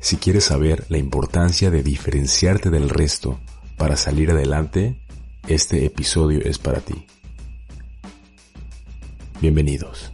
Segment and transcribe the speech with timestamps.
[0.00, 3.38] Si quieres saber la importancia de diferenciarte del resto
[3.76, 4.98] para salir adelante,
[5.46, 7.04] este episodio es para ti.
[9.42, 10.10] Bienvenidos.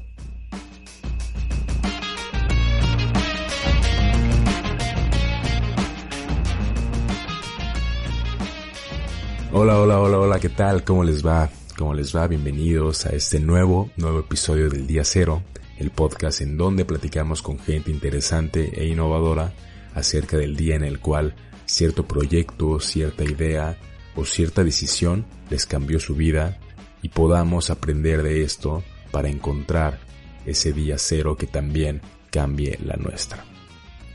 [9.52, 10.82] Hola, hola, hola, hola, ¿qué tal?
[10.82, 11.48] ¿Cómo les va?
[11.78, 12.26] ¿Cómo les va?
[12.26, 15.44] Bienvenidos a este nuevo, nuevo episodio del Día Cero,
[15.78, 19.54] el podcast en donde platicamos con gente interesante e innovadora
[19.96, 23.76] acerca del día en el cual cierto proyecto, cierta idea
[24.14, 26.58] o cierta decisión les cambió su vida
[27.02, 29.98] y podamos aprender de esto para encontrar
[30.44, 33.44] ese día cero que también cambie la nuestra.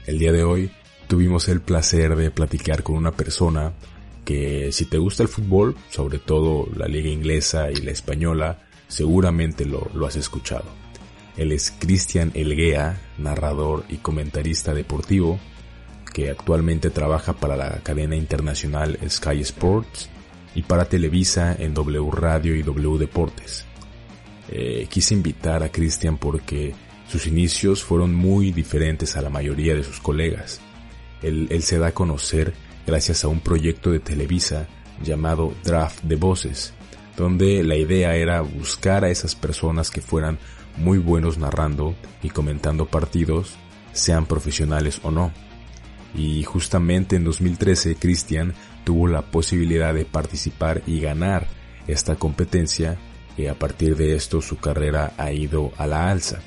[0.05, 0.71] El día de hoy
[1.07, 3.73] tuvimos el placer de platicar con una persona
[4.23, 9.65] que si te gusta el fútbol, sobre todo la liga inglesa y la española, seguramente
[9.65, 10.65] lo, lo has escuchado.
[11.37, 15.39] Él es Cristian Elguea, narrador y comentarista deportivo,
[16.13, 20.09] que actualmente trabaja para la cadena internacional Sky Sports
[20.55, 23.65] y para Televisa en W Radio y W Deportes.
[24.49, 26.73] Eh, quise invitar a Cristian porque
[27.07, 30.59] sus inicios fueron muy diferentes a la mayoría de sus colegas.
[31.21, 32.53] Él, él se da a conocer
[32.85, 34.67] gracias a un proyecto de Televisa
[35.03, 36.73] llamado Draft de Voces,
[37.15, 40.39] donde la idea era buscar a esas personas que fueran
[40.77, 43.55] muy buenos narrando y comentando partidos,
[43.93, 45.31] sean profesionales o no.
[46.13, 51.47] Y justamente en 2013 Cristian tuvo la posibilidad de participar y ganar
[51.87, 52.97] esta competencia
[53.37, 56.39] y a partir de esto su carrera ha ido a la alza.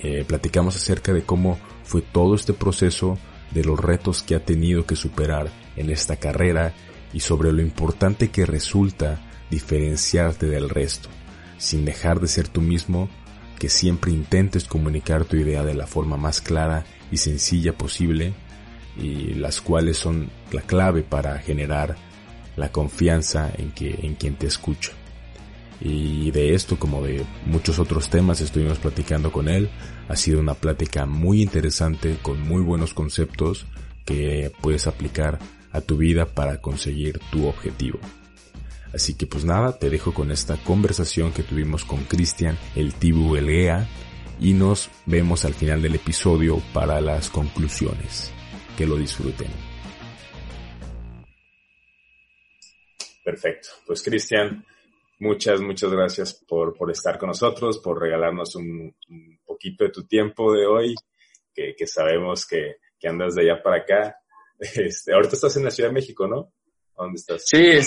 [0.00, 3.18] Eh, platicamos acerca de cómo fue todo este proceso,
[3.50, 6.72] de los retos que ha tenido que superar en esta carrera
[7.12, 11.08] y sobre lo importante que resulta diferenciarte del resto,
[11.58, 13.08] sin dejar de ser tú mismo,
[13.58, 18.32] que siempre intentes comunicar tu idea de la forma más clara y sencilla posible
[19.00, 21.96] y las cuales son la clave para generar
[22.56, 24.92] la confianza en que en quien te escucha.
[25.80, 29.70] Y de esto como de muchos otros temas estuvimos platicando con él.
[30.08, 33.66] Ha sido una plática muy interesante con muy buenos conceptos
[34.04, 35.38] que puedes aplicar
[35.72, 37.98] a tu vida para conseguir tu objetivo.
[38.92, 43.36] Así que pues nada, te dejo con esta conversación que tuvimos con Cristian el Tibu
[43.36, 43.88] Elgea
[44.40, 48.32] y nos vemos al final del episodio para las conclusiones
[48.76, 49.48] que lo disfruten.
[53.24, 53.68] Perfecto.
[53.86, 54.64] Pues Cristian,
[55.20, 60.06] muchas, muchas gracias por, por estar con nosotros, por regalarnos un, un poquito de tu
[60.06, 60.94] tiempo de hoy,
[61.54, 64.16] que, que sabemos que, que, andas de allá para acá.
[64.60, 66.52] Este, ahorita estás en la Ciudad de México, ¿no?
[66.94, 67.44] ¿Dónde estás?
[67.46, 67.78] Sí,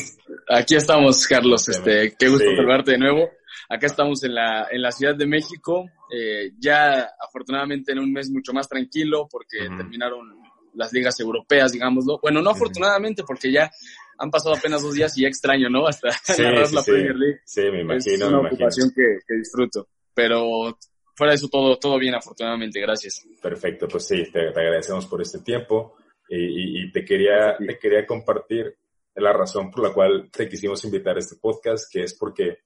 [0.49, 1.69] aquí estamos, Carlos.
[1.69, 2.55] Este, qué gusto sí.
[2.55, 3.29] saludarte de nuevo.
[3.69, 8.31] Acá estamos en la, en la Ciudad de México, eh, ya afortunadamente en un mes
[8.31, 9.77] mucho más tranquilo porque uh -huh.
[9.77, 10.42] terminaron
[10.75, 12.19] las ligas europeas, digámoslo.
[12.21, 13.71] Bueno, no afortunadamente, porque ya
[14.17, 15.87] han pasado apenas dos días y ya extraño, ¿no?
[15.87, 16.91] Hasta sí, narrar sí, la sí.
[16.91, 17.39] Premier League.
[17.45, 18.15] Sí, me imagino.
[18.15, 19.87] Es una me ocupación que, que, disfruto.
[20.13, 20.77] Pero
[21.15, 22.79] fuera de eso, todo, todo bien, afortunadamente.
[22.79, 23.25] Gracias.
[23.41, 25.95] Perfecto, pues sí, te, te agradecemos por este tiempo
[26.29, 28.77] y, y, y te, quería, te quería compartir
[29.15, 32.59] la razón por la cual te quisimos invitar a este podcast, que es porque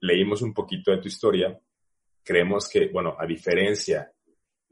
[0.00, 1.58] leímos un poquito de tu historia.
[2.24, 4.12] Creemos que, bueno, a diferencia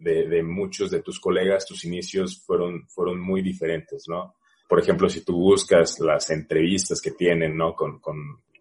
[0.01, 4.35] de, muchos de tus colegas, tus inicios fueron, fueron muy diferentes, ¿no?
[4.69, 7.75] Por ejemplo, si tú buscas las entrevistas que tienen, ¿no?
[7.75, 8.17] Con, con,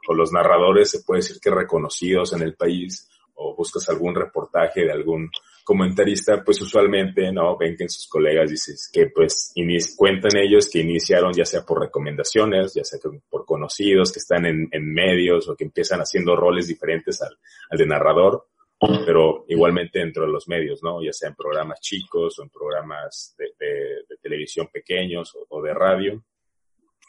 [0.06, 4.82] con los narradores, se puede decir que reconocidos en el país, o buscas algún reportaje
[4.82, 5.30] de algún
[5.64, 7.56] comentarista, pues usualmente, ¿no?
[7.58, 9.54] Ven que en sus colegas dices que pues
[9.96, 13.00] cuentan ellos que iniciaron ya sea por recomendaciones, ya sea
[13.30, 17.38] por conocidos que están en, en medios o que empiezan haciendo roles diferentes al,
[17.70, 18.48] al de narrador
[18.80, 21.04] pero igualmente dentro de los medios, ¿no?
[21.04, 23.76] Ya sea en programas chicos o en programas de, de,
[24.08, 26.24] de televisión pequeños o, de radio.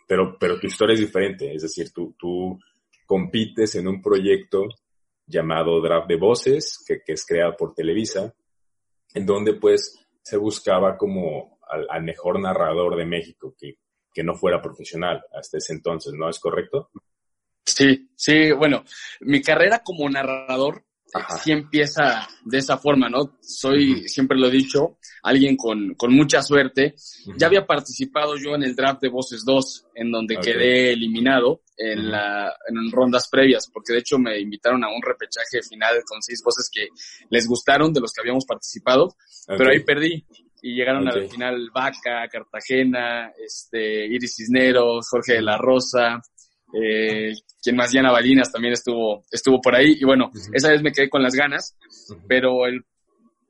[0.07, 2.59] Pero, pero tu historia es diferente, es decir, tú, tú
[3.07, 4.67] compites en un proyecto
[5.25, 8.35] llamado Draft de Voces, que, que es creado por Televisa,
[9.15, 13.79] en donde pues se buscaba como al, al mejor narrador de México, que,
[14.13, 16.29] que no fuera profesional hasta ese entonces, ¿no?
[16.29, 16.91] ¿Es correcto?
[17.65, 18.83] Sí, sí, bueno,
[19.21, 21.39] mi carrera como narrador Ajá.
[21.39, 23.37] sí empieza de esa forma, ¿no?
[23.41, 24.09] Soy, uh -huh.
[24.09, 26.95] siempre lo he dicho, alguien con, con mucha suerte.
[27.27, 27.35] Uh -huh.
[27.39, 30.53] Ya había participado yo en el draft de Voces 2, en donde okay.
[30.53, 32.11] quedé eliminado en, uh -huh.
[32.11, 36.43] la, en rondas previas, porque de hecho me invitaron a un repechaje final con seis
[36.45, 36.89] voces que
[37.31, 39.59] les gustaron de los que habíamos participado, okay.
[39.59, 40.25] pero ahí perdí.
[40.63, 41.23] Y llegaron okay.
[41.23, 46.21] a la final Vaca, Cartagena, este, Iris Cisneros, Jorge de la Rosa,
[46.73, 47.33] eh,
[47.63, 50.51] quien más Diana Balinas también estuvo, estuvo por ahí, y bueno, uh -huh.
[50.53, 52.25] esa vez me quedé con las ganas, uh -huh.
[52.29, 52.85] pero el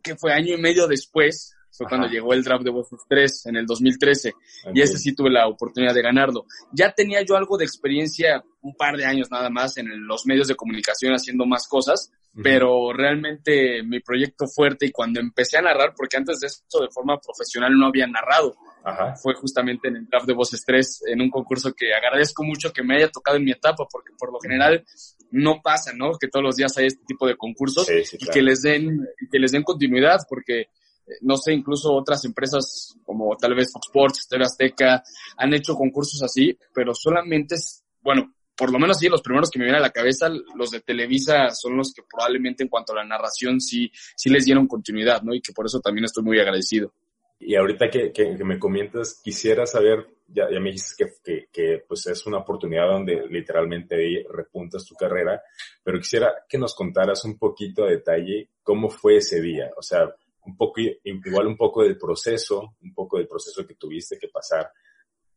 [0.03, 3.57] que fue año y medio después fue cuando llegó el draft de Voces 3 en
[3.57, 4.35] el 2013
[4.75, 6.45] y ese sí tuve la oportunidad de ganarlo.
[6.73, 10.49] Ya tenía yo algo de experiencia, un par de años nada más en los medios
[10.49, 12.11] de comunicación haciendo más cosas,
[12.43, 16.91] pero realmente mi proyecto fuerte y cuando empecé a narrar, porque antes de esto de
[16.91, 18.57] forma profesional no había narrado,
[19.23, 22.83] fue justamente en el draft de Voces 3, en un concurso que agradezco mucho que
[22.83, 24.85] me haya tocado en mi etapa, porque por lo general
[25.31, 26.13] no pasa, ¿no?
[26.19, 29.53] Que todos los días hay este tipo de concursos y que les den, que les
[29.53, 30.69] den continuidad, porque
[31.23, 35.03] no sé, incluso otras empresas como tal vez Fox Sports, Stereo Azteca,
[35.37, 39.59] han hecho concursos así, pero solamente es, bueno, por lo menos sí, los primeros que
[39.59, 42.97] me vienen a la cabeza, los de Televisa son los que probablemente en cuanto a
[42.97, 45.35] la narración sí, sí les dieron continuidad, ¿no?
[45.35, 46.93] Y que por eso también estoy muy agradecido.
[47.43, 52.07] Y ahorita que, que, me comentas, quisiera saber, ya, ya me dijiste que, que, pues
[52.07, 55.43] es una oportunidad donde literalmente repuntas tu carrera,
[55.83, 59.71] pero quisiera que nos contaras un poquito a detalle cómo fue ese día.
[59.79, 60.15] O sea,
[60.45, 64.71] un poco, igual un poco del proceso, un poco del proceso que tuviste que pasar,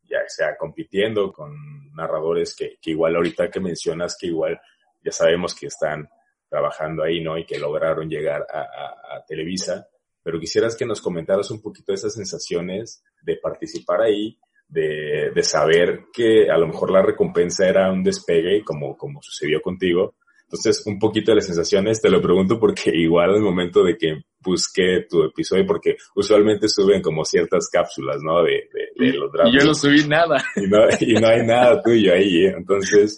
[0.04, 1.56] ya sea compitiendo con
[1.96, 4.60] narradores que, que igual ahorita que mencionas que igual
[5.02, 6.10] ya sabemos que están
[6.50, 7.38] trabajando ahí, ¿no?
[7.38, 9.88] Y que lograron llegar a Televisa,
[10.24, 14.38] pero quisieras que nos comentaras un poquito de esas sensaciones de participar ahí,
[14.68, 19.62] de, de, saber que a lo mejor la recompensa era un despegue, como, como sucedió
[19.62, 20.16] contigo,
[20.54, 24.22] entonces, un poquito de las sensaciones, te lo pregunto porque igual al momento de que
[24.40, 28.44] busqué tu episodio, porque usualmente suben como ciertas cápsulas, ¿no?
[28.44, 29.52] De, de, los dramas.
[29.52, 30.44] Y yo no subí nada.
[30.56, 32.54] Y no, y no hay nada tuyo ahí, ¿eh?
[32.56, 33.18] Entonces...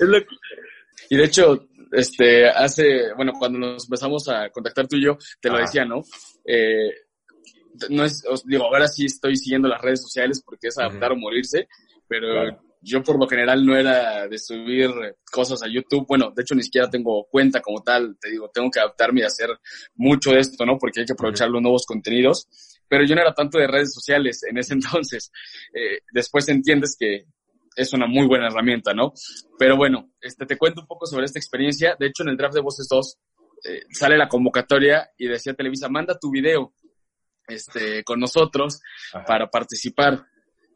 [1.10, 5.50] Y de hecho, este, hace, bueno, cuando nos empezamos a contactar tú y yo, te
[5.50, 6.04] lo decía, ¿no?
[6.46, 6.92] Eh,
[7.90, 11.18] no es, os digo, ahora sí estoy siguiendo las redes sociales porque es adaptar o
[11.18, 11.68] morirse,
[12.08, 14.92] pero yo por lo general no era de subir
[15.32, 16.06] cosas a YouTube.
[16.08, 18.16] Bueno, de hecho ni siquiera tengo cuenta como tal.
[18.22, 19.50] Te digo, tengo que adaptarme a hacer
[19.96, 20.78] mucho de esto, ¿no?
[20.78, 22.48] Porque hay que aprovechar los nuevos contenidos.
[22.88, 25.32] Pero yo no era tanto de redes sociales en ese entonces.
[25.74, 27.26] Eh, después entiendes que
[27.76, 29.14] es una muy buena herramienta, ¿no?
[29.58, 31.96] Pero bueno, este, te cuento un poco sobre esta experiencia.
[32.00, 33.18] De hecho, en el draft de Voces 2
[33.66, 36.74] eh, sale la convocatoria y decía Televisa, manda tu video
[37.48, 38.82] este, con nosotros
[39.28, 40.26] para participar.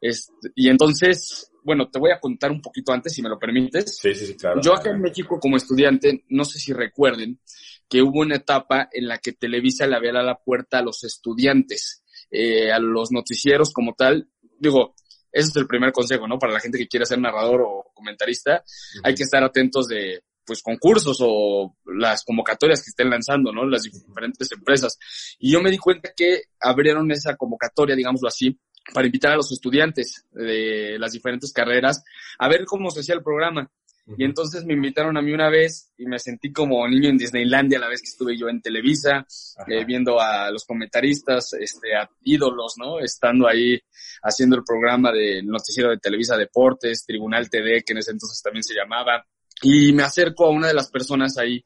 [0.01, 3.97] Este, y entonces bueno, te voy a contar un poquito antes, si me lo permites.
[3.97, 4.61] Sí, sí, sí, claro.
[4.61, 7.39] Yo acá en México como estudiante, no sé si recuerden,
[7.87, 11.03] que hubo una etapa en la que Televisa le había dado la puerta a los
[11.03, 14.29] estudiantes, eh, a los noticieros como tal.
[14.57, 14.95] Digo,
[15.31, 16.39] ese es el primer consejo, ¿no?
[16.39, 18.63] Para la gente que quiere ser narrador o comentarista,
[19.03, 23.65] hay que estar atentos de, pues, concursos o las convocatorias que estén lanzando, ¿no?
[23.65, 24.97] Las diferentes empresas.
[25.37, 28.59] Y yo me di cuenta que abrieron esa convocatoria, digámoslo así,
[28.93, 32.03] para invitar a los estudiantes de las diferentes carreras
[32.39, 33.69] a ver cómo se hacía el programa.
[34.17, 37.79] Y entonces me invitaron a mí una vez y me sentí como niño en Disneylandia
[37.79, 39.25] la vez que estuve yo en Televisa,
[39.67, 43.00] eh, viendo a los comentaristas, este, a ídolos, ¿no?
[43.00, 43.79] Estando ahí
[44.23, 48.63] haciendo el programa del noticiero de Televisa Deportes, Tribunal TD, que en ese entonces también
[48.63, 49.25] se llamaba.
[49.61, 51.63] Y me acerco a una de las personas ahí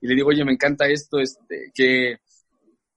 [0.00, 2.18] y le digo, oye, me encanta esto, este, ¿qué,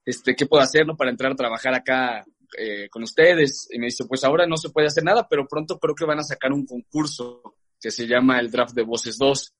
[0.04, 0.96] este, ¿qué puedo hacer, no?
[0.96, 2.24] Para entrar a trabajar acá
[2.58, 3.68] eh, con ustedes.
[3.70, 6.18] Y me dice, pues ahora no se puede hacer nada, pero pronto creo que van
[6.18, 9.54] a sacar un concurso que se llama el Draft de Voces 2.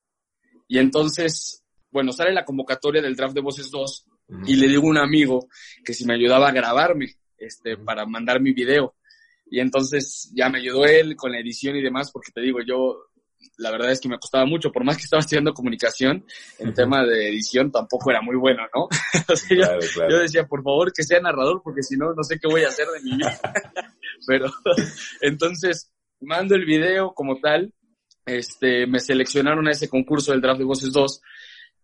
[0.67, 4.05] Y entonces, bueno, sale la convocatoria del Draft de Voces 2
[4.45, 5.47] y le digo a un amigo
[5.83, 8.95] que si me ayudaba a grabarme, este, para mandar mi video.
[9.49, 13.09] Y entonces ya me ayudó él con la edición y demás, porque te digo, yo
[13.57, 16.25] la verdad es que me costaba mucho, por más que estaba estudiando comunicación,
[16.59, 18.87] en tema de edición tampoco era muy bueno, ¿no?
[20.09, 22.69] yo, decía, por favor, que sea narrador, porque si no, no sé qué voy a
[22.69, 23.39] hacer de mi vida.
[24.27, 24.51] Pero
[25.21, 25.91] entonces,
[26.21, 27.73] mando el video como tal,
[28.29, 31.21] este, me seleccionaron a ese concurso del Draft de Voces 2,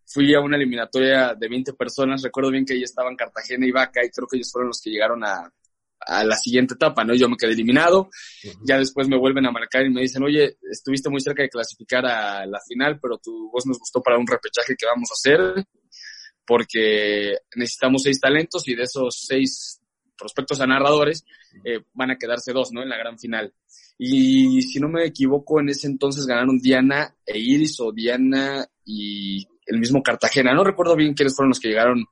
[0.05, 4.05] fui a una eliminatoria de 20 personas, recuerdo bien que ahí estaban Cartagena y Vaca,
[4.05, 5.51] y creo que ellos fueron los que llegaron a,
[5.99, 7.15] a la siguiente etapa, ¿no?
[7.15, 8.09] Yo me quedé eliminado,
[8.63, 12.05] ya después me vuelven a marcar y me dicen, oye, estuviste muy cerca de clasificar
[12.05, 15.65] a la final, pero tu voz nos gustó para un repechaje que vamos a hacer,
[16.45, 19.81] porque necesitamos seis talentos y de esos seis
[20.17, 21.25] prospectos a narradores
[21.63, 22.81] eh, van a quedarse dos, ¿no?
[22.81, 23.53] En la gran final.
[23.97, 29.47] Y si no me equivoco, en ese entonces ganaron Diana e Iris o Diana y
[29.65, 30.53] el mismo Cartagena.
[30.53, 32.05] No recuerdo bien quiénes fueron los que llegaron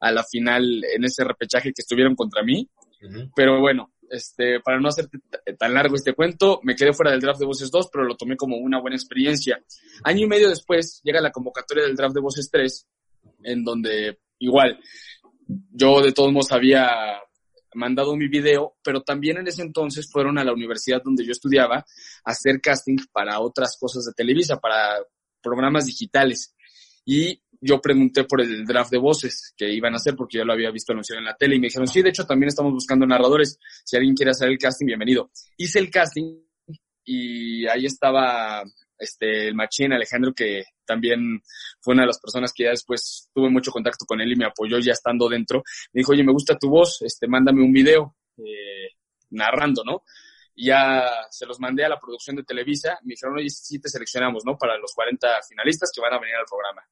[0.00, 2.68] a la final en ese repechaje que estuvieron contra mí.
[3.34, 5.08] Pero bueno, este, para no hacer
[5.58, 8.36] tan largo este cuento, me quedé fuera del draft de Voces 2, pero lo tomé
[8.36, 9.60] como una buena experiencia.
[10.04, 12.86] Año y medio después llega la convocatoria del draft de Voces 3,
[13.44, 14.78] en donde igual
[15.70, 16.86] yo de todos modos había
[17.74, 21.76] mandado mi video, pero también en ese entonces fueron a la universidad donde yo estudiaba
[21.78, 21.84] a
[22.24, 24.96] hacer casting para otras cosas de Televisa, para
[25.42, 26.54] programas digitales.
[27.04, 30.52] Y yo pregunté por el draft de voces que iban a hacer porque yo lo
[30.52, 33.06] había visto anunciado en la tele y me dijeron, sí, de hecho también estamos buscando
[33.06, 33.58] narradores.
[33.84, 35.30] Si alguien quiere hacer el casting, bienvenido.
[35.56, 36.40] Hice el casting
[37.04, 38.62] y ahí estaba
[38.98, 41.42] este, el machín Alejandro, que también
[41.80, 44.46] fue una de las personas que ya después tuve mucho contacto con él y me
[44.46, 45.62] apoyó ya estando dentro.
[45.92, 48.90] Me dijo, oye, me gusta tu voz, este, mándame un video eh,
[49.30, 50.02] narrando, ¿no?
[50.54, 52.98] Y ya se los mandé a la producción de Televisa.
[53.02, 54.56] Me dijeron, oye, sí te seleccionamos, ¿no?
[54.58, 56.82] Para los 40 finalistas que van a venir al programa.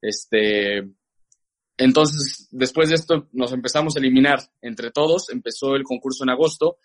[0.00, 0.88] Este,
[1.76, 5.30] entonces, después de esto, nos empezamos a eliminar entre todos.
[5.30, 6.78] Empezó el concurso en agosto.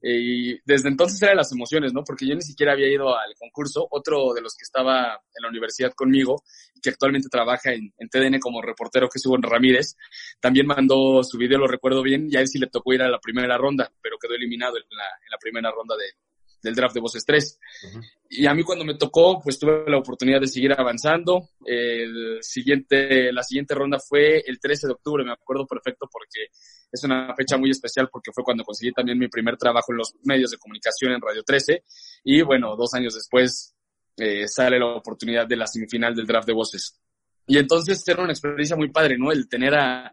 [0.00, 2.04] Y desde entonces eran las emociones, ¿no?
[2.04, 3.86] Porque yo ni siquiera había ido al concurso.
[3.90, 6.42] Otro de los que estaba en la universidad conmigo,
[6.82, 9.96] que actualmente trabaja en, TDN como reportero, que es Hugo Ramírez,
[10.40, 13.08] también mandó su video, lo recuerdo bien, y a él sí le tocó ir a
[13.08, 16.04] la primera ronda, pero quedó eliminado en la, en la primera ronda de,
[16.64, 17.60] del draft de Voces 3.
[18.30, 21.50] Y a mí cuando me tocó, pues tuve la oportunidad de seguir avanzando.
[21.64, 26.48] El siguiente, la siguiente ronda fue el 13 de octubre, me acuerdo perfecto porque
[26.90, 30.14] es una fecha muy especial porque fue cuando conseguí también mi primer trabajo en los
[30.24, 31.84] medios de comunicación en Radio 13.
[32.24, 33.74] Y bueno, dos años después
[34.16, 36.98] eh, sale la oportunidad de la semifinal del draft de voces.
[37.46, 39.30] Y entonces era una experiencia muy padre, ¿no?
[39.30, 40.10] El tener a,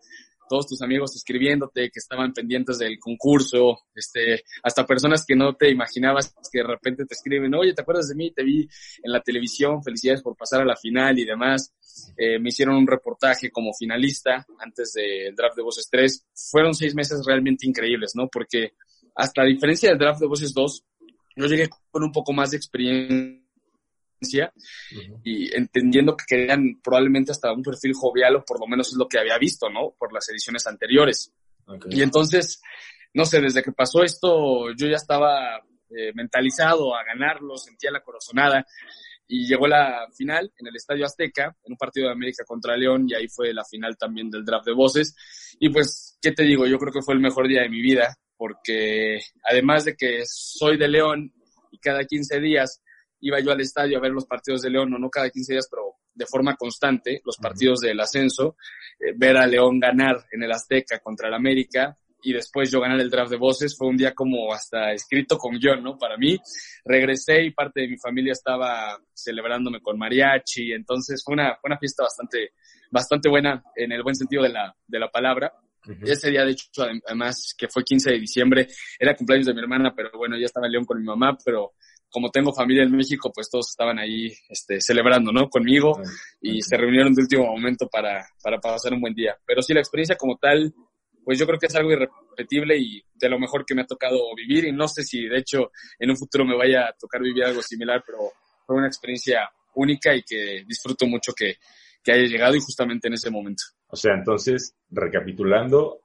[0.51, 5.71] todos tus amigos escribiéndote, que estaban pendientes del concurso, este, hasta personas que no te
[5.71, 8.31] imaginabas que de repente te escriben, oye, ¿te acuerdas de mí?
[8.31, 8.67] Te vi
[9.01, 11.73] en la televisión, felicidades por pasar a la final y demás.
[12.17, 16.27] Eh, me hicieron un reportaje como finalista antes del draft de Voces 3.
[16.51, 18.27] Fueron seis meses realmente increíbles, ¿no?
[18.27, 18.73] Porque
[19.15, 20.83] hasta a diferencia del draft de Voces 2,
[21.37, 23.40] yo llegué con un poco más de experiencia
[25.23, 29.07] y entendiendo que querían probablemente hasta un perfil jovial o por lo menos es lo
[29.07, 29.95] que había visto, ¿no?
[29.97, 31.33] Por las ediciones anteriores.
[31.89, 32.61] Y entonces,
[33.13, 35.57] no sé, desde que pasó esto yo ya estaba
[35.89, 38.65] eh, mentalizado a ganarlo, sentía la corazonada
[39.27, 43.05] y llegó la final en el Estadio Azteca, en un partido de América contra León,
[43.07, 45.15] y ahí fue la final también del draft de voces.
[45.57, 46.67] Y pues, ¿qué te digo?
[46.67, 50.77] Yo creo que fue el mejor día de mi vida, porque además de que soy
[50.77, 51.33] de León
[51.71, 52.81] y cada 15 días
[53.21, 55.67] iba yo al estadio a ver los partidos de León, no, no cada 15 días,
[55.69, 58.55] pero de forma constante, los partidos del ascenso,
[58.99, 62.99] eh, ver a León ganar en el Azteca contra el América y después yo ganar
[62.99, 65.97] el draft de voces, fue un día como hasta escrito con guion, ¿no?
[65.97, 66.37] Para mí,
[66.85, 72.03] regresé y parte de mi familia estaba celebrándome con mariachi, entonces fue una, una fiesta
[72.03, 72.51] bastante,
[72.91, 75.51] bastante buena en el buen sentido de la, de la palabra.
[76.03, 78.67] Ese día, de hecho, además, que fue 15 de diciembre,
[78.99, 81.73] era cumpleaños de mi hermana, pero bueno, ya estaba en León con mi mamá, pero
[82.11, 85.49] como tengo familia en México, pues todos estaban ahí este, celebrando, ¿no?
[85.49, 85.99] Conmigo
[86.41, 89.37] y se reunieron de último momento para, para pasar un buen día.
[89.45, 90.73] Pero sí, la experiencia como tal,
[91.23, 94.19] pues yo creo que es algo irrepetible y de lo mejor que me ha tocado
[94.35, 97.45] vivir y no sé si de hecho en un futuro me vaya a tocar vivir
[97.45, 98.19] algo similar, pero
[98.65, 101.55] fue una experiencia única y que disfruto mucho que,
[102.03, 103.63] que haya llegado y justamente en ese momento.
[103.87, 106.01] O sea, entonces, recapitulando,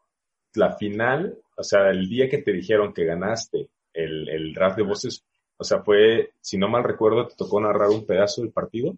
[0.54, 4.82] la final, o sea, el día que te dijeron que ganaste el, el draft de
[4.84, 5.24] voces
[5.58, 8.96] o sea, fue, si no mal recuerdo, te tocó narrar un pedazo del partido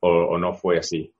[0.00, 1.12] o, no fue así.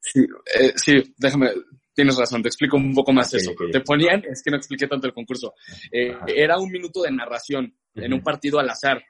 [0.00, 0.26] Sí,
[0.58, 1.50] eh, sí, déjame,
[1.94, 3.52] tienes razón, te explico un poco más eso.
[3.70, 5.54] Te ponían, es que no expliqué tanto el concurso,
[5.90, 9.02] eh, era un minuto de narración en un partido al azar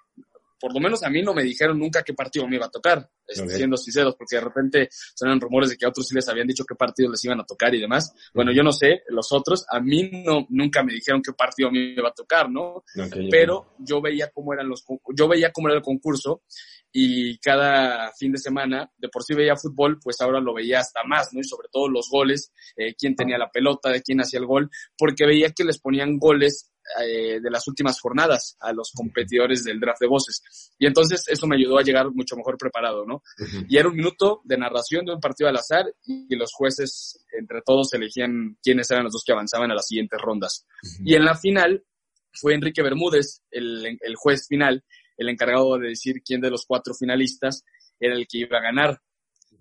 [0.62, 3.11] por lo menos a mí no me dijeron nunca qué partido me iba a tocar,
[3.26, 6.64] siendo sinceros, porque de repente sonan rumores de que a otros sí les habían dicho
[6.64, 8.14] qué partido les iban a tocar y demás.
[8.33, 11.81] Bueno, yo no sé, los otros, a mí no, nunca me dijeron qué partido me
[11.81, 12.85] iba a tocar, ¿no?
[13.28, 14.85] Pero yo veía cómo eran los,
[15.16, 16.42] yo veía cómo era el concurso
[16.92, 21.02] y cada fin de semana, de por sí veía fútbol, pues ahora lo veía hasta
[21.04, 21.40] más, ¿no?
[21.40, 24.70] Y sobre todo los goles, eh, quién tenía la pelota, de quién hacía el gol,
[24.96, 26.70] porque veía que les ponían goles
[27.00, 30.42] eh, de las últimas jornadas a los competidores del draft de voces.
[30.78, 33.22] Y entonces eso me ayudó a llegar mucho mejor preparado, ¿no?
[33.68, 37.62] Y era un minuto de narración de un partido al azar y los jueces entre
[37.62, 40.66] todos elegían quiénes eran los dos que avanzaban a las siguientes rondas.
[41.04, 41.82] Y en la final
[42.32, 44.84] fue Enrique Bermúdez, el, el juez final,
[45.16, 47.64] el encargado de decir quién de los cuatro finalistas
[47.99, 49.00] era el que iba a ganar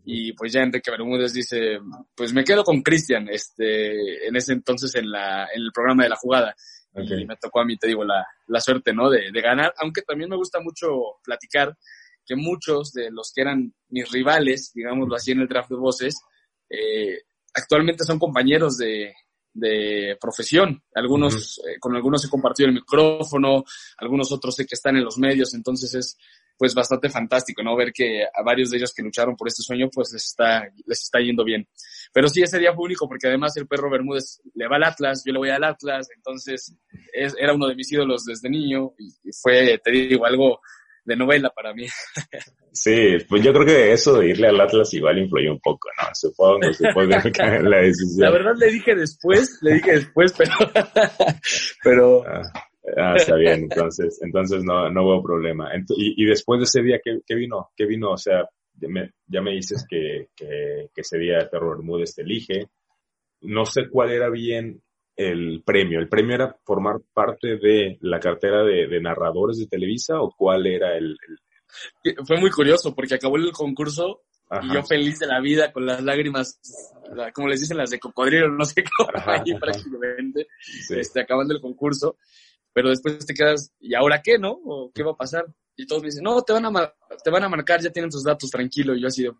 [0.04, 1.80] y pues ya Enrique Bermúdez dice,
[2.16, 6.10] pues me quedo con Cristian, este, en ese entonces en la, en el programa de
[6.10, 6.56] la jugada.
[6.94, 9.10] Y me tocó a mí, te digo, la, la suerte, ¿no?
[9.10, 10.88] De, de, ganar, aunque también me gusta mucho
[11.24, 11.78] platicar
[12.26, 16.16] que muchos de los que eran mis rivales, digámoslo así, en el draft de voces,
[16.70, 17.22] eh,
[17.54, 19.14] actualmente son compañeros de,
[19.54, 20.84] de profesión.
[20.94, 23.64] Algunos, eh, con algunos he compartido el micrófono,
[23.98, 26.18] algunos otros sé que están en los medios, entonces es
[26.58, 27.76] pues bastante fantástico, ¿no?
[27.76, 31.02] Ver que a varios de ellos que lucharon por este sueño, pues les está, les
[31.02, 31.68] está yendo bien.
[32.14, 35.24] Pero sí, ese día fue único porque además el perro Bermúdez le va al Atlas,
[35.26, 36.76] yo le voy al Atlas, entonces
[37.14, 40.62] era uno de mis ídolos desde niño y, fue, te digo, algo
[41.12, 41.86] de novela para mí.
[42.72, 46.10] Sí, pues yo creo que eso de irle al Atlas igual influyó un poco, ¿no?
[46.14, 48.26] Supongo, supongo que la decisión.
[48.26, 50.52] La verdad le dije después, le dije después, pero...
[51.84, 52.24] pero...
[52.26, 52.42] Ah,
[52.98, 55.70] ah, está bien, entonces, entonces no, no hubo problema.
[55.98, 57.70] y, y, después de ese día, ¿qué, ¿qué, vino?
[57.76, 58.12] ¿Qué vino?
[58.12, 62.22] O sea, ya me, ya me dices que, que, que ese día Terror Bermúdez te
[62.22, 62.68] elige.
[63.42, 64.82] No sé cuál era bien
[65.16, 66.00] el premio?
[66.00, 70.98] ¿El premio era formar parte de la cartera de, narradores de Televisa o cuál era
[70.98, 71.18] el,
[72.26, 74.24] Fue muy curioso porque acabó el concurso
[74.62, 76.60] y yo feliz de la vida con las lágrimas,
[77.34, 80.48] como les dicen, las de cocodrilo, no sé cómo, ahí prácticamente,
[80.90, 82.18] este, acabando el concurso.
[82.74, 84.52] Pero después te quedas, ¿y ahora qué, no?
[84.52, 85.46] ¿O qué va a pasar?
[85.76, 88.24] Y todos me dicen, no, te van a, te van a marcar, ya tienen tus
[88.24, 88.96] datos, tranquilo.
[88.96, 89.32] Y yo así de,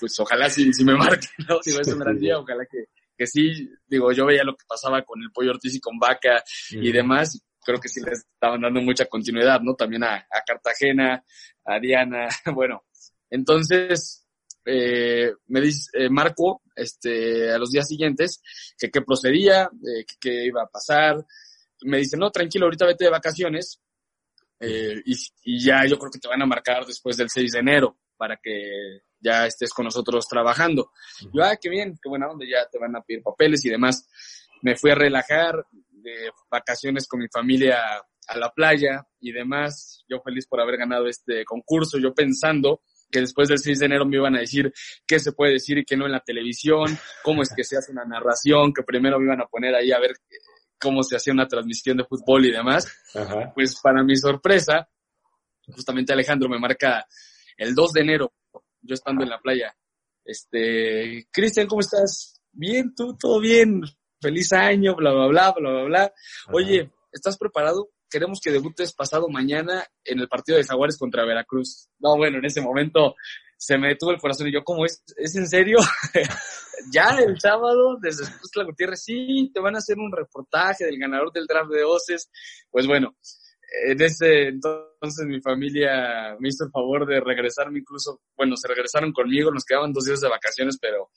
[0.00, 1.58] pues ojalá si, si me marquen, ¿no?
[1.62, 2.86] Si es un gran día, ojalá que,
[3.18, 6.42] que sí, digo, yo veía lo que pasaba con el Pollo Ortiz y con Vaca
[6.70, 9.74] y demás, creo que sí les estaban dando mucha continuidad, ¿no?
[9.74, 11.24] También a, Cartagena,
[11.64, 12.84] a Diana, bueno,
[13.28, 14.24] entonces,
[14.64, 18.40] eh, me dice eh, Marco, este, a los días siguientes,
[18.78, 21.26] que qué procedía, eh, que qué iba a pasar,
[21.82, 23.80] me dice, no, tranquilo, ahorita vete de vacaciones,
[24.60, 27.58] eh, y, y, ya yo creo que te van a marcar después del 6 de
[27.58, 30.90] enero para que ya estés con nosotros trabajando.
[31.32, 34.08] Yo, ah, qué bien, qué buena onda, ya te van a pedir papeles y demás.
[34.62, 37.78] Me fui a relajar de vacaciones con mi familia
[38.28, 40.04] a la playa y demás.
[40.08, 44.04] Yo feliz por haber ganado este concurso, yo pensando que después del 6 de enero
[44.04, 44.72] me iban a decir
[45.06, 47.90] qué se puede decir y qué no en la televisión, cómo es que se hace
[47.90, 50.12] una narración, que primero me iban a poner ahí a ver
[50.78, 52.86] cómo se hacía una transmisión de fútbol y demás.
[53.54, 54.88] Pues para mi sorpresa,
[55.66, 57.06] justamente Alejandro me marca
[57.56, 58.32] el 2 de enero
[58.88, 59.76] yo estando en la playa.
[60.24, 62.40] Este, Cristian, ¿cómo estás?
[62.52, 63.82] Bien, tú, todo bien.
[64.20, 66.12] Feliz año, bla, bla, bla, bla, bla, bla.
[66.52, 67.90] Oye, ¿estás preparado?
[68.10, 71.88] Queremos que debutes pasado mañana en el partido de Jaguares contra Veracruz.
[71.98, 73.14] No, bueno, en ese momento
[73.56, 75.04] se me detuvo el corazón y yo, ¿cómo es?
[75.16, 75.78] ¿Es en serio?
[76.92, 81.32] ya el sábado, desde la Gutiérrez, sí, te van a hacer un reportaje del ganador
[81.32, 82.30] del draft de Oces.
[82.70, 83.16] Pues bueno,
[83.70, 89.12] en ese entonces mi familia me hizo el favor de regresarme incluso, bueno, se regresaron
[89.12, 91.10] conmigo, nos quedaban dos días de vacaciones, pero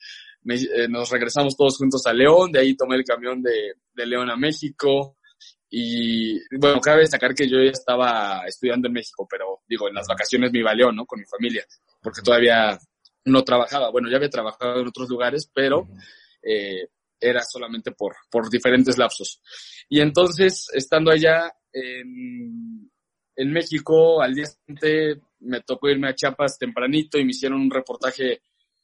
[0.48, 4.30] eh, nos regresamos todos juntos a León, de ahí tomé el camión de, de León
[4.30, 5.18] a México
[5.70, 10.08] y bueno, cabe destacar que yo ya estaba estudiando en México, pero digo, en las
[10.08, 11.06] vacaciones me iba a León, ¿no?
[11.06, 11.66] Con mi familia,
[12.02, 12.78] porque todavía
[13.24, 15.88] no trabajaba, bueno, ya había trabajado en otros lugares, pero
[16.44, 16.88] eh,
[17.22, 19.42] era solamente por, por diferentes lapsos.
[19.88, 27.18] Y entonces, estando allá, en, México, al día siguiente me tocó irme a Chiapas tempranito
[27.18, 28.42] y me hicieron un reportaje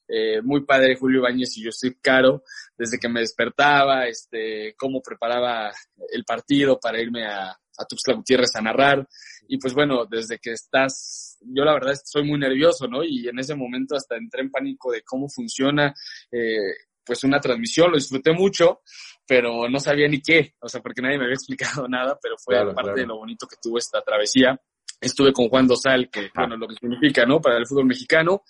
[0.07, 2.43] eh, muy padre Julio Ibáñez y yo estoy caro
[2.77, 5.71] desde que me despertaba, este, cómo preparaba
[6.11, 9.07] el partido para irme a, a Tuxtla Gutiérrez a narrar.
[9.47, 13.03] Y pues bueno, desde que estás, yo la verdad soy muy nervioso, ¿no?
[13.03, 15.93] Y en ese momento hasta entré en pánico de cómo funciona,
[16.31, 16.73] eh,
[17.05, 18.81] pues una transmisión, lo disfruté mucho,
[19.27, 21.35] pero no sabía ni qué, o sea, porque nadie me había
[21.81, 24.59] explicado nada, pero fue parte de lo bonito que tuvo esta travesía.
[24.99, 27.39] Estuve con Juan Dosal, que, bueno, lo que significa, ¿no?
[27.39, 28.41] Para el fútbol mexicano.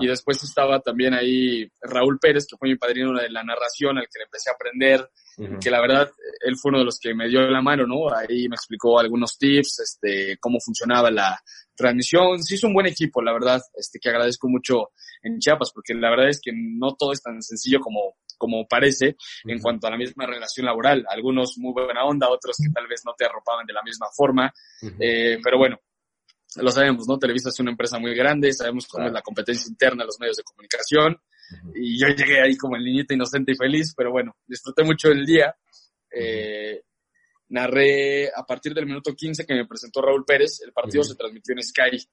[0.00, 4.04] Y después estaba también ahí Raúl Pérez, que fue mi padrino de la narración, al
[4.04, 5.08] que le empecé a aprender,
[5.60, 6.10] que la verdad,
[6.42, 8.14] él fue uno de los que me dio la mano, ¿no?
[8.14, 11.40] Ahí me explicó algunos tips, este, cómo funcionaba la
[11.74, 12.42] transmisión.
[12.42, 14.90] Sí, es un buen equipo, la verdad, este, que agradezco mucho
[15.22, 19.16] en Chiapas, porque la verdad es que no todo es tan sencillo como, como parece
[19.44, 21.04] en cuanto a la misma relación laboral.
[21.08, 24.52] Algunos muy buena onda, otros que tal vez no te arropaban de la misma forma.
[24.98, 25.78] eh, pero bueno,
[26.56, 27.18] lo sabemos, ¿no?
[27.18, 30.36] Televisa es una empresa muy grande, sabemos cómo es la competencia interna de los medios
[30.36, 31.16] de comunicación.
[31.74, 35.26] Y yo llegué ahí como en niñita inocente y feliz, pero bueno, disfruté mucho el
[35.26, 35.54] día.
[36.10, 36.82] Eh,
[37.48, 41.54] narré a partir del minuto 15 que me presentó Raúl Pérez, el partido se transmitió
[41.54, 42.08] en Sky,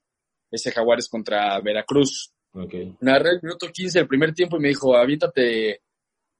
[0.50, 2.32] ese Jaguares contra Veracruz.
[2.52, 2.94] Okay.
[3.00, 5.82] Narré el minuto 15 el primer tiempo y me dijo, aviéntate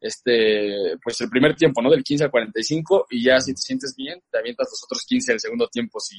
[0.02, 1.90] este, pues el primer tiempo, ¿no?
[1.90, 5.32] Del 15 al 45 y ya si te sientes bien, te avientas los otros 15
[5.32, 6.16] del segundo tiempo si,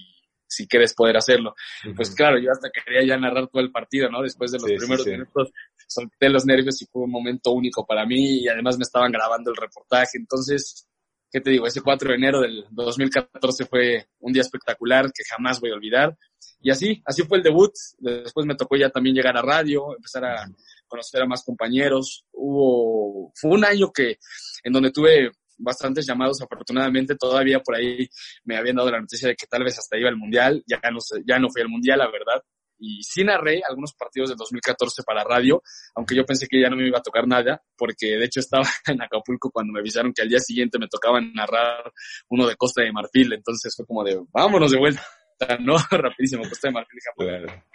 [0.47, 1.53] si quieres poder hacerlo.
[1.95, 4.21] Pues claro, yo hasta quería ya narrar todo el partido, ¿no?
[4.21, 5.51] Después de los primeros minutos
[5.85, 9.51] solté los nervios y fue un momento único para mí y además me estaban grabando
[9.51, 10.87] el reportaje, entonces
[11.33, 11.65] ¿qué te digo?
[11.65, 16.15] Ese 4 de enero del 2014 fue un día espectacular que jamás voy a olvidar.
[16.61, 17.73] Y así, así fue el debut.
[17.97, 20.45] Después me tocó ya también llegar a radio, empezar a
[20.93, 22.23] conocer a más compañeros.
[22.31, 24.17] Hubo, fue un año que,
[24.63, 28.07] en donde tuve bastantes llamados, afortunadamente todavía por ahí
[28.43, 30.99] me habían dado la noticia de que tal vez hasta iba al mundial, ya no,
[31.25, 32.43] ya no fui al mundial, la verdad,
[32.77, 35.63] y sí narré algunos partidos del 2014 para radio,
[35.95, 38.65] aunque yo pensé que ya no me iba a tocar nada, porque de hecho estaba
[38.87, 41.91] en Acapulco cuando me avisaron que al día siguiente me tocaba narrar
[42.29, 45.03] uno de Costa de Marfil, entonces fue como de, vámonos de vuelta.
[45.59, 45.75] ¿no?
[45.91, 46.99] Rapidísimo, Costa de Marfil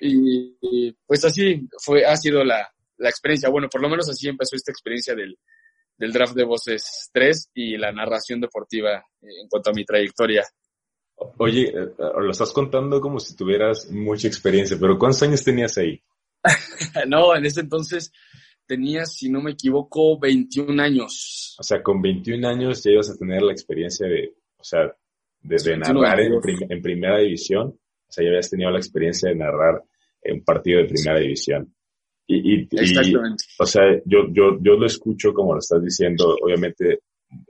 [0.01, 2.69] y, pues así fue, ha sido la,
[2.99, 3.49] la, experiencia.
[3.49, 5.39] Bueno, por lo menos así empezó esta experiencia del,
[5.97, 10.45] del draft de voces 3 y la narración deportiva en cuanto a mi trayectoria.
[11.39, 16.01] Oye, eh, lo estás contando como si tuvieras mucha experiencia, pero ¿cuántos años tenías ahí?
[17.09, 18.13] no, en ese entonces
[18.67, 21.57] tenía, si no me equivoco, 21 años.
[21.59, 24.95] O sea, con 21 años ya ibas a tener la experiencia de, o sea,
[25.41, 26.33] de, narrar en,
[26.69, 27.69] en, primera división.
[27.69, 29.83] O sea, ya habías tenido la experiencia de narrar
[30.25, 31.75] un partido de primera división.
[32.31, 33.43] Y, y, Exactamente.
[33.59, 37.01] o sea, yo, yo, yo lo escucho como lo estás diciendo, obviamente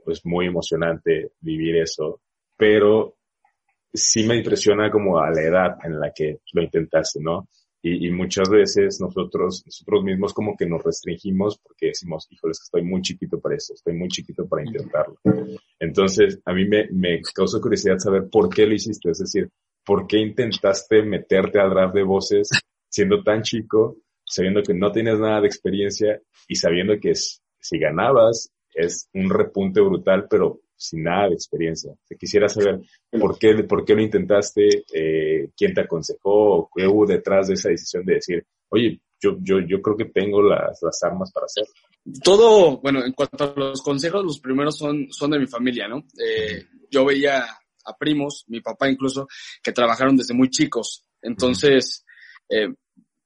[0.07, 2.21] es muy emocionante vivir eso,
[2.55, 3.17] pero
[3.93, 7.49] sí me impresiona como a la edad en la que lo intentaste, ¿no?
[7.81, 12.83] Y, y, muchas veces nosotros, nosotros mismos como que nos restringimos porque decimos, híjoles, estoy
[12.83, 15.15] muy chiquito para eso, estoy muy chiquito para intentarlo.
[15.79, 19.49] Entonces, a mí me, me causa curiosidad saber por qué lo hiciste, es decir,
[19.85, 22.49] por qué intentaste meterte al draft de voces
[22.89, 23.95] siendo tan chico,
[24.29, 29.81] sabiendo que no tienes nada de experiencia y sabiendo que si ganabas es un repunte
[29.81, 31.93] brutal, pero sin nada de experiencia.
[32.07, 32.79] Te quisiera saber
[33.11, 37.69] por qué, por qué lo intentaste, eh, quién te aconsejó, qué hubo detrás de esa
[37.69, 41.73] decisión de decir, oye, yo, yo, yo creo que tengo las, las armas para hacerlo.
[42.23, 46.05] Todo, bueno, en cuanto a los consejos, los primeros son, son de mi familia, ¿no?
[46.17, 47.43] Eh, yo veía
[47.85, 49.27] a primos, mi papá incluso,
[49.61, 51.05] que trabajaron desde muy chicos.
[51.21, 52.05] Entonces,
[52.47, 52.69] eh,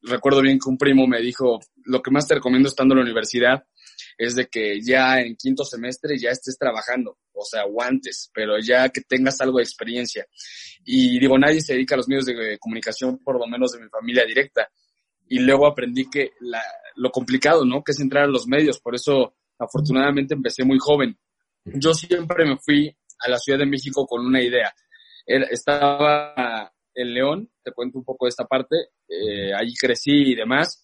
[0.04, 3.04] recuerdo bien que un primo me dijo, lo que más te recomiendo estando en la
[3.04, 3.66] universidad
[4.18, 8.90] es de que ya en quinto semestre ya estés trabajando, o sea, aguantes, pero ya
[8.90, 10.26] que tengas algo de experiencia.
[10.86, 13.90] Y digo, nadie se dedica a los medios de comunicación, por lo menos de mi
[13.90, 14.70] familia directa.
[15.28, 16.32] Y luego aprendí que
[16.96, 17.84] lo complicado, ¿no?
[17.84, 18.80] Que es entrar a los medios.
[18.80, 21.18] Por eso, afortunadamente, empecé muy joven.
[21.66, 24.74] Yo siempre me fui a la Ciudad de México con una idea.
[25.26, 28.76] estaba en León, te cuento un poco de esta parte,
[29.08, 30.84] eh, allí crecí y demás,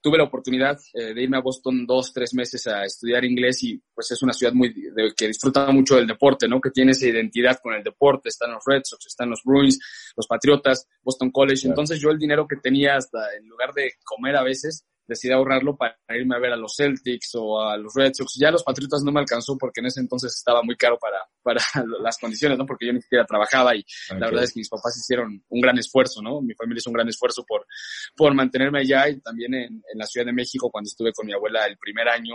[0.00, 3.80] tuve la oportunidad eh, de irme a Boston dos, tres meses a estudiar inglés y
[3.94, 4.72] pues es una ciudad muy
[5.16, 6.60] que disfruta mucho del deporte, ¿no?
[6.60, 8.28] Que tiene esa identidad con el deporte.
[8.28, 9.78] Están los Red Sox, están los Bruins,
[10.16, 11.66] los Patriotas, Boston College.
[11.66, 15.76] Entonces yo el dinero que tenía hasta en lugar de comer a veces, decidí ahorrarlo
[15.76, 18.36] para irme a ver a los Celtics o a los Red Sox.
[18.38, 21.60] Ya los Patriotas no me alcanzó porque en ese entonces estaba muy caro para, para
[22.00, 22.66] las condiciones, ¿no?
[22.66, 25.78] Porque yo ni siquiera trabajaba y la verdad es que mis papás hicieron un gran
[25.78, 26.40] esfuerzo, ¿no?
[26.42, 27.66] Mi familia hizo un gran esfuerzo por,
[28.14, 31.32] por mantenerme allá y también en, en la Ciudad de México cuando estuve con mi
[31.32, 32.34] abuela el primer año.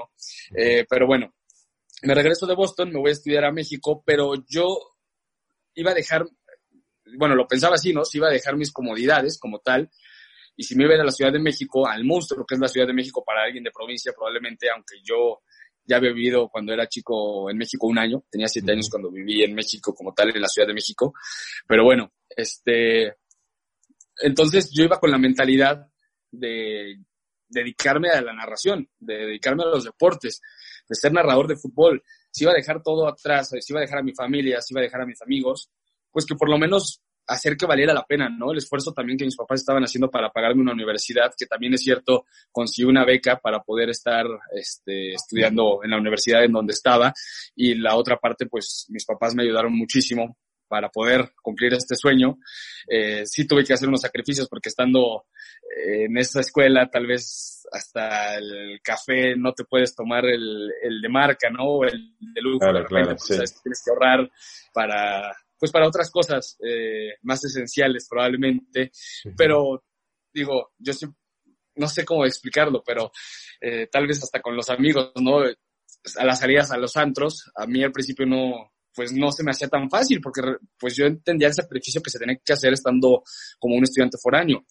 [0.55, 1.33] Eh, pero bueno,
[2.01, 4.77] me regreso de Boston, me voy a estudiar a México, pero yo
[5.75, 6.25] iba a dejar,
[7.17, 8.03] bueno, lo pensaba así, ¿no?
[8.03, 9.89] Si iba a dejar mis comodidades como tal,
[10.55, 12.87] y si me iba a la Ciudad de México, al monstruo que es la Ciudad
[12.87, 15.41] de México para alguien de provincia, probablemente, aunque yo
[15.85, 19.43] ya había vivido cuando era chico en México un año, tenía siete años cuando viví
[19.43, 21.13] en México como tal en la Ciudad de México,
[21.67, 23.17] pero bueno, este,
[24.21, 25.87] entonces yo iba con la mentalidad
[26.31, 26.99] de
[27.47, 30.41] dedicarme a la narración, de dedicarme a los deportes,
[30.89, 32.03] de ser narrador de fútbol.
[32.31, 34.81] Si iba a dejar todo atrás, si iba a dejar a mi familia, si iba
[34.81, 35.69] a dejar a mis amigos,
[36.11, 38.51] pues que por lo menos hacer que valiera la pena, ¿no?
[38.51, 41.81] El esfuerzo también que mis papás estaban haciendo para pagarme una universidad, que también es
[41.81, 47.13] cierto, conseguí una beca para poder estar este, estudiando en la universidad en donde estaba.
[47.55, 52.39] Y la otra parte, pues mis papás me ayudaron muchísimo para poder cumplir este sueño.
[52.87, 55.25] Eh, sí tuve que hacer unos sacrificios porque estando
[55.77, 60.99] eh, en esa escuela tal vez hasta el café no te puedes tomar el, el
[60.99, 61.83] de marca, ¿no?
[61.83, 62.59] El de lujo.
[62.59, 64.31] Claro, claro, pues, Tienes que ahorrar
[64.73, 65.31] para
[65.63, 68.91] pues para otras cosas eh, más esenciales probablemente,
[69.37, 69.85] pero
[70.33, 70.91] digo, yo
[71.75, 73.13] no sé cómo explicarlo, pero
[73.61, 75.39] eh, tal vez hasta con los amigos, ¿no?
[75.39, 79.51] A las salidas a los antros, a mí al principio no, pues no se me
[79.51, 80.41] hacía tan fácil porque
[80.77, 83.23] pues yo entendía el sacrificio que se tenía que hacer estando
[83.57, 84.65] como un estudiante foráneo.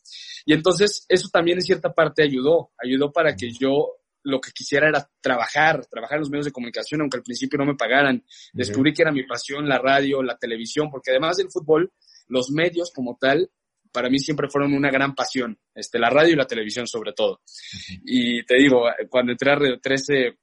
[0.44, 4.88] Y entonces eso también en cierta parte ayudó, ayudó para que yo lo que quisiera
[4.88, 8.24] era trabajar, trabajar en los medios de comunicación, aunque al principio no me pagaran.
[8.52, 11.92] Descubrí que era mi pasión la radio, la televisión, porque además del fútbol,
[12.28, 13.50] los medios como tal,
[13.92, 17.42] para mí siempre fueron una gran pasión, este, la radio y la televisión sobre todo.
[18.04, 20.38] Y te digo, cuando entré a Radio 13,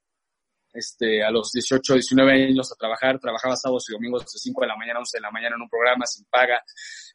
[0.71, 4.67] este, a los 18, 19 años a trabajar, trabajaba sábados y domingos de 5 de
[4.67, 6.61] la mañana a 11 de la mañana en un programa sin paga.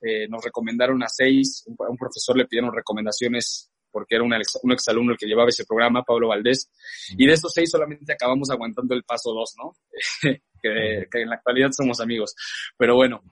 [0.00, 4.58] Eh, nos recomendaron a 6, un, un profesor le pidieron recomendaciones porque era un, ex,
[4.64, 6.68] un exalumno el que llevaba ese programa, Pablo Valdés,
[7.16, 9.72] y de esos seis solamente acabamos aguantando el paso dos, ¿no?
[10.60, 12.34] que, en la actualidad somos amigos.
[12.76, 13.22] Pero bueno,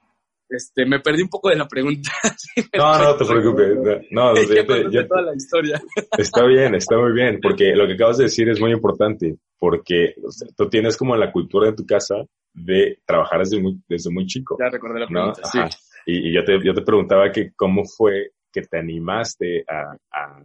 [0.48, 2.10] este, me perdí un poco de la pregunta.
[2.78, 4.06] no, no te preocupes.
[4.12, 4.34] No,
[4.90, 5.82] ya toda la historia.
[6.16, 10.14] está bien, está muy bien, porque lo que acabas de decir es muy importante, porque
[10.56, 12.14] tú tienes como la cultura de tu casa
[12.54, 14.56] de trabajar desde muy, desde muy chico.
[14.60, 15.58] Ya recordé la pregunta, sí.
[16.06, 20.42] Y, yo, te, yo te preguntaba que cómo fue que te animaste a, a,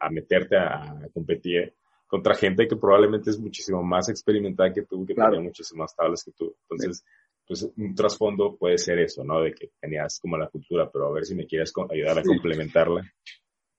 [0.00, 1.74] a meterte a, competir
[2.06, 6.32] contra gente que probablemente es muchísimo más experimentada que tú, que tiene muchísimas tablas que
[6.32, 6.56] tú.
[6.62, 7.04] Entonces,
[7.46, 9.42] pues un trasfondo puede ser eso, ¿no?
[9.42, 13.12] De que tenías como la cultura, pero a ver si me quieres ayudar a complementarla.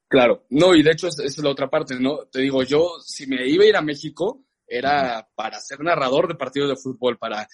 [0.08, 2.26] Claro, no, y de hecho esa es la otra parte, ¿no?
[2.26, 6.36] Te digo, yo si me iba a ir a México, era para ser narrador de
[6.36, 7.48] partidos de fútbol, para,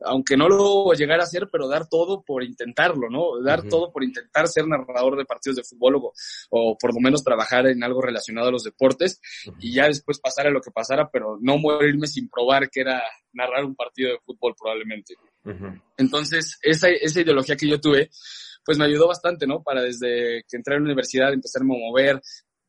[0.00, 3.40] aunque no lo llegara a hacer, pero dar todo por intentarlo, ¿no?
[3.42, 6.02] Dar todo por intentar ser narrador de partidos de fútbol
[6.50, 9.20] o, por lo menos trabajar en algo relacionado a los deportes
[9.60, 13.02] y ya después pasar a lo que pasara, pero no morirme sin probar que era
[13.32, 15.14] narrar un partido de fútbol probablemente.
[15.96, 18.10] Entonces, esa, esa ideología que yo tuve,
[18.64, 19.62] pues me ayudó bastante, ¿no?
[19.62, 22.20] Para desde que entré a la universidad empezarme a mover,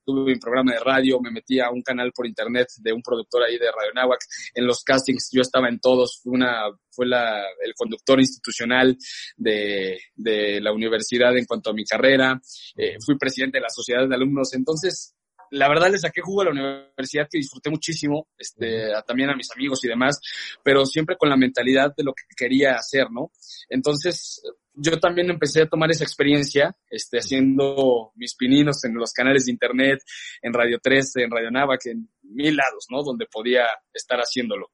[0.05, 3.43] tuve un programa de radio, me metí a un canal por internet de un productor
[3.43, 4.19] ahí de Radio Nahuac.
[4.53, 8.97] En los castings yo estaba en todos, fue una, fue la, el conductor institucional
[9.35, 12.39] de, de la universidad en cuanto a mi carrera,
[12.75, 15.15] eh, fui presidente de la sociedad de alumnos, entonces
[15.51, 19.51] la verdad le saqué jugo a la universidad que disfruté muchísimo, este, también a mis
[19.51, 20.19] amigos y demás,
[20.63, 23.31] pero siempre con la mentalidad de lo que quería hacer, ¿no?
[23.69, 24.41] Entonces,
[24.75, 29.51] yo también empecé a tomar esa experiencia, este, haciendo mis pininos en los canales de
[29.51, 30.01] internet,
[30.41, 33.03] en Radio 13, en Radio Navac, en mil lados, ¿no?
[33.03, 34.71] Donde podía estar haciéndolo.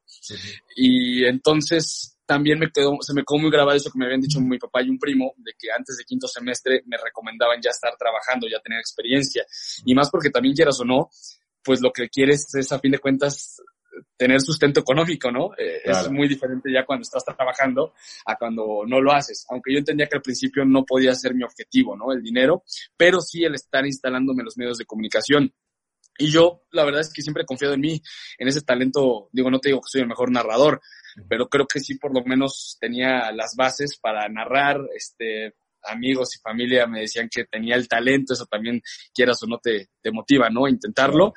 [0.76, 4.40] Y entonces también me quedó, se me quedó muy grabado eso que me habían dicho
[4.40, 7.94] mi papá y un primo, de que antes de quinto semestre me recomendaban ya estar
[7.98, 9.44] trabajando, ya tener experiencia.
[9.84, 11.10] Y más porque también quieras o no,
[11.62, 13.60] pues lo que quieres es a fin de cuentas
[14.16, 15.50] tener sustento económico, ¿no?
[15.56, 17.94] Eh, es muy diferente ya cuando estás trabajando
[18.26, 19.46] a cuando no lo haces.
[19.50, 22.12] Aunque yo entendía que al principio no podía ser mi objetivo, ¿no?
[22.12, 22.64] El dinero,
[22.96, 25.52] pero sí el estar instalándome en los medios de comunicación.
[26.18, 28.02] Y yo, la verdad es que siempre he confiado en mí,
[28.38, 29.28] en ese talento.
[29.32, 30.80] Digo, no te digo que soy el mejor narrador,
[31.28, 36.40] pero creo que sí por lo menos tenía las bases para narrar, este, amigos y
[36.40, 38.80] familia me decían que tenía el talento, eso también
[39.14, 40.68] quieras o no te, te motiva, ¿no?
[40.68, 41.34] Intentarlo.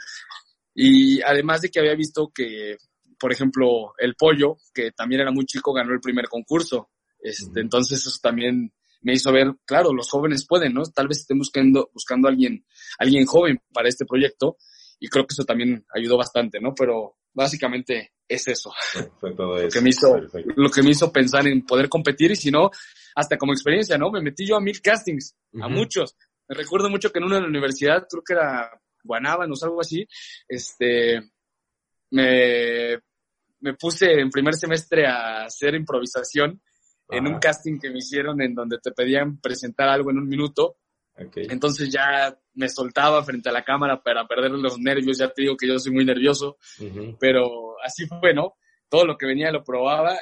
[0.75, 2.77] Y además de que había visto que,
[3.17, 6.89] por ejemplo, el pollo, que también era muy chico, ganó el primer concurso.
[7.19, 10.83] Este, Entonces eso también me hizo ver, claro, los jóvenes pueden, ¿no?
[10.83, 12.65] Tal vez estén buscando, buscando a alguien,
[12.99, 14.57] alguien joven para este proyecto
[14.99, 16.73] y creo que eso también ayudó bastante, ¿no?
[16.75, 18.71] Pero básicamente es eso.
[19.19, 19.65] Fue todo eso.
[19.65, 20.17] Lo que me hizo,
[20.55, 22.69] lo que me hizo pensar en poder competir y si no,
[23.15, 24.11] hasta como experiencia, ¿no?
[24.11, 26.15] Me metí yo a mil castings, a muchos.
[26.47, 28.71] Me recuerdo mucho que en una de la universidad, creo que era
[29.05, 30.05] Guanábanos, algo así,
[30.47, 31.21] este,
[32.11, 32.99] me,
[33.59, 36.61] me puse en primer semestre a hacer improvisación
[37.09, 40.77] en un casting que me hicieron en donde te pedían presentar algo en un minuto.
[41.35, 45.55] Entonces ya me soltaba frente a la cámara para perder los nervios, ya te digo
[45.55, 46.57] que yo soy muy nervioso,
[47.19, 48.55] pero así fue, ¿no?
[48.89, 50.17] Todo lo que venía lo probaba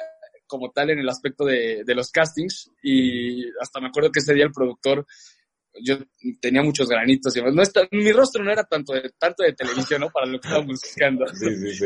[0.46, 4.34] como tal en el aspecto de, de los castings y hasta me acuerdo que ese
[4.34, 5.04] día el productor
[5.80, 5.98] yo
[6.40, 10.00] tenía muchos granitos y no está, mi rostro no era tanto de, tanto de televisión,
[10.00, 10.10] ¿no?
[10.10, 11.24] Para lo que estábamos buscando.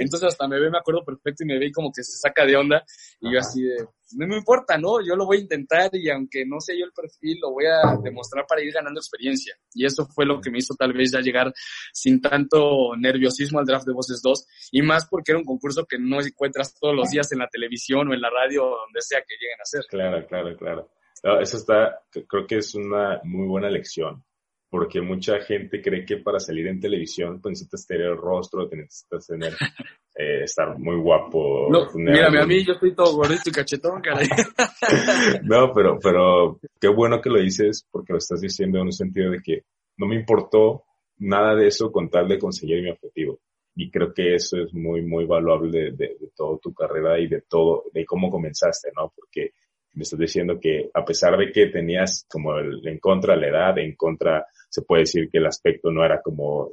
[0.01, 2.57] Entonces hasta me ve, me acuerdo perfecto y me ve como que se saca de
[2.57, 2.85] onda
[3.20, 3.77] y yo así de,
[4.16, 5.05] no me importa, ¿no?
[5.05, 7.96] Yo lo voy a intentar y aunque no sé yo el perfil, lo voy a
[8.03, 9.55] demostrar para ir ganando experiencia.
[9.74, 11.53] Y eso fue lo que me hizo tal vez ya llegar
[11.92, 15.98] sin tanto nerviosismo al draft de Voces 2 y más porque era un concurso que
[15.98, 19.20] no encuentras todos los días en la televisión o en la radio o donde sea
[19.20, 19.85] que lleguen a ser.
[19.88, 24.22] Claro, claro, claro eso está, creo que es una muy buena lección,
[24.70, 29.26] porque mucha gente cree que para salir en televisión pues necesitas tener el rostro, necesitas
[29.26, 29.52] tener,
[30.16, 31.68] eh, estar muy guapo.
[31.70, 34.28] No, mírame a mí, yo estoy todo gordito y cachetón, caray.
[35.42, 39.31] no, pero, pero qué bueno que lo dices, porque lo estás diciendo en un sentido
[39.31, 39.62] de que
[39.96, 40.85] no me importó
[41.18, 43.40] nada de eso con tal de conseguir mi objetivo.
[43.74, 47.28] Y creo que eso es muy, muy valuable de, de, de toda tu carrera y
[47.28, 49.12] de todo, de cómo comenzaste, ¿no?
[49.14, 49.52] Porque
[49.98, 53.78] me estás diciendo que a pesar de que tenías como el, en contra la edad,
[53.78, 56.70] en contra, se puede decir que el aspecto no era como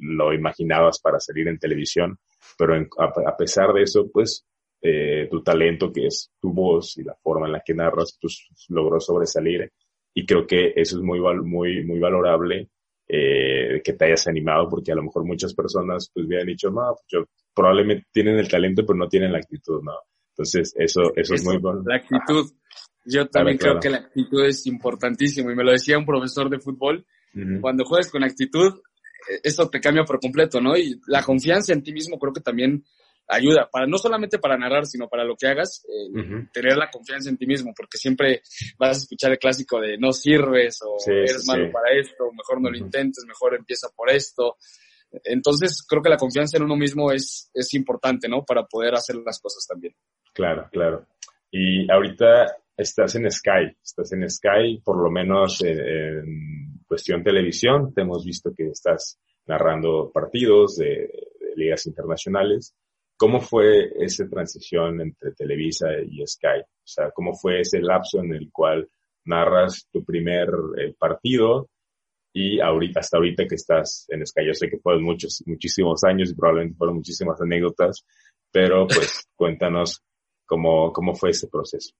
[0.00, 2.16] lo imaginabas para salir en televisión,
[2.56, 4.46] pero a, pesar de eso, pues
[4.80, 8.46] eh, tu talento, que es tu voz y la forma en la que narras, pues
[8.68, 9.72] logró sobresalir.
[10.14, 12.68] Y creo que eso es muy, muy, muy valorable,
[13.08, 16.94] eh, que te hayas animado, porque a lo mejor muchas personas pues hubieran dicho, no,
[16.94, 19.94] pues yo probablemente tienen el talento, pero no tienen la actitud, no
[20.40, 21.82] entonces, eso, eso es muy bueno.
[21.84, 22.50] La actitud.
[23.04, 26.58] Yo también creo que la actitud es importantísimo y me lo decía un profesor de
[26.58, 27.04] fútbol.
[27.60, 28.80] Cuando juegas con actitud,
[29.30, 30.76] e, eso te cambia por completo, ¿no?
[30.76, 32.84] Y la confianza en ti mismo creo que también
[33.28, 37.30] ayuda, para no solamente para narrar, sino para lo que hagas, eh, tener la confianza
[37.30, 38.42] en ti mismo, porque siempre
[38.78, 42.70] vas a escuchar el clásico de no sirves o eres malo para esto, mejor no
[42.70, 44.56] lo intentes, mejor empieza por esto.
[45.24, 48.44] Entonces, creo que la confianza en uno mismo es, es importante, ¿no?
[48.44, 49.94] Para poder hacer las cosas también.
[50.32, 51.06] Claro, claro.
[51.50, 58.02] Y ahorita estás en Sky, estás en Sky, por lo menos en, cuestión televisión, te
[58.02, 61.08] hemos visto que estás narrando partidos de,
[61.56, 62.74] ligas internacionales.
[63.16, 66.60] ¿Cómo fue esa transición entre Televisa y Sky?
[66.60, 68.88] O sea, ¿cómo fue ese lapso en el cual
[69.26, 71.68] narras tu primer eh, partido
[72.32, 74.46] y ahorita, hasta ahorita que estás en Sky?
[74.46, 78.06] Yo sé que fueron muchos, muchísimos años y probablemente fueron muchísimas anécdotas,
[78.50, 80.02] pero pues cuéntanos
[80.50, 81.94] cómo, cómo fue ese proceso.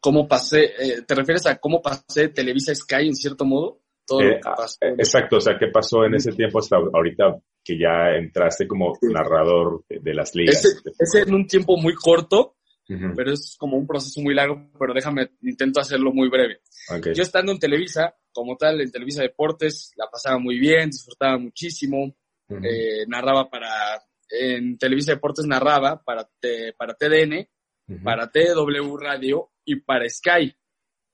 [0.00, 0.66] ¿Cómo pasé?
[0.78, 3.80] Eh, ¿Te refieres a cómo pasé Televisa Sky en cierto modo?
[4.06, 4.64] Todo eh, ah,
[4.96, 9.84] exacto, o sea, ¿qué pasó en ese tiempo hasta ahorita que ya entraste como narrador
[9.88, 10.64] de, las ligas?
[10.98, 15.32] Ese, en un tiempo muy corto, pero es como un proceso muy largo, pero déjame,
[15.42, 16.60] intento hacerlo muy breve.
[17.14, 22.14] Yo estando en Televisa, como tal, en Televisa Deportes, la pasaba muy bien, disfrutaba muchísimo,
[22.48, 23.68] eh, narraba para,
[24.28, 26.28] en Televisa Deportes narraba para,
[26.76, 27.48] para TDN,
[28.02, 30.54] para TW Radio y para Sky,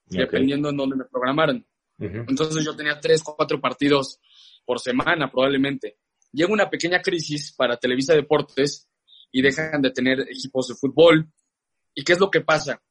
[0.07, 1.65] dependiendo en dónde me programaran.
[1.99, 4.21] Entonces yo tenía tres, cuatro partidos
[4.65, 5.99] por semana probablemente.
[6.33, 8.89] Llega una pequeña crisis para Televisa Deportes
[9.31, 11.29] y dejan de tener equipos de fútbol.
[11.95, 12.83] ¿Y qué es lo que pasa?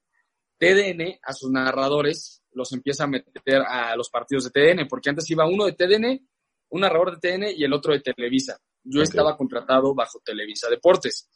[0.57, 5.29] TDN a sus narradores los empieza a meter a los partidos de TDN, porque antes
[5.29, 6.27] iba uno de TDN,
[6.69, 8.59] un narrador de TDN y el otro de Televisa.
[8.83, 11.29] Yo estaba contratado bajo Televisa Deportes.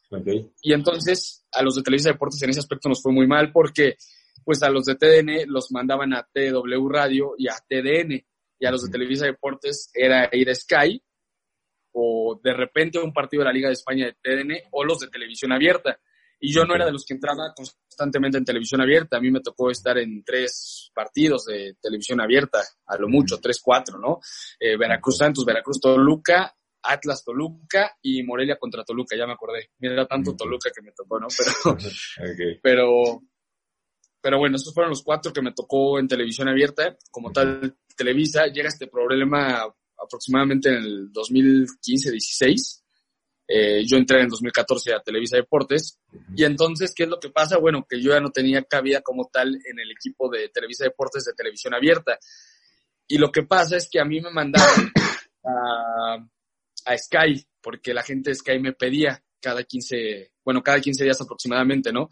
[0.62, 3.98] Y entonces a los de Televisa Deportes en ese aspecto nos fue muy mal porque
[4.48, 8.26] pues a los de TDN los mandaban a TW Radio y a TDN,
[8.60, 11.04] y a los de Televisa Deportes era ir a Sky,
[11.92, 15.10] o de repente un partido de la Liga de España de TDN, o los de
[15.10, 16.00] televisión abierta.
[16.40, 19.18] Y yo no era de los que entraba constantemente en televisión abierta.
[19.18, 23.60] A mí me tocó estar en tres partidos de televisión abierta, a lo mucho, tres,
[23.62, 24.20] cuatro, ¿no?
[24.60, 26.56] Eh, Veracruz Santos, Veracruz Toluca,
[26.92, 29.72] Atlas Toluca y Morelia contra Toluca, ya me acordé.
[29.80, 31.28] Mira tanto Toluca que me tocó, ¿no?
[31.36, 31.78] Pero,
[32.62, 33.22] pero
[34.22, 36.98] pero bueno, esos fueron los cuatro que me tocó en televisión abierta.
[37.12, 39.64] Como tal, Televisa llega este problema
[39.98, 42.84] aproximadamente en el 2015-16.
[43.48, 46.00] Eh, yo entré en 2014 a Televisa Deportes.
[46.36, 47.58] Y entonces, ¿qué es lo que pasa?
[47.58, 51.24] Bueno, que yo ya no tenía cabida como tal en el equipo de Televisa Deportes
[51.24, 52.20] de televisión abierta.
[53.08, 54.92] Y lo que pasa es que a mí me mandaron
[55.46, 56.18] a,
[56.88, 61.22] a Sky, porque la gente de Sky me pedía cada 15, bueno, cada 15 días
[61.22, 62.10] aproximadamente, ¿no?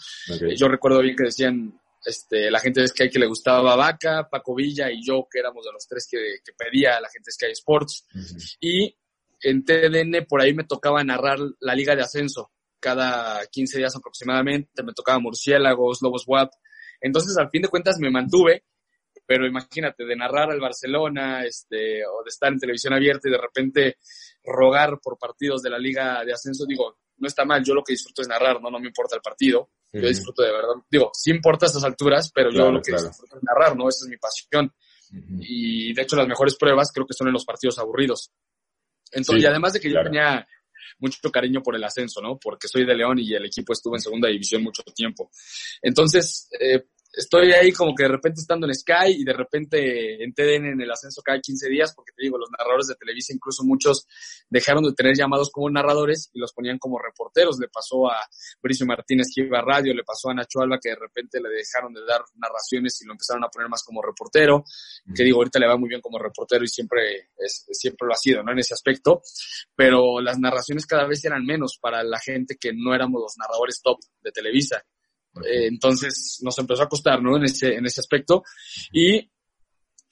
[0.56, 4.54] Yo recuerdo bien que decían, este, la gente de Sky que le gustaba Vaca, Paco
[4.54, 6.20] Villa y yo, que éramos de los tres que,
[6.58, 8.06] pedía a la gente de Sky Sports.
[8.60, 8.96] Y
[9.42, 14.84] en TDN por ahí me tocaba narrar la liga de ascenso cada 15 días aproximadamente,
[14.84, 16.52] me tocaba Murciélagos, Lobos WAP.
[17.02, 18.64] Entonces, al fin de cuentas, me mantuve,
[19.26, 23.38] pero imagínate, de narrar al Barcelona, este, o de estar en televisión abierta y de
[23.38, 23.98] repente
[24.44, 27.94] rogar por partidos de la liga de ascenso, digo, no está mal, yo lo que
[27.94, 31.32] disfruto es narrar, no, no me importa el partido, yo disfruto de verdad, digo, sí
[31.32, 33.88] importa a estas alturas, pero yo lo que disfruto es narrar, ¿no?
[33.88, 34.74] Esa es mi pasión.
[35.40, 38.32] Y de hecho las mejores pruebas creo que son en los partidos aburridos.
[39.12, 40.46] Entonces, y además de que yo tenía
[41.00, 42.38] mucho cariño por el ascenso, ¿no?
[42.38, 45.32] Porque soy de León y el equipo estuvo en segunda división mucho tiempo.
[45.82, 46.86] Entonces, eh,
[47.16, 50.82] estoy ahí como que de repente estando en Sky y de repente en TDN en
[50.82, 54.08] el ascenso cada 15 días, porque te digo, los narradores de Televisa, incluso muchos
[54.50, 57.60] dejaron de tener llamados como narradores y los ponían como reporteros.
[57.60, 58.18] Le pasó a
[58.62, 61.50] Bricio Martínez que iba a radio, le pasó a Nacho Alba que de repente le
[61.50, 64.64] dejaron de dar narraciones y lo empezaron a poner más como reportero,
[65.16, 68.18] que digo, ahorita le va muy bien como reportero y siempre, es, siempre lo ha
[68.18, 68.52] sido, ¿no?
[68.52, 69.22] En ese aspecto,
[69.76, 73.82] pero las narraciones cada vez eran menos para la gente que no éramos los narradores
[73.82, 74.84] top de Televisa.
[75.44, 77.38] Eh, entonces nos empezó a costar, ¿no?
[77.38, 78.44] En ese, en ese aspecto.
[78.92, 79.30] Y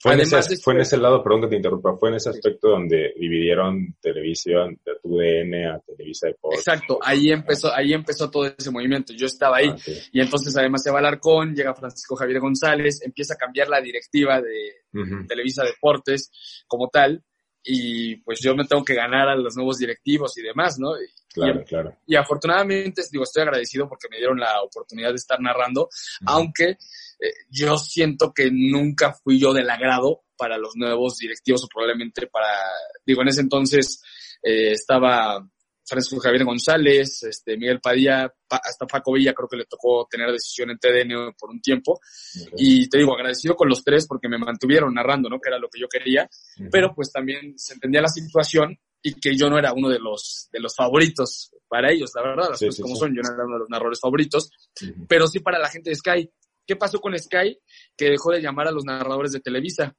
[0.04, 2.68] fue en, ese, fue en ese lado, perdón que te interrumpa, fue en ese aspecto
[2.68, 6.60] donde dividieron televisión de TUDN a Televisa Deportes.
[6.60, 9.14] Exacto, ahí empezó, ahí empezó todo ese movimiento.
[9.14, 9.68] Yo estaba ahí.
[9.70, 9.76] Ah,
[10.12, 14.42] y entonces además se va Alarcón, llega Francisco Javier González, empieza a cambiar la directiva
[14.42, 16.30] de Televisa Deportes
[16.66, 17.24] como tal
[17.64, 20.92] y pues yo me tengo que ganar a los nuevos directivos y demás, ¿no?
[21.32, 21.96] Claro, y, claro.
[22.06, 25.88] Y afortunadamente, digo, estoy agradecido porque me dieron la oportunidad de estar narrando,
[26.26, 31.68] aunque eh, yo siento que nunca fui yo del agrado para los nuevos directivos o
[31.68, 32.52] probablemente para,
[33.06, 34.02] digo, en ese entonces
[34.42, 35.48] eh, estaba
[35.86, 40.70] Francisco Javier González, este, Miguel Padilla, hasta Paco Villa creo que le tocó tener decisión
[40.70, 42.00] en TDN por un tiempo.
[42.56, 45.38] Y te digo, agradecido con los tres porque me mantuvieron narrando, ¿no?
[45.38, 46.28] Que era lo que yo quería.
[46.70, 50.48] Pero pues también se entendía la situación y que yo no era uno de los,
[50.50, 53.54] de los favoritos para ellos, la verdad, las cosas como son, yo no era uno
[53.54, 54.50] de los narradores favoritos,
[55.08, 56.30] pero sí para la gente de Sky.
[56.66, 57.58] ¿Qué pasó con Sky?
[57.96, 59.94] Que dejó de llamar a los narradores de Televisa.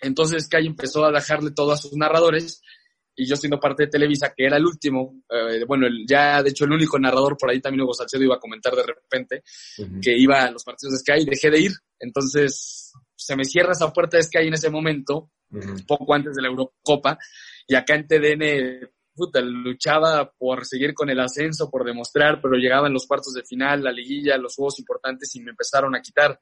[0.00, 2.60] Entonces Sky empezó a dejarle todo a sus narradores
[3.18, 6.64] y yo siendo parte de Televisa, que era el último, eh, bueno, ya de hecho
[6.64, 9.42] el único narrador por ahí también Hugo Salcedo iba a comentar de repente
[10.00, 11.72] que iba a los partidos de Sky y dejé de ir.
[11.98, 15.32] Entonces se me cierra esa puerta de Sky en ese momento,
[15.88, 17.18] poco antes de la Eurocopa,
[17.66, 22.92] y acá en TDN puta, luchaba por seguir con el ascenso, por demostrar, pero llegaban
[22.92, 26.40] los cuartos de final, la liguilla, los juegos importantes y me empezaron a quitar.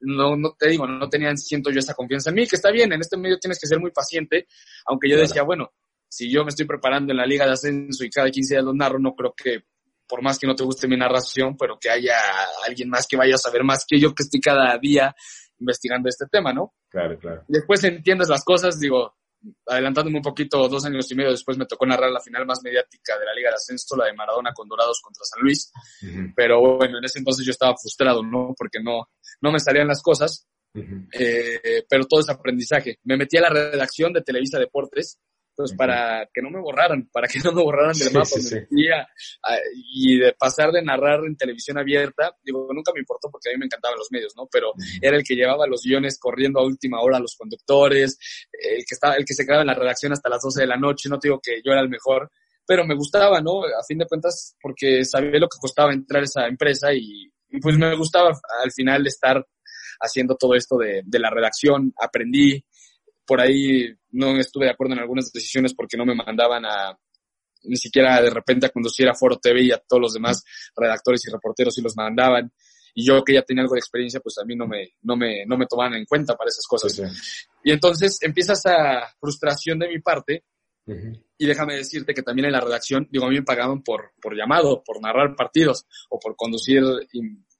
[0.00, 2.92] No, no te digo, no tenían, siento yo esa confianza en mí, que está bien,
[2.92, 4.46] en este medio tienes que ser muy paciente,
[4.86, 5.72] aunque yo decía, bueno,
[6.16, 8.72] si yo me estoy preparando en la liga de ascenso y cada 15 días lo
[8.72, 9.64] narro, no creo que,
[10.08, 12.16] por más que no te guste mi narración, pero que haya
[12.66, 15.14] alguien más que vaya a saber más que yo que estoy cada día
[15.58, 16.72] investigando este tema, ¿no?
[16.88, 17.44] Claro, claro.
[17.48, 19.14] Después entiendes las cosas, digo,
[19.66, 23.18] adelantándome un poquito, dos años y medio después me tocó narrar la final más mediática
[23.18, 25.70] de la Liga de Ascenso, la de Maradona con Dorados contra San Luis.
[26.34, 28.54] Pero bueno, en ese entonces yo estaba frustrado, ¿no?
[28.56, 29.10] Porque no,
[29.42, 30.48] no me salían las cosas.
[31.12, 33.00] eh, pero todo es aprendizaje.
[33.04, 35.18] Me metí a la redacción de Televisa Deportes
[35.56, 38.28] pues para que no me borraran, para que no me borraran del mapa.
[39.74, 43.58] y de pasar de narrar en televisión abierta, digo, nunca me importó porque a mí
[43.58, 44.46] me encantaban los medios, ¿no?
[44.52, 48.18] Pero era el que llevaba los guiones corriendo a última hora a los conductores,
[48.52, 50.76] el que estaba, el que se quedaba en la redacción hasta las 12 de la
[50.76, 52.30] noche, no te digo que yo era el mejor,
[52.66, 53.62] pero me gustaba, ¿no?
[53.62, 57.30] A fin de cuentas, porque sabía lo que costaba entrar a esa empresa y,
[57.62, 59.42] pues me gustaba al final estar
[60.00, 62.62] haciendo todo esto de, de la redacción, aprendí,
[63.26, 66.98] por ahí no estuve de acuerdo en algunas decisiones porque no me mandaban a
[67.66, 71.26] ni siquiera de repente a conducir a Foro TV y a todos los demás redactores
[71.26, 72.52] y reporteros y los mandaban.
[72.94, 75.44] Y yo que ya tenía algo de experiencia, pues a mí no me, no me,
[75.44, 77.02] no me tomaban en cuenta para esas cosas.
[77.62, 80.44] Y entonces empieza esa frustración de mi parte.
[81.36, 84.36] Y déjame decirte que también en la redacción, digo, a mí me pagaban por, por
[84.36, 86.82] llamado, por narrar partidos o por conducir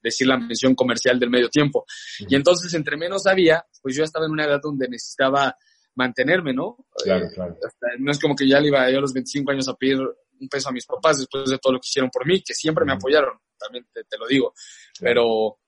[0.06, 1.84] decir la mención comercial del medio tiempo.
[2.28, 5.56] Y entonces, entre menos había, pues yo estaba en una edad donde necesitaba
[5.94, 6.76] mantenerme, ¿no?
[7.02, 7.56] Claro, claro.
[7.98, 10.48] no es como que ya le iba yo a los 25 años a pedir un
[10.48, 12.92] peso a mis papás después de todo lo que hicieron por mí, que siempre me
[12.92, 14.52] apoyaron, también te, lo digo.
[15.00, 15.58] Pero,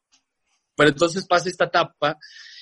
[0.77, 2.19] pero entonces pasa esta etapa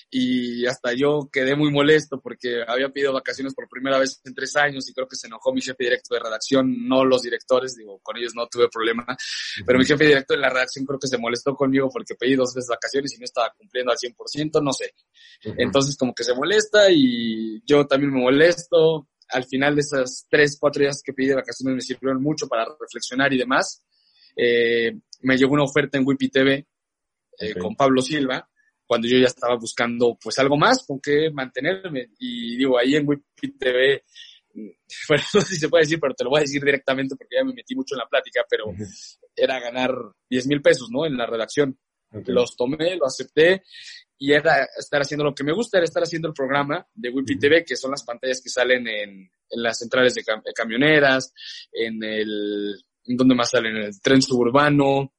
[0.09, 4.55] y hasta yo quedé muy molesto porque había pedido vacaciones por primera vez en tres
[4.57, 7.99] años y creo que se enojó mi jefe directo de redacción, no los directores, digo,
[8.03, 9.05] con ellos no tuve problema,
[9.67, 12.55] pero mi jefe directo de la redacción creo que se molestó conmigo porque pedí dos
[12.55, 14.95] veces vacaciones y no estaba cumpliendo al 100%, no sé.
[15.59, 19.09] Entonces como que se molesta y yo también me molesto.
[19.31, 22.65] Al final de esas tres, cuatro días que pedí de vacaciones me sirvieron mucho para
[22.81, 23.83] reflexionar y demás.
[24.37, 24.93] Eh,
[25.23, 26.65] me llegó una oferta en Wipi TV
[27.41, 28.49] eh, con Pablo Silva
[28.87, 32.11] cuando yo ya estaba buscando pues algo más con que mantenerme.
[32.19, 34.05] Y digo, ahí en Wiki TV,
[35.09, 37.37] bueno, no sé si se puede decir, pero te lo voy a decir directamente porque
[37.37, 38.67] ya me metí mucho en la plática, pero
[39.35, 39.93] era ganar
[40.31, 41.07] 10 mil pesos, ¿no?
[41.07, 41.79] En la redacción.
[42.27, 43.63] Los tomé, lo acepté
[44.19, 47.39] y era estar haciendo lo que me gusta, era estar haciendo el programa de Wipi
[47.39, 50.25] TV, que son las pantallas que salen en, en las centrales de,
[50.55, 51.35] camioneras,
[51.73, 52.75] en el,
[53.05, 53.77] ¿en dónde más salen?
[53.77, 55.13] En el tren suburbano,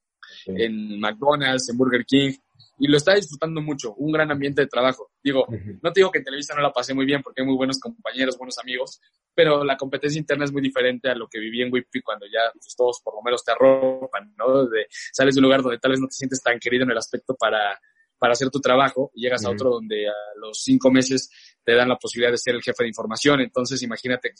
[0.46, 2.32] en McDonald's, en Burger King
[2.78, 5.10] y lo estaba disfrutando mucho, un gran ambiente de trabajo.
[5.22, 5.46] Digo,
[5.82, 7.78] no te digo que en Televisa no la pasé muy bien porque hay muy buenos
[7.78, 9.00] compañeros, buenos amigos,
[9.34, 12.50] pero la competencia interna es muy diferente a lo que viví en Wipi cuando ya
[12.52, 14.66] pues, todos por lo menos te arropan, ¿no?
[14.66, 16.98] De, sales de un lugar donde tal vez no te sientes tan querido en el
[16.98, 17.78] aspecto para,
[18.18, 21.30] para hacer tu trabajo y llegas a otro donde a los cinco meses
[21.64, 23.40] te dan la posibilidad de ser el jefe de información.
[23.40, 24.34] Entonces, imagínate,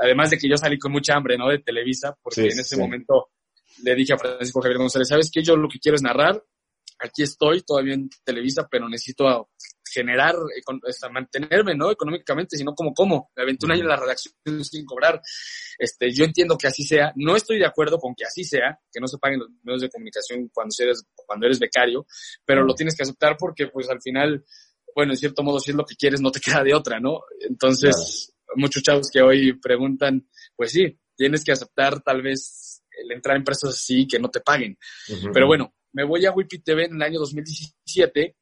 [0.00, 1.48] además de que yo salí con mucha hambre, ¿no?
[1.48, 3.30] De Televisa, porque en ese momento
[3.82, 5.42] le dije a Francisco Javier González, ¿sabes qué?
[5.42, 6.42] Yo lo que quiero es narrar
[7.02, 9.50] aquí estoy todavía en Televisa, pero necesito
[9.92, 10.36] generar,
[11.12, 11.90] mantenerme, ¿no?
[11.90, 13.30] Económicamente, sino como cómo.
[13.36, 14.34] Me aventé un año en la redacción
[14.64, 15.20] sin cobrar.
[15.78, 17.12] Este, yo entiendo que así sea.
[17.16, 19.90] No estoy de acuerdo con que así sea, que no se paguen los medios de
[19.90, 22.06] comunicación cuando eres, cuando eres becario,
[22.44, 24.44] pero lo tienes que aceptar porque, pues, al final,
[24.94, 27.20] bueno, en cierto modo, si es lo que quieres, no te queda de otra, ¿no?
[27.40, 30.26] Entonces, muchos chavos que hoy preguntan,
[30.56, 34.40] pues sí, tienes que aceptar tal vez el entrar en empresas así que no te
[34.40, 34.78] paguen.
[35.32, 38.36] Pero bueno, me voy a Wipi TV en el año 2017,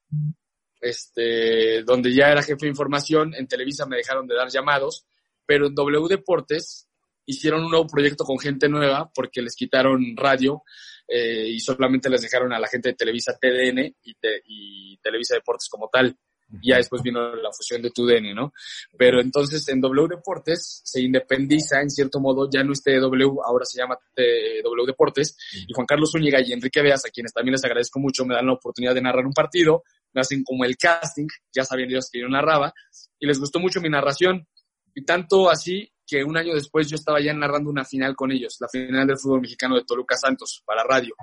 [0.80, 5.06] este, donde ya era jefe de información, en Televisa me dejaron de dar llamados,
[5.44, 6.88] pero en W Deportes
[7.26, 10.62] hicieron un nuevo proyecto con gente nueva porque les quitaron radio
[11.06, 15.68] eh, y solamente les dejaron a la gente de Televisa TDN y, y Televisa Deportes
[15.68, 16.16] como tal
[16.62, 18.52] ya después vino la fusión de TUDN, ¿no?
[18.96, 23.64] Pero entonces en W Deportes se independiza, en cierto modo, ya no es TW, ahora
[23.64, 25.36] se llama W Deportes,
[25.66, 28.46] y Juan Carlos Zúñiga y Enrique Veas, a quienes también les agradezco mucho, me dan
[28.46, 29.82] la oportunidad de narrar un partido,
[30.12, 32.72] me hacen como el casting, ya sabían ellos que yo narraba,
[33.18, 34.46] y les gustó mucho mi narración,
[34.94, 38.56] y tanto así que un año después yo estaba ya narrando una final con ellos,
[38.58, 41.14] la final del fútbol mexicano de Toluca Santos, para radio.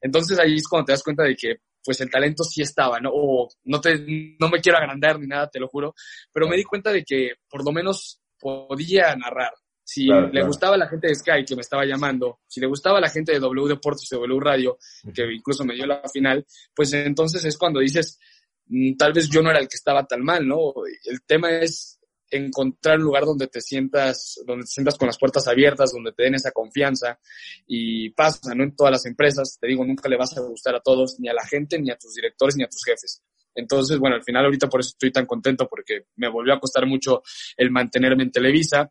[0.00, 3.10] Entonces ahí es cuando te das cuenta de que pues el talento sí estaba, ¿no?
[3.12, 4.04] O no, te,
[4.40, 5.94] no me quiero agrandar ni nada, te lo juro,
[6.32, 9.52] pero me di cuenta de que por lo menos podía narrar.
[9.86, 12.98] Si le gustaba a la gente de Sky que me estaba llamando, si le gustaba
[12.98, 14.78] a la gente de W Deportes y W Radio,
[15.14, 18.18] que incluso me dio la final, pues entonces es cuando dices,
[18.66, 20.72] mm, tal vez yo no era el que estaba tan mal, ¿no?
[21.04, 22.00] El tema es
[22.36, 26.24] encontrar un lugar donde te sientas, donde te sientas con las puertas abiertas, donde te
[26.24, 27.18] den esa confianza
[27.66, 28.64] y pasa, ¿no?
[28.64, 31.32] En todas las empresas, te digo, nunca le vas a gustar a todos, ni a
[31.32, 33.22] la gente, ni a tus directores, ni a tus jefes.
[33.54, 36.86] Entonces, bueno, al final ahorita por eso estoy tan contento porque me volvió a costar
[36.86, 37.22] mucho
[37.56, 38.90] el mantenerme en Televisa.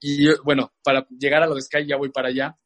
[0.00, 2.56] Y bueno, para llegar a lo de Sky ya voy para allá.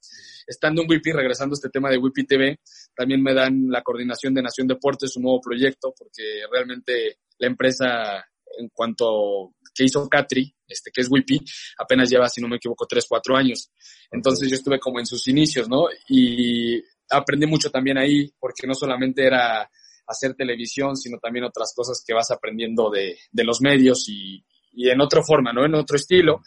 [0.47, 2.61] Estando en WIPI, regresando a este tema de WIPI TV,
[2.95, 8.25] también me dan la coordinación de Nación Deportes, un nuevo proyecto, porque realmente la empresa,
[8.57, 11.45] en cuanto que hizo Catri, este, que es WIPI,
[11.79, 13.71] apenas lleva, si no me equivoco, tres, cuatro años.
[14.11, 15.87] Entonces yo estuve como en sus inicios, ¿no?
[16.09, 19.71] Y aprendí mucho también ahí, porque no solamente era
[20.07, 24.89] hacer televisión, sino también otras cosas que vas aprendiendo de, de los medios y, y
[24.89, 25.65] en otra forma, ¿no?
[25.65, 26.43] En otro estilo.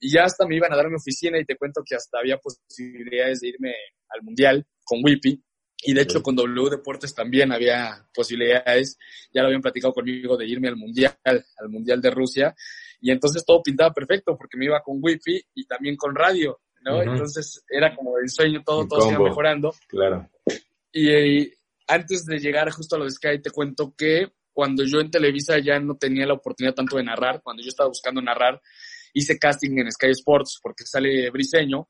[0.00, 2.38] Y ya hasta me iban a dar mi oficina y te cuento que hasta había
[2.38, 3.74] posibilidades de irme
[4.08, 5.42] al Mundial con Wipi.
[5.82, 8.98] Y de hecho con W Deportes también había posibilidades,
[9.32, 12.54] ya lo habían platicado conmigo de irme al Mundial, al Mundial de Rusia.
[13.00, 17.02] Y entonces todo pintaba perfecto porque me iba con Wipi y también con radio, ¿no?
[17.02, 19.74] Entonces era como el sueño, todo, todo se iba mejorando.
[19.86, 20.28] Claro.
[20.92, 21.52] Y,
[21.88, 25.58] antes de llegar justo a lo de Sky, te cuento que cuando yo en Televisa
[25.58, 28.60] ya no tenía la oportunidad tanto de narrar, cuando yo estaba buscando narrar,
[29.12, 31.88] hice casting en Sky Sports porque sale Briseño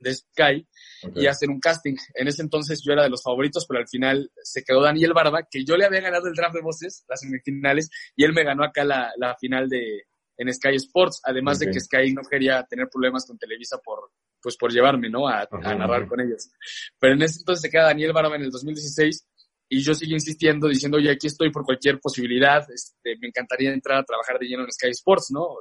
[0.00, 0.66] de Sky
[1.14, 1.94] y hacer un casting.
[2.14, 5.46] En ese entonces yo era de los favoritos, pero al final se quedó Daniel Barba,
[5.50, 8.64] que yo le había ganado el draft de voces, las semifinales, y él me ganó
[8.64, 10.04] acá la, la final de
[10.38, 14.56] en Sky Sports, además de que Sky no quería tener problemas con Televisa por, pues
[14.56, 15.28] por llevarme, ¿no?
[15.28, 16.50] A, narrar con ellos.
[16.98, 19.26] Pero en ese entonces se queda Daniel Barba en el 2016
[19.68, 23.98] y yo sigo insistiendo diciendo, oye, aquí estoy por cualquier posibilidad, este, me encantaría entrar
[23.98, 25.42] a trabajar de lleno en Sky Sports, ¿no?
[25.42, 25.60] O,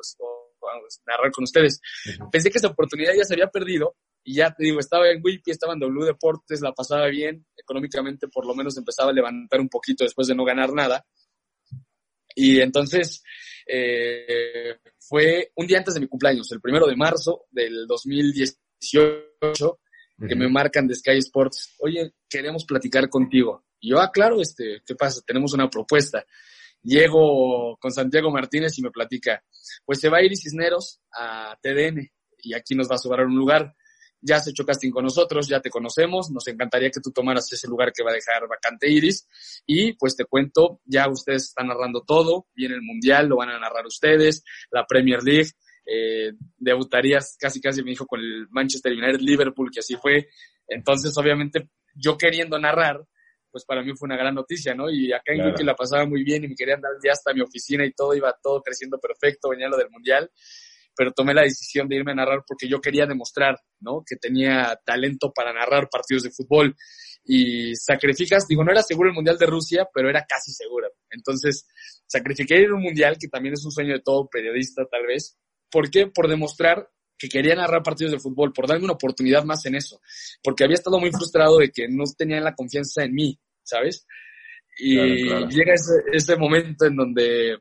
[1.05, 1.79] narrar con ustedes.
[2.31, 5.51] Pensé que esa oportunidad ya se había perdido y ya te digo, estaba en Wiki,
[5.51, 9.69] estaba en W Deportes, la pasaba bien, económicamente por lo menos empezaba a levantar un
[9.69, 11.05] poquito después de no ganar nada.
[12.35, 13.23] Y entonces
[13.65, 19.79] eh, fue un día antes de mi cumpleaños, el primero de marzo del 2010 18
[20.27, 23.65] que me marcan de Sky Sports, oye, queremos platicar contigo.
[23.79, 25.21] Y yo, ah, claro, este, ¿qué pasa?
[25.25, 26.25] Tenemos una propuesta.
[26.83, 29.43] Llego con Santiago Martínez y me platica,
[29.85, 32.09] pues se va a ir Cisneros a TDN
[32.39, 33.73] y aquí nos va a sobrar un lugar.
[34.19, 37.67] Ya has hecho casting con nosotros, ya te conocemos, nos encantaría que tú tomaras ese
[37.67, 39.27] lugar que va a dejar vacante Iris.
[39.65, 43.59] Y pues te cuento, ya ustedes están narrando todo, viene el Mundial, lo van a
[43.59, 45.51] narrar ustedes, la Premier League,
[45.85, 50.27] eh, debutarías casi casi me dijo con el Manchester United Liverpool, que así fue.
[50.67, 53.05] Entonces, obviamente, yo queriendo narrar,
[53.57, 54.87] pues para mí fue una gran noticia, ¿no?
[54.87, 55.63] Y acá en claro.
[55.63, 58.31] la pasaba muy bien y me querían dar ya hasta mi oficina y todo, iba
[58.39, 60.29] todo creciendo perfecto, venía lo del Mundial,
[60.95, 64.03] pero tomé la decisión de irme a narrar porque yo quería demostrar, ¿no?
[64.05, 66.75] Que tenía talento para narrar partidos de fútbol.
[67.25, 70.87] Y sacrificas, digo, no era seguro el Mundial de Rusia, pero era casi seguro.
[71.09, 71.65] Entonces,
[72.05, 75.35] sacrifiqué ir a un Mundial, que también es un sueño de todo periodista, tal vez,
[75.71, 76.07] ¿Por qué?
[76.07, 79.99] Por demostrar que quería narrar partidos de fútbol, por darme una oportunidad más en eso,
[80.43, 84.05] porque había estado muy frustrado de que no tenían la confianza en mí, ¿sabes?
[84.79, 85.73] Y llega
[86.13, 87.57] ese, momento en donde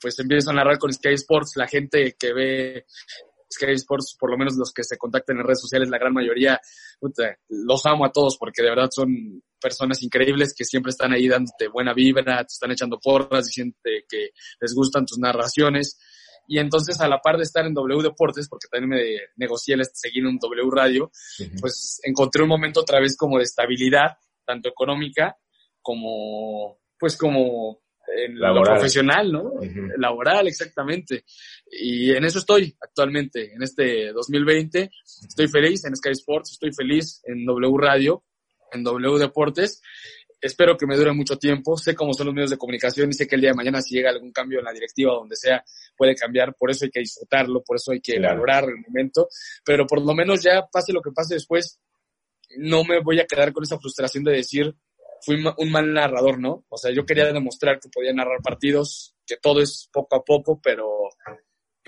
[0.00, 2.86] pues empiezo a narrar con Sky Sports, la gente que ve
[3.52, 6.58] Sky Sports, por lo menos los que se contactan en redes sociales, la gran mayoría,
[7.48, 11.68] los amo a todos porque de verdad son personas increíbles que siempre están ahí dándote
[11.68, 14.30] buena vibra, te están echando porras, diciendo que
[14.60, 15.98] les gustan tus narraciones.
[16.50, 19.84] Y entonces, a la par de estar en W Deportes, porque también me negocié el
[19.92, 21.12] seguir en W Radio,
[21.60, 25.36] pues encontré un momento otra vez como de estabilidad, tanto económica
[25.82, 27.82] como, pues como
[28.16, 29.52] en lo profesional, ¿no?
[29.98, 31.24] Laboral, exactamente.
[31.70, 34.90] Y en eso estoy actualmente, en este 2020.
[35.04, 38.24] Estoy feliz en Sky Sports, estoy feliz en W Radio,
[38.72, 39.82] en W Deportes
[40.40, 41.76] espero que me dure mucho tiempo.
[41.76, 43.94] Sé cómo son los medios de comunicación y sé que el día de mañana si
[43.94, 45.64] llega algún cambio en la directiva o donde sea,
[45.96, 46.54] puede cambiar.
[46.54, 49.28] Por eso hay que disfrutarlo, por eso hay que valorar el momento.
[49.64, 51.80] Pero por lo menos ya pase lo que pase después,
[52.56, 54.74] no me voy a quedar con esa frustración de decir,
[55.20, 56.64] fui un mal narrador, ¿no?
[56.68, 60.60] O sea, yo quería demostrar que podía narrar partidos, que todo es poco a poco,
[60.62, 61.10] pero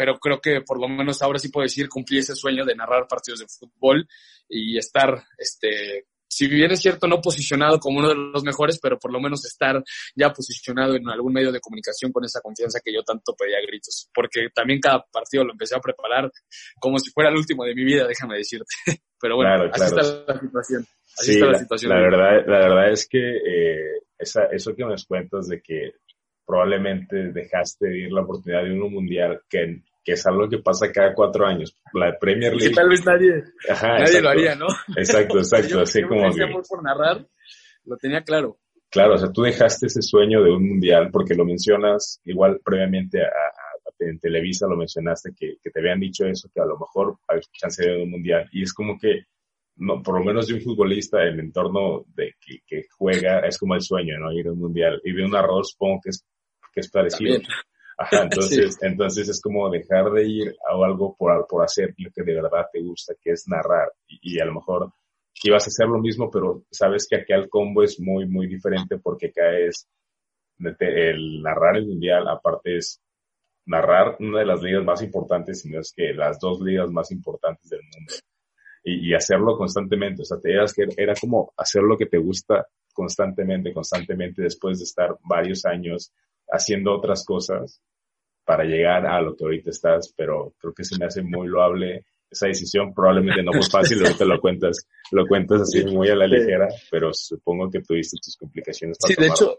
[0.01, 3.07] pero creo que por lo menos ahora sí puedo decir cumplí ese sueño de narrar
[3.07, 4.09] partidos de fútbol
[4.49, 8.99] y estar este si bien es cierto, no posicionado como uno de los mejores, pero
[8.99, 9.83] por lo menos estar
[10.15, 13.67] ya posicionado en algún medio de comunicación con esa confianza que yo tanto pedía a
[13.67, 14.09] gritos.
[14.15, 16.31] Porque también cada partido lo empecé a preparar
[16.79, 18.73] como si fuera el último de mi vida, déjame decirte.
[19.21, 19.97] Pero bueno, así está
[20.33, 20.87] la situación.
[21.19, 21.91] Así está la, situación.
[21.91, 25.95] La verdad, la verdad es que eh, esa, eso que me cuentas de que
[26.47, 30.91] probablemente dejaste de ir la oportunidad de un mundial que que es algo que pasa
[30.93, 31.77] cada cuatro años.
[31.93, 32.69] La Premier League.
[32.69, 34.67] Que tal vez nadie, nadie lo haría, ¿no?
[34.97, 35.81] Exacto, exacto.
[35.81, 36.31] así como.
[36.33, 36.47] Que...
[36.69, 37.27] por narrar,
[37.85, 38.59] lo tenía claro.
[38.91, 43.23] Claro, o sea, tú dejaste ese sueño de un mundial porque lo mencionas igual previamente
[43.23, 43.29] a,
[44.01, 47.41] en Televisa lo mencionaste que, que, te habían dicho eso, que a lo mejor hay
[47.53, 49.27] chance de un mundial y es como que
[49.77, 53.75] no, por lo menos de un futbolista, el entorno de que, que, juega es como
[53.75, 54.31] el sueño, ¿no?
[54.31, 55.01] Ir a un mundial.
[55.05, 56.27] Y de un arroz supongo que es,
[56.73, 57.41] que es parecido.
[58.01, 62.23] Ajá, entonces, entonces es como dejar de ir a algo por, por hacer lo que
[62.23, 63.93] de verdad te gusta, que es narrar.
[64.09, 64.91] Y, y a lo mejor
[65.45, 68.99] ibas a hacer lo mismo, pero sabes que acá el combo es muy, muy diferente
[68.99, 69.87] porque acá es
[70.59, 73.01] el narrar el mundial, aparte es
[73.67, 77.69] narrar una de las ligas más importantes, sino es que las dos ligas más importantes
[77.69, 78.15] del mundo
[78.83, 80.23] y, hacerlo constantemente.
[80.23, 84.85] O sea, te que era como hacer lo que te gusta constantemente, constantemente después de
[84.85, 86.13] estar varios años
[86.51, 87.81] haciendo otras cosas
[88.51, 92.05] para llegar a lo que ahorita estás, pero creo que se me hace muy loable
[92.29, 92.93] esa decisión.
[92.93, 97.15] Probablemente no fue fácil, ahorita lo cuentas, lo cuentas así muy a la ligera, pero
[97.15, 98.99] supongo que tuviste tus complicaciones.
[98.99, 99.57] Para sí, de hecho,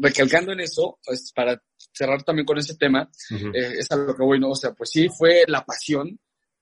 [0.00, 1.62] recalcando en eso, pues para
[1.92, 4.50] cerrar también con ese tema, eh, es a lo que voy, ¿no?
[4.50, 6.18] O sea, pues sí, fue la pasión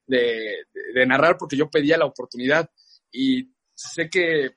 [0.07, 0.67] de,
[1.07, 2.69] narrar porque yo pedía la oportunidad
[3.11, 4.51] y sé que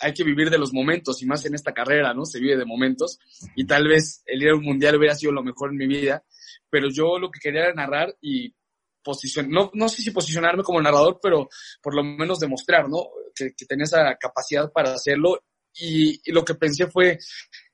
[0.00, 2.24] hay que vivir de los momentos y más en esta carrera, ¿no?
[2.24, 3.18] Se vive de momentos
[3.56, 6.24] y tal vez el ir a un mundial hubiera sido lo mejor en mi vida,
[6.70, 8.54] pero yo lo que quería era narrar y
[9.02, 11.48] posicionar, no, no sé si posicionarme como narrador, pero
[11.82, 13.08] por lo menos demostrar, ¿no?
[13.34, 15.42] Que, tenía esa capacidad para hacerlo
[15.74, 17.18] y, y, lo que pensé fue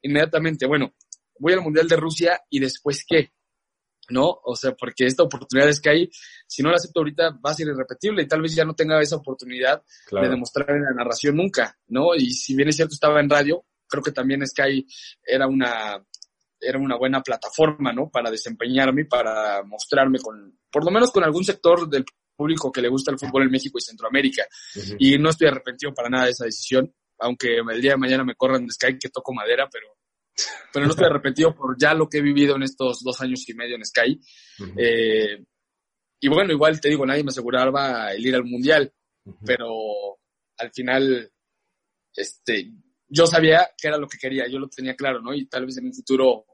[0.02, 0.94] inmediatamente, bueno,
[1.38, 3.32] voy al mundial de Rusia y después qué,
[4.10, 4.40] ¿no?
[4.44, 6.10] O sea, porque esta oportunidad es que hay,
[6.46, 9.00] si no la acepto ahorita, va a ser irrepetible y tal vez ya no tenga
[9.00, 12.14] esa oportunidad de demostrar en la narración nunca, ¿no?
[12.14, 14.86] Y si bien es cierto, estaba en radio, creo que también Sky
[15.24, 16.02] era una,
[16.60, 18.10] era una buena plataforma, ¿no?
[18.10, 22.04] Para desempeñarme, para mostrarme con, por lo menos con algún sector del
[22.36, 24.46] público que le gusta el fútbol en México y Centroamérica.
[24.98, 28.34] Y no estoy arrepentido para nada de esa decisión, aunque el día de mañana me
[28.34, 29.86] corran de Sky que toco madera, pero
[30.72, 33.54] pero no estoy arrepentido por ya lo que he vivido en estos dos años y
[33.54, 34.20] medio en Sky.
[34.76, 35.44] Eh,
[36.20, 38.92] y bueno, igual te digo, nadie me aseguraba el ir al mundial,
[39.44, 40.18] pero
[40.58, 41.30] al final,
[42.14, 42.72] este,
[43.08, 45.32] yo sabía que era lo que quería, yo lo tenía claro, ¿no?
[45.32, 46.44] Y tal vez en un futuro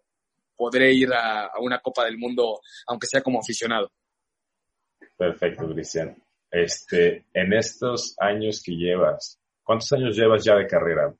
[0.56, 3.90] podré ir a, una Copa del Mundo, aunque sea como aficionado.
[5.16, 6.16] Perfecto, Cristian.
[6.50, 11.14] Este, en estos años que llevas, ¿cuántos años llevas ya de carrera?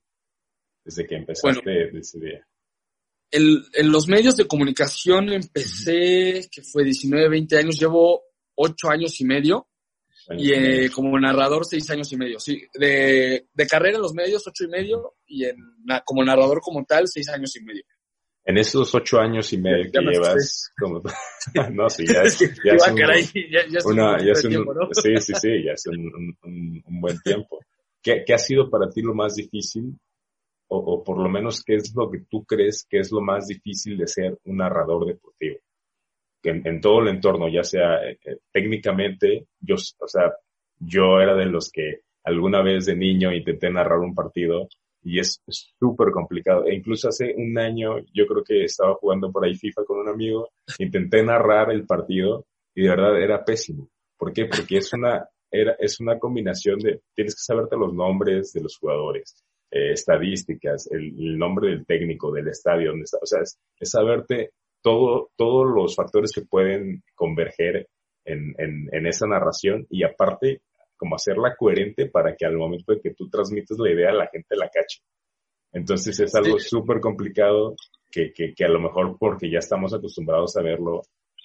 [0.84, 2.46] Desde que empezaste ese día
[3.34, 8.22] en los medios de comunicación empecé, que fue 19, 20 años, llevo
[8.54, 9.68] 8 años y medio.
[10.38, 12.38] y eh, como narrador, 6 años y medio.
[12.38, 15.16] Sí, de, de carrera en los medios, 8 y medio.
[15.26, 15.56] Y en,
[16.04, 17.82] como narrador como tal, 6 años y medio.
[18.46, 21.00] En esos 8 años y medio que llevas, como,
[21.72, 25.64] no, sí, ya es, ya es un, ya, una, ya es un, sí, sí, sí,
[25.64, 27.60] ya es un, un, un buen tiempo.
[28.02, 29.96] ¿Qué, ¿Qué ha sido para ti lo más difícil
[30.68, 33.96] o, por lo menos qué es lo que tú crees que es lo más difícil
[33.96, 35.58] de ser un narrador deportivo.
[36.42, 40.34] En, en todo el entorno, ya sea eh, eh, técnicamente, yo, o sea,
[40.78, 44.68] yo era de los que alguna vez de niño intenté narrar un partido
[45.04, 46.64] y es súper complicado.
[46.66, 50.08] E incluso hace un año yo creo que estaba jugando por ahí FIFA con un
[50.08, 50.48] amigo,
[50.78, 53.88] intenté narrar el partido y de verdad era pésimo.
[54.16, 54.46] ¿Por qué?
[54.46, 58.78] Porque es una, era, es una combinación de, tienes que saberte los nombres de los
[58.78, 64.52] jugadores, eh, estadísticas, el, nombre del técnico, del estadio, donde está, o sea, es, saberte
[64.80, 67.88] todo, todos los factores que pueden converger
[68.24, 70.62] en, en, esa narración y aparte
[71.04, 74.56] como hacerla coherente para que al momento de que tú transmites la idea la gente
[74.56, 75.02] la cache.
[75.72, 77.74] Entonces es algo súper complicado
[78.10, 81.02] que, que, que, a lo mejor porque ya estamos acostumbrados a verlo,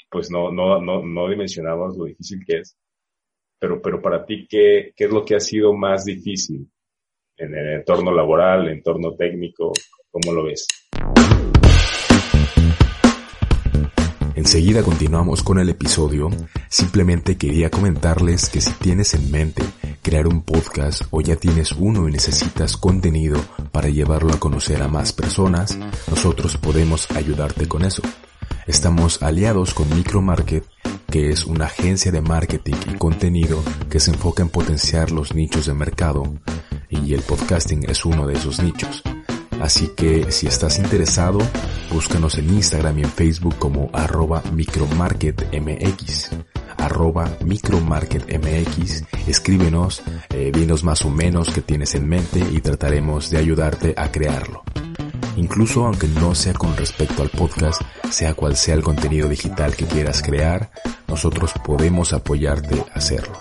[0.10, 2.78] pues no, no, no, no dimensionamos lo difícil que es.
[3.60, 6.70] Pero, pero para ti, ¿qué, ¿qué es lo que ha sido más difícil?
[7.40, 9.72] en el entorno laboral, el entorno técnico?
[10.12, 10.68] ¿Cómo lo ves?
[14.36, 16.30] Enseguida continuamos con el episodio.
[16.70, 19.64] Simplemente quería comentarles que si tienes en mente
[20.02, 23.40] crear un podcast o ya tienes uno y necesitas contenido
[23.72, 25.78] para llevarlo a conocer a más personas,
[26.10, 28.02] nosotros podemos ayudarte con eso.
[28.68, 30.64] Estamos aliados con Micromarket,
[31.10, 35.66] que es una agencia de marketing y contenido que se enfoca en potenciar los nichos
[35.66, 36.24] de mercado
[36.90, 39.04] y el podcasting es uno de esos nichos.
[39.60, 41.40] Así que si estás interesado,
[41.92, 46.32] búscanos en Instagram y en Facebook como arroba micromarketmx
[46.80, 53.38] arroba micromarketmx, escríbenos, eh, dinos más o menos qué tienes en mente y trataremos de
[53.38, 54.64] ayudarte a crearlo.
[55.36, 59.86] Incluso aunque no sea con respecto al podcast, sea cual sea el contenido digital que
[59.86, 60.72] quieras crear,
[61.08, 63.38] nosotros podemos apoyarte a hacerlo.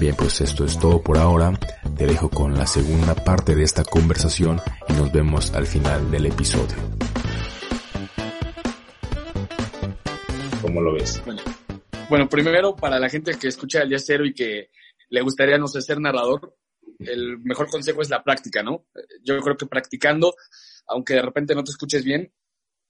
[0.00, 1.52] Bien, pues esto es todo por ahora.
[1.94, 6.24] Te dejo con la segunda parte de esta conversación y nos vemos al final del
[6.24, 6.78] episodio.
[10.62, 11.22] ¿Cómo lo ves?
[12.08, 14.70] Bueno, primero para la gente que escucha el día cero y que
[15.10, 16.56] le gustaría, no sé, ser narrador,
[17.00, 18.86] el mejor consejo es la práctica, ¿no?
[19.22, 20.34] Yo creo que practicando,
[20.86, 22.32] aunque de repente no te escuches bien,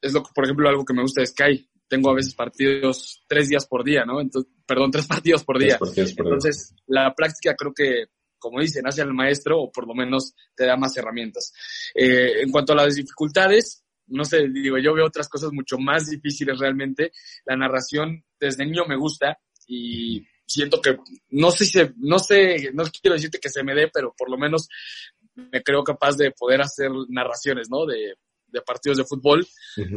[0.00, 1.69] es lo que, por ejemplo, algo que me gusta de Sky.
[1.90, 4.20] Tengo a veces partidos tres días por día, ¿no?
[4.20, 5.78] Entonces, perdón, tres partidos por día.
[5.96, 8.06] Entonces, la práctica creo que,
[8.38, 11.52] como dicen, hace al maestro o por lo menos te da más herramientas.
[11.94, 16.08] Eh, en cuanto a las dificultades, no sé, digo, yo veo otras cosas mucho más
[16.08, 17.10] difíciles realmente.
[17.44, 20.96] La narración desde niño me gusta y siento que,
[21.30, 24.38] no sé si, no sé, no quiero decirte que se me dé, pero por lo
[24.38, 24.68] menos
[25.34, 27.86] me creo capaz de poder hacer narraciones, ¿no?
[27.86, 28.14] De,
[28.50, 29.46] de partidos de fútbol,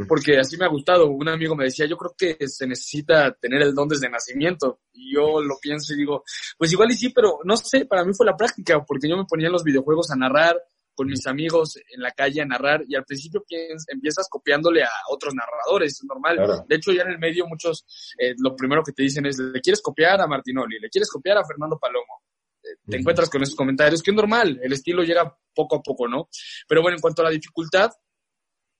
[0.08, 1.08] porque así me ha gustado.
[1.08, 4.82] Un amigo me decía, yo creo que se necesita tener el don desde nacimiento.
[4.94, 6.24] Y yo lo pienso y digo,
[6.58, 9.26] pues igual y sí, pero no sé, para mí fue la práctica, porque yo me
[9.26, 10.58] ponía en los videojuegos a narrar,
[10.96, 13.44] con mis amigos en la calle a narrar y al principio
[13.88, 16.66] empiezas copiándole a otros narradores, es normal.
[16.68, 17.86] De hecho, ya en el medio muchos,
[18.18, 21.38] eh, lo primero que te dicen es, le quieres copiar a Martinoli, le quieres copiar
[21.38, 22.24] a Fernando Palomo.
[22.64, 26.08] Eh, te encuentras con esos comentarios, que es normal, el estilo llega poco a poco,
[26.08, 26.30] ¿no?
[26.68, 27.92] Pero bueno, en cuanto a la dificultad,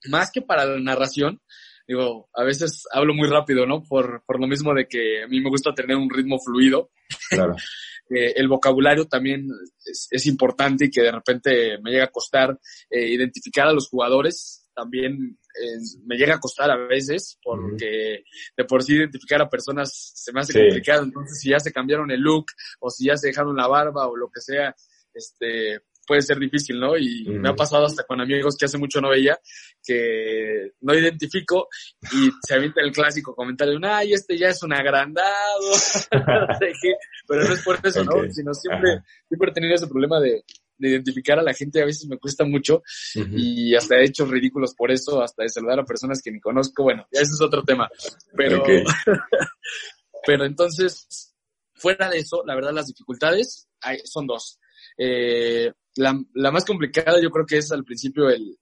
[0.10, 1.42] más que para la narración,
[1.88, 3.84] digo, a veces hablo muy rápido, ¿no?
[3.84, 6.92] Por, por lo mismo de que a mí me gusta tener un ritmo fluido.
[7.30, 7.56] Claro.
[8.10, 9.48] Eh, el vocabulario también
[9.86, 14.70] es, importante y que de repente me llega a costar eh, identificar a los jugadores.
[14.76, 18.24] También eh, me llega a costar a veces porque
[18.58, 21.04] de por sí identificar a personas se me hace complicado.
[21.04, 22.48] Entonces, si ya se cambiaron el look
[22.80, 24.76] o si ya se dejaron la barba o lo que sea,
[25.14, 26.98] este, puede ser difícil, ¿no?
[26.98, 29.38] Y me ha pasado hasta con amigos que hace mucho no veía,
[29.84, 31.68] que no identifico
[32.12, 35.72] y se avienta el clásico comentario, ay, este ya es un agrandado,
[37.28, 38.12] pero no es por eso, ¿no?
[38.32, 40.44] Sino siempre, siempre he tenido ese problema de,
[40.78, 42.84] de identificar a la gente a veces me cuesta mucho
[43.16, 46.84] y hasta he hecho ridículos por eso, hasta de saludar a personas que ni conozco,
[46.84, 47.90] bueno, ya ese es otro tema,
[48.36, 48.64] pero,
[50.26, 51.34] pero entonces,
[51.74, 54.60] fuera de eso, la verdad las dificultades hay, son dos.
[54.98, 58.58] Eh, la, la, más complicada yo creo que es al principio el,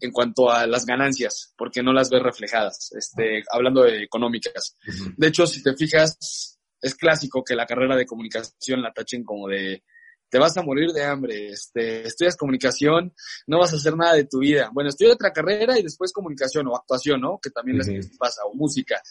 [0.00, 4.76] en cuanto a las ganancias, porque no las ves reflejadas, este, hablando de económicas.
[5.16, 9.48] De hecho, si te fijas, es clásico que la carrera de comunicación la tachen como
[9.48, 9.82] de
[10.30, 13.12] te vas a morir de hambre, este, estudias comunicación,
[13.48, 14.70] no vas a hacer nada de tu vida.
[14.72, 17.40] Bueno, estudia otra carrera y después comunicación o actuación, ¿no?
[17.42, 19.02] Que también les pasa, o música.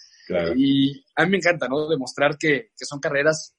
[0.55, 1.89] Y a mí me encanta, ¿no?
[1.89, 3.53] Demostrar que, que son carreras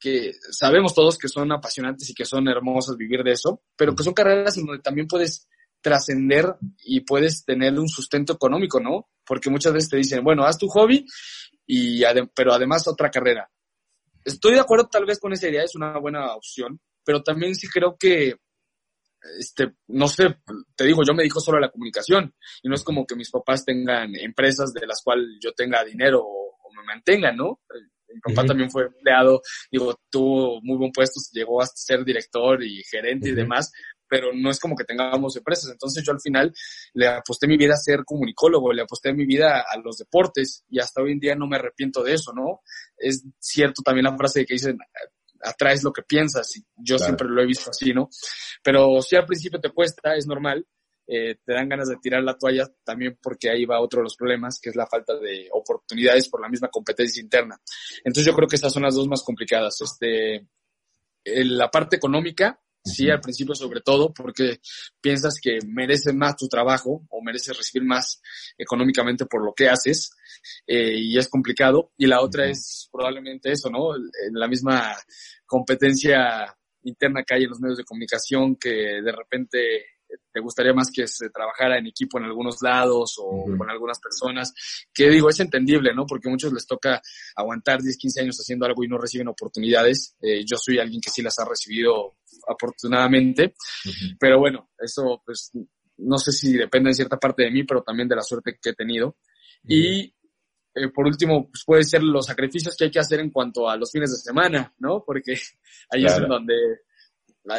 [0.00, 4.02] que sabemos todos que son apasionantes y que son hermosas vivir de eso, pero que
[4.02, 5.46] son carreras en donde también puedes
[5.82, 9.08] trascender y puedes tener un sustento económico, ¿no?
[9.24, 11.06] Porque muchas veces te dicen, bueno, haz tu hobby,
[11.66, 12.02] y
[12.34, 13.48] pero además otra carrera.
[14.24, 17.68] Estoy de acuerdo tal vez con esa idea, es una buena opción, pero también sí
[17.68, 18.36] creo que,
[19.38, 20.38] este, no sé,
[20.74, 23.64] te digo, yo me dijo solo la comunicación y no es como que mis papás
[23.64, 27.60] tengan empresas de las cuales yo tenga dinero o, o me mantengan, ¿no?
[28.12, 29.40] Mi papá también fue empleado,
[29.70, 33.70] digo, tuvo muy buen puesto, llegó a ser director y gerente y demás,
[34.08, 35.70] pero no es como que tengamos empresas.
[35.70, 36.52] Entonces yo al final
[36.94, 40.80] le aposté mi vida a ser comunicólogo, le aposté mi vida a los deportes y
[40.80, 42.60] hasta hoy en día no me arrepiento de eso, ¿no?
[42.98, 44.78] Es cierto también la frase que dicen,
[45.42, 48.10] atraes lo que piensas y yo siempre lo he visto así, ¿no?
[48.62, 50.66] Pero si al principio te cuesta, es normal,
[51.12, 54.14] eh, te dan ganas de tirar la toalla también porque ahí va otro de los
[54.14, 57.60] problemas, que es la falta de oportunidades por la misma competencia interna.
[58.04, 59.80] Entonces yo creo que esas son las dos más complicadas.
[59.80, 60.46] Este,
[61.24, 64.60] la parte económica, sí, al principio sobre todo, porque
[65.00, 68.22] piensas que mereces más tu trabajo o mereces recibir más
[68.56, 70.12] económicamente por lo que haces
[70.64, 71.90] eh, y es complicado.
[71.96, 73.94] Y la otra es probablemente eso, ¿no?
[74.30, 74.94] La misma
[75.44, 79.89] competencia interna que hay en los medios de comunicación que de repente
[80.32, 84.52] te gustaría más que se trabajara en equipo en algunos lados o con algunas personas,
[84.92, 86.06] que digo, es entendible, ¿no?
[86.06, 87.00] Porque a muchos les toca
[87.36, 90.16] aguantar 10, 15 años haciendo algo y no reciben oportunidades.
[90.20, 93.54] Eh, yo soy alguien que sí las ha recibido afortunadamente,
[94.18, 95.52] pero bueno, eso pues
[95.98, 98.70] no sé si depende en cierta parte de mí, pero también de la suerte que
[98.70, 99.16] he tenido.
[99.64, 100.14] Y
[100.74, 103.76] eh, por último, pues puede ser los sacrificios que hay que hacer en cuanto a
[103.76, 105.02] los fines de semana, ¿no?
[105.04, 105.34] Porque
[105.90, 106.54] ahí es en donde,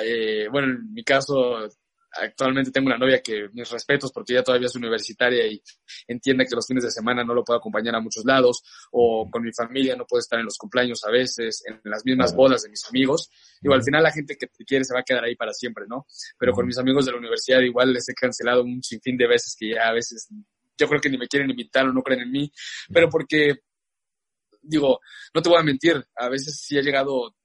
[0.04, 1.68] eh, bueno, en mi caso,
[2.14, 5.62] actualmente tengo una novia que mis respetos porque ella todavía es universitaria y
[6.08, 9.44] entiende que los fines de semana no lo puedo acompañar a muchos lados o con
[9.44, 12.70] mi familia no puedo estar en los cumpleaños a veces, en las mismas bodas de
[12.70, 13.30] mis amigos.
[13.62, 15.86] Igual al final la gente que te quiere se va a quedar ahí para siempre,
[15.88, 16.06] ¿no?
[16.38, 19.56] Pero con mis amigos de la universidad igual les he cancelado un sinfín de veces
[19.58, 20.28] que ya a veces
[20.78, 22.52] yo creo que ni me quieren invitar o no creen en mí,
[22.92, 23.60] pero porque
[24.62, 25.00] digo,
[25.34, 27.36] no te voy a mentir, a veces sí he llegado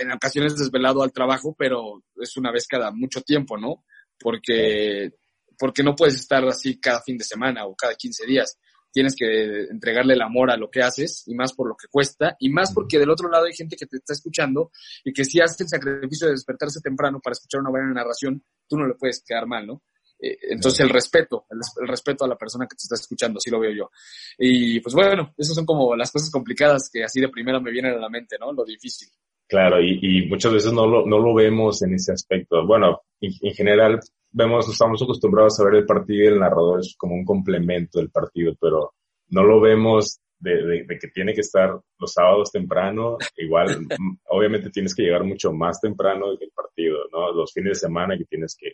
[0.00, 3.84] en ocasiones desvelado al trabajo, pero es una vez cada mucho tiempo, ¿no?
[4.18, 5.12] Porque,
[5.58, 8.58] porque no puedes estar así cada fin de semana o cada 15 días.
[8.92, 12.34] Tienes que entregarle el amor a lo que haces y más por lo que cuesta
[12.40, 14.70] y más porque del otro lado hay gente que te está escuchando
[15.04, 18.78] y que si hace el sacrificio de despertarse temprano para escuchar una buena narración, tú
[18.78, 19.82] no le puedes quedar mal, ¿no?
[20.18, 23.60] Eh, entonces el respeto, el, respeto a la persona que te está escuchando, así lo
[23.60, 23.90] veo yo.
[24.38, 27.92] Y pues bueno, esas son como las cosas complicadas que así de primera me vienen
[27.92, 28.52] a la mente, ¿no?
[28.52, 29.08] Lo difícil.
[29.48, 32.66] Claro, y, y muchas veces no lo, no lo vemos en ese aspecto.
[32.66, 34.00] Bueno, en, general
[34.32, 38.10] vemos, estamos acostumbrados a ver el partido y el narrador es como un complemento del
[38.10, 38.94] partido, pero
[39.28, 43.18] no lo vemos de, de, que tiene que estar los sábados temprano.
[43.36, 43.86] Igual,
[44.28, 47.32] obviamente tienes que llegar mucho más temprano que el partido, ¿no?
[47.32, 48.72] Los fines de semana que tienes que,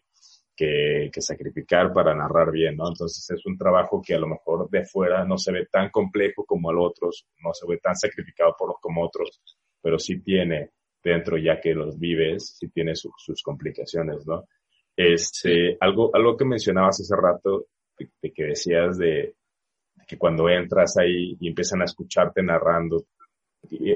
[0.56, 2.88] que, que, sacrificar para narrar bien, ¿no?
[2.88, 6.44] Entonces es un trabajo que a lo mejor de fuera no se ve tan complejo
[6.44, 9.40] como el otros, no se ve tan sacrificado por los como otros,
[9.80, 10.70] pero sí tiene
[11.02, 14.44] dentro, ya que los vives, sí tiene sus complicaciones, ¿no?
[14.96, 17.66] Este, algo, algo que mencionabas hace rato,
[17.98, 19.34] de, que decías de,
[20.06, 23.06] que cuando entras ahí y empiezan a escucharte narrando,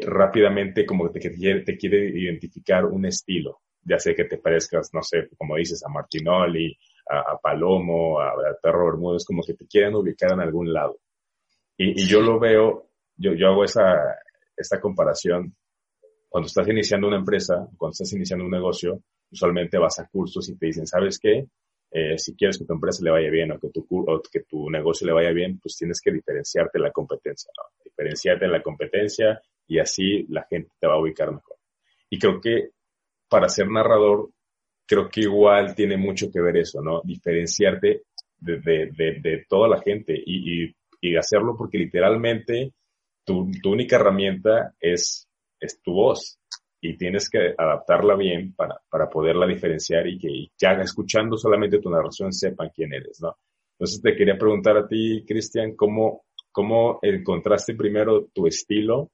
[0.07, 5.03] rápidamente como que te, te quiere identificar un estilo, ya sé que te parezcas, no
[5.03, 6.77] sé, como dices, a Martinoli,
[7.09, 10.99] a, Palomo, a, a Perro Bermúdez, como que te quieran ubicar en algún lado.
[11.77, 13.97] Y, y yo lo veo, yo, yo hago esa,
[14.57, 15.55] esta comparación
[16.29, 20.57] cuando estás iniciando una empresa, cuando estás iniciando un negocio, usualmente vas a cursos y
[20.59, 21.47] te dicen, ¿sabes qué?
[21.91, 24.69] Eh, si quieres que tu empresa le vaya bien o que, tu, o que tu
[24.69, 27.63] negocio le vaya bien, pues tienes que diferenciarte en la competencia, ¿no?
[27.83, 31.57] Diferenciarte en la competencia y así la gente te va a ubicar mejor.
[32.11, 32.71] Y creo que
[33.29, 34.31] para ser narrador,
[34.87, 37.01] creo que igual tiene mucho que ver eso, ¿no?
[37.05, 38.03] Diferenciarte
[38.39, 42.73] de, de, de, toda la gente y, y, y, hacerlo porque literalmente
[43.25, 45.27] tu, tu única herramienta es
[45.61, 46.39] es tu voz
[46.81, 51.91] y tienes que adaptarla bien para, para poderla diferenciar y que ya escuchando solamente tu
[51.91, 53.37] narración sepan quién eres, ¿no?
[53.73, 59.11] Entonces te quería preguntar a ti, Cristian, ¿cómo, ¿cómo encontraste primero tu estilo?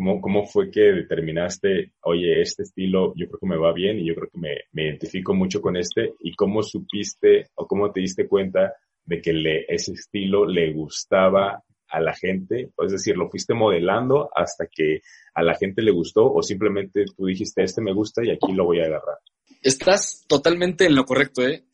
[0.00, 4.06] ¿Cómo, ¿Cómo fue que determinaste, oye, este estilo yo creo que me va bien y
[4.06, 6.14] yo creo que me, me identifico mucho con este?
[6.20, 8.72] ¿Y cómo supiste o cómo te diste cuenta
[9.04, 12.70] de que le, ese estilo le gustaba a la gente?
[12.78, 15.02] Es decir, lo fuiste modelando hasta que
[15.34, 18.64] a la gente le gustó o simplemente tú dijiste, este me gusta y aquí lo
[18.64, 19.18] voy a agarrar.
[19.62, 21.66] Estás totalmente en lo correcto, ¿eh?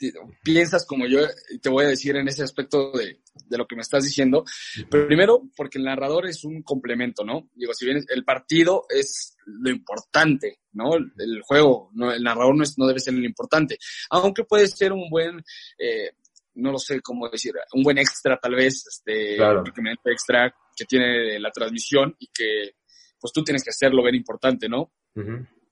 [0.42, 1.20] Piensas como yo
[1.60, 4.44] te voy a decir en ese aspecto de, de lo que me estás diciendo.
[4.90, 7.50] Pero primero, porque el narrador es un complemento, ¿no?
[7.54, 10.94] Digo, si bien el partido es lo importante, ¿no?
[10.94, 13.78] El, juego, no, el narrador no, es, no debe ser lo importante.
[14.10, 15.42] Aunque puede ser un buen,
[15.78, 16.10] eh,
[16.54, 19.62] no lo sé cómo decir, un buen extra tal vez, este, claro.
[20.04, 22.72] extra que tiene la transmisión y que
[23.18, 24.92] pues tú tienes que hacerlo ver importante, ¿no?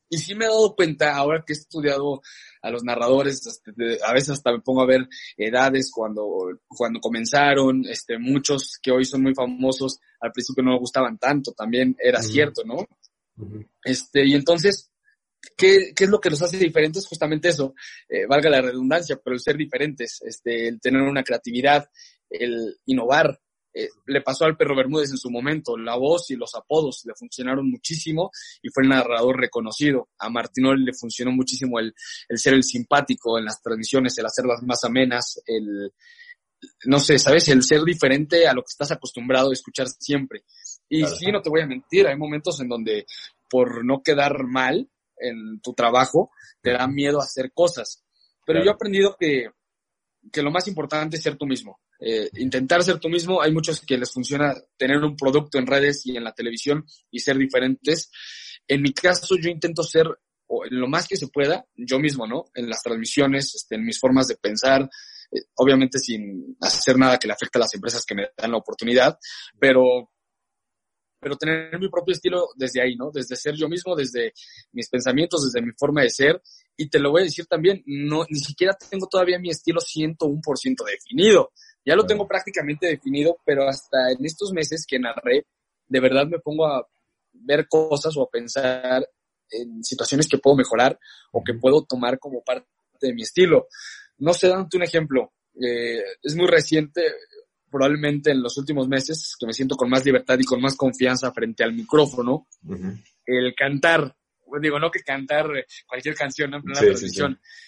[0.08, 2.22] Y sí me he dado cuenta, ahora que he estudiado
[2.62, 3.62] a los narradores,
[4.06, 9.04] a veces hasta me pongo a ver edades cuando, cuando comenzaron, este, muchos que hoy
[9.04, 12.86] son muy famosos, al principio no me gustaban tanto, también era cierto, ¿no?
[13.82, 14.90] Este, y entonces,
[15.56, 17.06] ¿qué, ¿qué, es lo que los hace diferentes?
[17.06, 17.74] Justamente eso,
[18.08, 21.88] eh, valga la redundancia, pero el ser diferentes, este, el tener una creatividad,
[22.30, 23.40] el innovar,
[23.74, 27.14] eh, le pasó al perro Bermúdez en su momento, la voz y los apodos le
[27.14, 28.30] funcionaron muchísimo
[28.62, 30.10] y fue el narrador reconocido.
[30.18, 31.92] A Martinoli le funcionó muchísimo el,
[32.28, 35.92] el ser el simpático en las transmisiones, el hacerlas más amenas, el,
[36.84, 37.48] no sé, ¿sabes?
[37.48, 40.44] El ser diferente a lo que estás acostumbrado a escuchar siempre.
[40.88, 43.06] Y sí, no te voy a mentir, hay momentos en donde
[43.50, 48.04] por no quedar mal en tu trabajo, te da miedo hacer cosas.
[48.46, 49.48] Pero yo he aprendido que,
[50.32, 51.80] que lo más importante es ser tú mismo.
[52.00, 53.40] Eh, intentar ser tú mismo.
[53.40, 57.20] Hay muchos que les funciona tener un producto en redes y en la televisión y
[57.20, 58.10] ser diferentes.
[58.66, 60.06] En mi caso, yo intento ser
[60.70, 62.44] lo más que se pueda, yo mismo, ¿no?
[62.54, 67.26] En las transmisiones, este, en mis formas de pensar, eh, obviamente sin hacer nada que
[67.26, 69.18] le afecte a las empresas que me dan la oportunidad,
[69.58, 70.10] pero
[71.24, 73.10] pero tener mi propio estilo desde ahí, ¿no?
[73.10, 74.34] Desde ser yo mismo, desde
[74.72, 76.42] mis pensamientos, desde mi forma de ser.
[76.76, 80.84] Y te lo voy a decir también, no, ni siquiera tengo todavía mi estilo 101%
[80.84, 81.50] definido.
[81.84, 85.46] Ya lo tengo prácticamente definido, pero hasta en estos meses que narré,
[85.86, 86.86] de verdad me pongo a
[87.32, 89.06] ver cosas o a pensar
[89.50, 90.98] en situaciones que puedo mejorar
[91.32, 92.66] o que puedo tomar como parte
[93.00, 93.68] de mi estilo.
[94.18, 95.32] No sé, dándote un ejemplo.
[95.60, 97.02] Eh, es muy reciente,
[97.70, 101.32] probablemente en los últimos meses, que me siento con más libertad y con más confianza
[101.32, 102.48] frente al micrófono.
[103.26, 104.16] El cantar,
[104.60, 105.46] digo, no que cantar
[105.86, 107.20] cualquier canción en plena sí,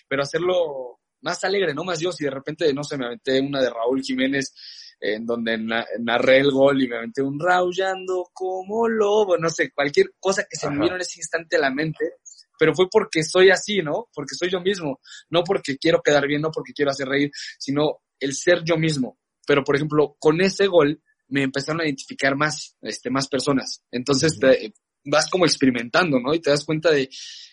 [0.08, 1.84] pero hacerlo más alegre, ¿no?
[1.84, 4.52] Más yo, si de repente, no sé, me aventé una de Raúl Jiménez,
[5.00, 10.12] en donde narré el gol y me aventé un raullando como lobo, no sé, cualquier
[10.18, 12.14] cosa que se me vino en ese instante a la mente,
[12.58, 14.08] pero fue porque soy así, ¿no?
[14.14, 15.00] Porque soy yo mismo,
[15.30, 19.18] no porque quiero quedar bien, no porque quiero hacer reír, sino el ser yo mismo.
[19.46, 23.82] Pero, por ejemplo, con ese gol me empezaron a identificar más, este, más personas.
[23.90, 24.72] Entonces te,
[25.04, 26.34] vas como experimentando, ¿no?
[26.34, 27.08] Y te das cuenta de,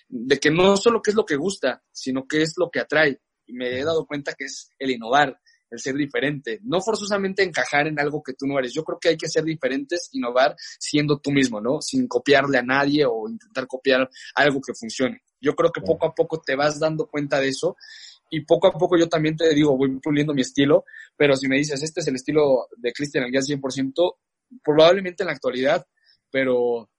[0.07, 3.19] de que no solo qué es lo que gusta, sino qué es lo que atrae.
[3.45, 5.39] Y me he dado cuenta que es el innovar,
[5.69, 8.73] el ser diferente, no forzosamente encajar en algo que tú no eres.
[8.73, 11.81] Yo creo que hay que ser diferentes, innovar siendo tú mismo, ¿no?
[11.81, 15.23] Sin copiarle a nadie o intentar copiar algo que funcione.
[15.41, 17.75] Yo creo que poco a poco te vas dando cuenta de eso
[18.29, 20.85] y poco a poco yo también te digo, voy puliendo mi estilo,
[21.17, 24.15] pero si me dices, este es el estilo de Cristian Alguía 100%,
[24.63, 25.85] probablemente en la actualidad,
[26.31, 26.89] pero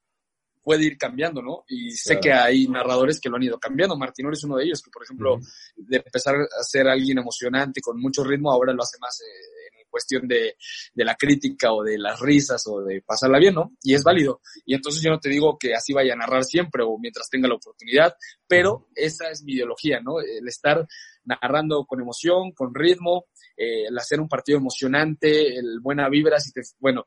[0.65, 1.65] puede ir cambiando, ¿no?
[1.69, 3.97] Y sé que hay narradores que lo han ido cambiando.
[3.97, 5.39] Martinor es uno de ellos, que por ejemplo,
[5.77, 9.89] de empezar a ser alguien emocionante con mucho ritmo, ahora lo hace más eh, en
[9.91, 10.57] cuestión de,
[10.95, 13.73] de, la crítica o de las risas o de pasarla bien, ¿no?
[13.83, 14.41] Y es válido.
[14.65, 17.47] Y entonces yo no te digo que así vaya a narrar siempre o mientras tenga
[17.47, 18.17] la oportunidad,
[18.49, 20.21] pero esa es mi ideología, ¿no?
[20.21, 20.87] El estar
[21.25, 26.53] narrando con emoción, con ritmo, eh, el hacer un partido emocionante, el buena vibra, si
[26.53, 27.07] te, bueno,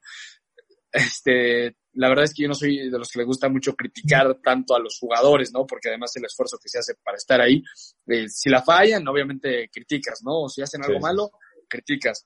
[0.92, 4.40] este, la verdad es que yo no soy de los que le gusta mucho criticar
[4.44, 5.66] tanto a los jugadores, ¿no?
[5.66, 7.64] Porque además el esfuerzo que se hace para estar ahí,
[8.06, 10.44] eh, si la fallan, obviamente criticas, ¿no?
[10.44, 11.32] O si hacen algo malo,
[11.68, 12.24] criticas.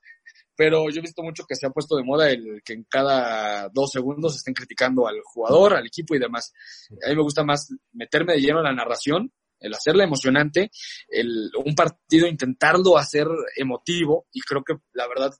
[0.54, 3.70] Pero yo he visto mucho que se ha puesto de moda el que en cada
[3.70, 6.52] dos segundos estén criticando al jugador, al equipo y demás.
[7.04, 10.70] A mí me gusta más meterme de lleno en la narración, el hacerla emocionante,
[11.08, 15.32] el, un partido intentarlo hacer emotivo y creo que la verdad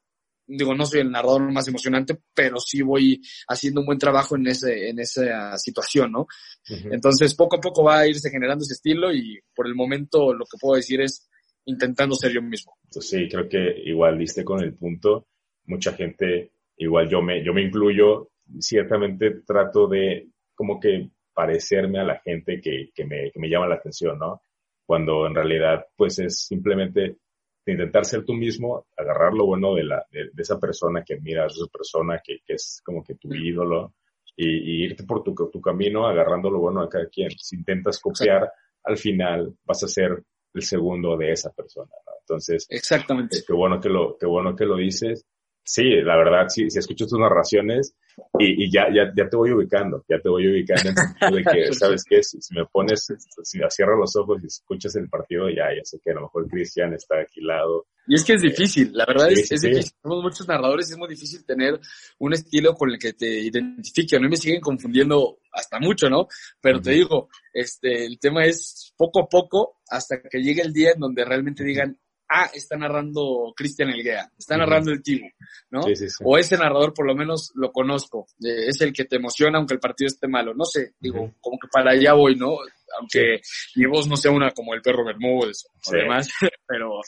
[0.57, 4.47] digo, no soy el narrador más emocionante, pero sí voy haciendo un buen trabajo en
[4.47, 6.27] ese, en esa situación, ¿no?
[6.69, 10.45] Entonces, poco a poco va a irse generando ese estilo y por el momento lo
[10.45, 11.29] que puedo decir es
[11.65, 12.75] intentando ser yo mismo.
[12.91, 15.29] Sí, creo que igual diste con el punto.
[15.67, 22.05] Mucha gente, igual yo me, yo me incluyo, ciertamente trato de como que parecerme a
[22.05, 24.43] la gente que, que, me, que me llama la atención, ¿no?
[24.85, 27.17] Cuando en realidad, pues es simplemente
[27.65, 31.55] de intentar ser tú mismo, agarrar lo bueno de, la, de, esa persona que admiras,
[31.55, 33.95] esa persona que, que, es como que tu ídolo,
[34.37, 37.31] y, irte por tu, tu, camino agarrando lo bueno de cada quien.
[37.31, 38.51] Si intentas copiar,
[38.85, 40.23] al final vas a ser
[40.55, 42.13] el segundo de esa persona, ¿no?
[42.21, 43.39] Entonces, exactamente.
[43.47, 45.27] qué bueno que lo, qué bueno que lo dices.
[45.65, 47.95] Sí, la verdad, sí, si escucho tus narraciones,
[48.39, 51.37] y, y ya, ya, ya te voy ubicando, ya te voy ubicando en el sentido
[51.37, 52.23] de que, ¿sabes qué?
[52.23, 53.07] Si, me pones,
[53.43, 56.49] si cierras los ojos y escuchas el partido, ya, ya sé que a lo mejor
[56.49, 57.87] Cristian está aquí lado.
[58.07, 59.93] Y es que es difícil, la verdad es, es difícil.
[60.03, 61.79] Somos muchos narradores y es muy difícil tener
[62.19, 64.17] un estilo con el que te identifique.
[64.17, 66.27] A mí me siguen confundiendo hasta mucho, ¿no?
[66.61, 70.93] Pero te digo, este, el tema es poco a poco hasta que llegue el día
[70.95, 71.97] en donde realmente digan,
[72.33, 75.29] ah, está narrando Cristian Elguea, está narrando el Timo,
[75.71, 75.81] ¿no?
[76.25, 79.75] O ese narrador por lo menos lo conozco, eh, es el que te emociona aunque
[79.75, 82.57] el partido esté malo, no sé, digo, como que para allá voy, ¿no?
[82.99, 83.41] Aunque
[83.77, 86.29] mi voz no sea una como el perro Bermúdez o demás,
[86.67, 87.01] pero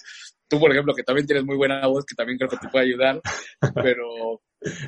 [0.49, 2.87] tú, por ejemplo, que también tienes muy buena voz, que también creo que te puede
[2.87, 3.21] ayudar,
[3.75, 4.41] pero...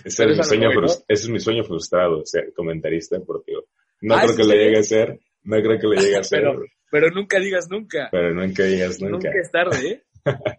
[0.04, 3.64] ese, es mi sueño, ese es mi sueño frustrado, ser comentarista deportivo.
[4.02, 6.42] No ah, creo que le llegue a ser, no creo que le llegue a ser.
[6.42, 6.60] pero,
[6.90, 8.08] pero nunca digas nunca.
[8.10, 9.28] Pero nunca digas nunca.
[9.28, 10.02] Nunca es tarde, ¿eh?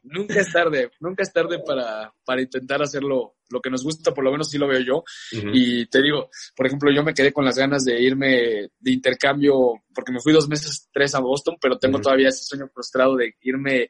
[0.03, 4.23] Nunca es tarde, nunca es tarde para, para intentar hacerlo lo que nos gusta, por
[4.23, 5.03] lo menos sí lo veo yo.
[5.31, 9.83] Y te digo, por ejemplo, yo me quedé con las ganas de irme de intercambio,
[9.93, 13.35] porque me fui dos meses, tres a Boston, pero tengo todavía ese sueño frustrado de
[13.41, 13.89] irme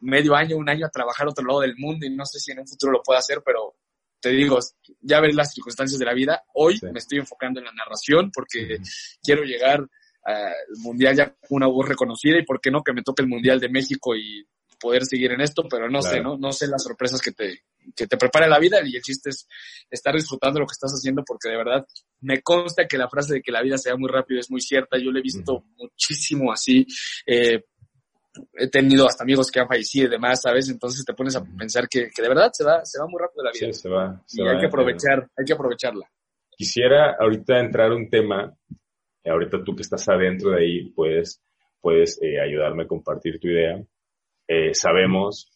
[0.00, 2.52] medio año, un año a trabajar a otro lado del mundo y no sé si
[2.52, 3.76] en un futuro lo puedo hacer, pero
[4.20, 4.58] te digo,
[5.00, 6.42] ya ves las circunstancias de la vida.
[6.54, 8.78] Hoy me estoy enfocando en la narración porque
[9.22, 9.86] quiero llegar
[10.24, 13.28] al mundial ya con una voz reconocida y por qué no que me toque el
[13.28, 14.46] mundial de México y
[14.80, 16.36] poder seguir en esto, pero no sé, ¿no?
[16.36, 17.64] No sé las sorpresas que te,
[17.94, 19.46] que te prepara la vida y el chiste es
[19.90, 21.86] estar disfrutando lo que estás haciendo porque de verdad
[22.20, 24.60] me consta que la frase de que la vida se va muy rápido es muy
[24.60, 24.98] cierta.
[24.98, 26.86] Yo le he visto muchísimo así.
[27.26, 27.62] Eh,
[28.54, 30.68] he tenido hasta amigos que han fallecido y demás, ¿sabes?
[30.68, 33.44] Entonces te pones a pensar que, que de verdad se va, se va muy rápido
[33.44, 33.72] la vida.
[33.72, 34.22] Sí, se va.
[34.32, 36.10] y hay que aprovechar, hay que aprovecharla.
[36.56, 38.54] Quisiera ahorita entrar un tema,
[39.24, 41.42] ahorita tú que estás adentro de ahí, puedes,
[41.80, 43.82] puedes eh, ayudarme a compartir tu idea.
[44.52, 45.48] Eh, sabemos,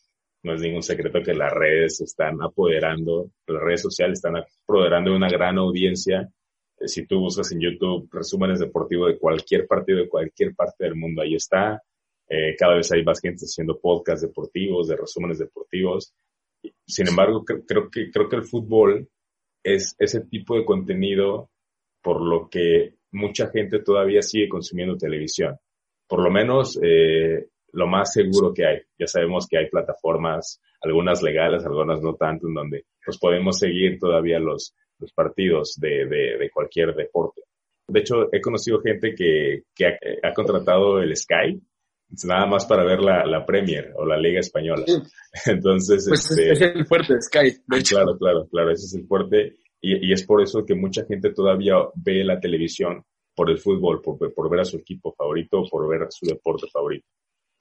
[0.45, 5.16] no es ningún secreto que las redes están apoderando, las redes sociales están apoderando de
[5.16, 6.30] una gran audiencia.
[6.78, 10.95] Eh, si tú buscas en YouTube resúmenes deportivos de cualquier partido de cualquier parte del
[10.95, 11.82] mundo, ahí está.
[12.28, 16.14] Eh, cada vez hay más gente haciendo podcasts deportivos, de resúmenes deportivos.
[16.86, 19.09] Sin embargo, creo que, creo que el fútbol
[19.64, 21.51] es ese tipo de contenido
[22.01, 25.57] por lo que mucha gente todavía sigue consumiendo televisión.
[26.07, 26.78] Por lo menos
[27.75, 28.79] lo más seguro que hay.
[28.99, 33.99] Ya sabemos que hay plataformas, algunas legales, algunas no tanto, en donde pues podemos seguir
[33.99, 37.43] todavía los, los partidos de, de, de cualquier deporte.
[37.87, 39.87] De hecho, he conocido gente que, que
[40.22, 41.61] ha, contratado el Sky
[42.25, 44.85] nada más para ver la, la Premier o la Liga Española.
[45.47, 47.97] Entonces, pues este, es el fuerte Sky, de hecho.
[47.97, 49.57] Claro, claro, claro, ese es el fuerte.
[49.81, 53.05] Y, y, es por eso que mucha gente todavía ve la televisión
[53.35, 57.07] por el fútbol, por, por ver a su equipo favorito, por ver su deporte favorito.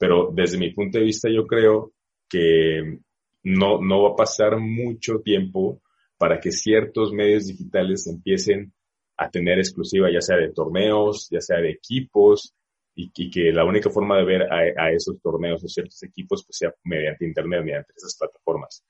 [0.04, 1.94] Pero desde mi punto de vista, yo creo
[2.28, 3.00] que
[3.44, 5.82] no, no va a pasar mucho tiempo
[6.18, 8.74] para que ciertos medios digitales empiecen
[9.16, 12.54] a tener exclusiva, ya sea de torneos, ya sea de equipos,
[12.94, 16.74] y, que la única forma de ver a, esos torneos o ciertos equipos pues sea
[16.84, 18.84] mediante internet, mediante esas plataformas.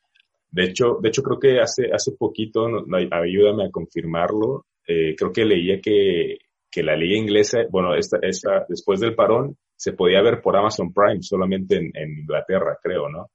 [0.49, 2.65] De hecho, de hecho creo que hace, hace poquito,
[3.11, 6.39] ayúdame a confirmarlo, eh, creo que leía que,
[6.71, 10.93] que la liga inglesa, bueno, esta, esta, después del parón, se podía ver por Amazon
[10.93, 13.29] Prime solamente en, en Inglaterra, creo, ¿no?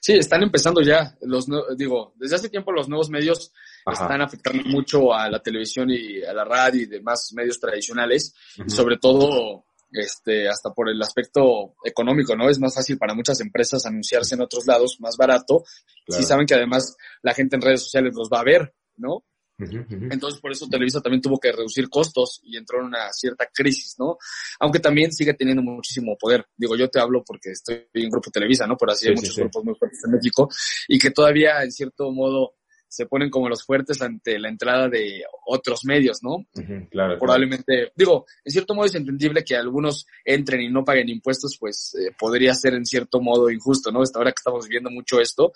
[0.00, 1.16] Sí, están empezando ya.
[1.22, 3.52] Los, digo, desde hace tiempo los nuevos medios
[3.90, 8.34] están afectando mucho a la televisión y a la radio y demás medios tradicionales,
[8.66, 12.48] sobre todo este, hasta por el aspecto económico, ¿no?
[12.48, 15.64] Es más fácil para muchas empresas anunciarse en otros lados, más barato,
[16.08, 19.24] si saben que además la gente en redes sociales los va a ver, ¿no?
[19.58, 23.96] Entonces, por eso Televisa también tuvo que reducir costos y entró en una cierta crisis,
[23.98, 24.18] ¿no?
[24.60, 26.46] Aunque también sigue teniendo muchísimo poder.
[26.56, 28.76] Digo, yo te hablo porque estoy en Grupo Televisa, ¿no?
[28.76, 30.48] Por así hay muchos grupos muy fuertes en México
[30.86, 32.54] y que todavía, en cierto modo,
[32.88, 36.46] se ponen como los fuertes ante la entrada de otros medios, ¿no?
[36.90, 41.56] claro, Probablemente, digo, en cierto modo es entendible que algunos entren y no paguen impuestos,
[41.60, 44.00] pues eh, podría ser en cierto modo injusto, ¿no?
[44.00, 45.52] Hasta ahora que estamos viendo mucho esto,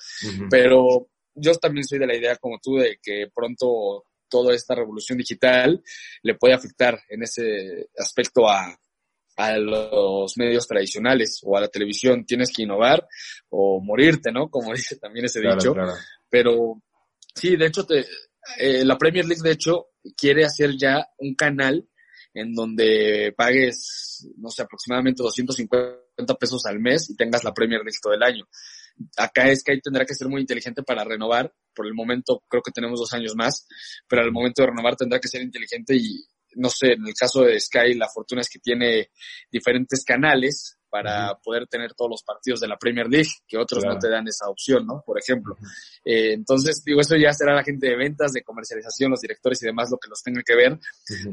[0.51, 5.19] pero yo también soy de la idea como tú de que pronto toda esta revolución
[5.19, 5.83] digital
[6.23, 8.79] le puede afectar en ese aspecto a,
[9.37, 12.25] a los medios tradicionales o a la televisión.
[12.25, 13.07] Tienes que innovar
[13.51, 14.49] o morirte, ¿no?
[14.49, 15.75] Como dice también ese dicho.
[16.31, 16.83] Pero
[17.35, 18.07] sí, de hecho, te,
[18.59, 21.87] eh, la Premier League, de hecho, quiere hacer ya un canal
[22.35, 27.99] en donde pagues, no sé, aproximadamente 250 pesos al mes y tengas la Premier League
[28.01, 28.49] todo el año.
[29.17, 31.53] Acá Sky tendrá que ser muy inteligente para renovar.
[31.75, 33.67] Por el momento creo que tenemos dos años más,
[34.09, 36.25] pero al momento de renovar tendrá que ser inteligente y
[36.55, 39.11] no sé, en el caso de Sky la fortuna es que tiene
[39.51, 43.99] diferentes canales para poder tener todos los partidos de la Premier League, que otros no
[43.99, 45.03] te dan esa opción, ¿no?
[45.07, 45.57] Por ejemplo.
[46.05, 49.67] eh, entonces, digo, eso ya será la gente de ventas, de comercialización, los directores y
[49.67, 50.79] demás lo que los tenga que ver.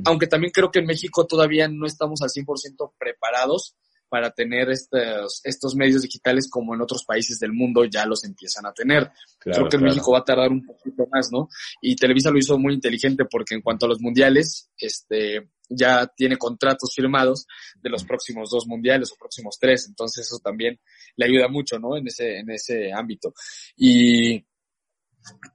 [0.06, 3.76] Aunque también creo que en México todavía no estamos al 100% preparados
[4.10, 8.66] para tener estos, estos medios digitales como en otros países del mundo ya los empiezan
[8.66, 9.12] a tener.
[9.40, 11.48] Creo que en México va a tardar un poquito más, ¿no?
[11.82, 16.38] Y Televisa lo hizo muy inteligente porque en cuanto a los mundiales, este, ya tiene
[16.38, 17.46] contratos firmados
[17.82, 20.80] de los próximos dos mundiales o próximos tres, entonces eso también
[21.16, 21.96] le ayuda mucho, ¿no?
[21.96, 23.34] En ese, en ese ámbito.
[23.78, 24.44] Y,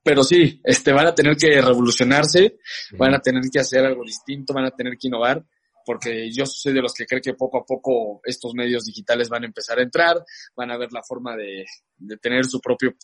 [0.02, 2.58] pero sí, este, van a tener que revolucionarse,
[2.92, 5.44] van a tener que hacer algo distinto, van a tener que innovar
[5.84, 9.42] porque yo soy de los que cree que poco a poco estos medios digitales van
[9.42, 10.16] a empezar a entrar,
[10.56, 11.64] van a ver la forma de,
[11.96, 12.94] de tener su propio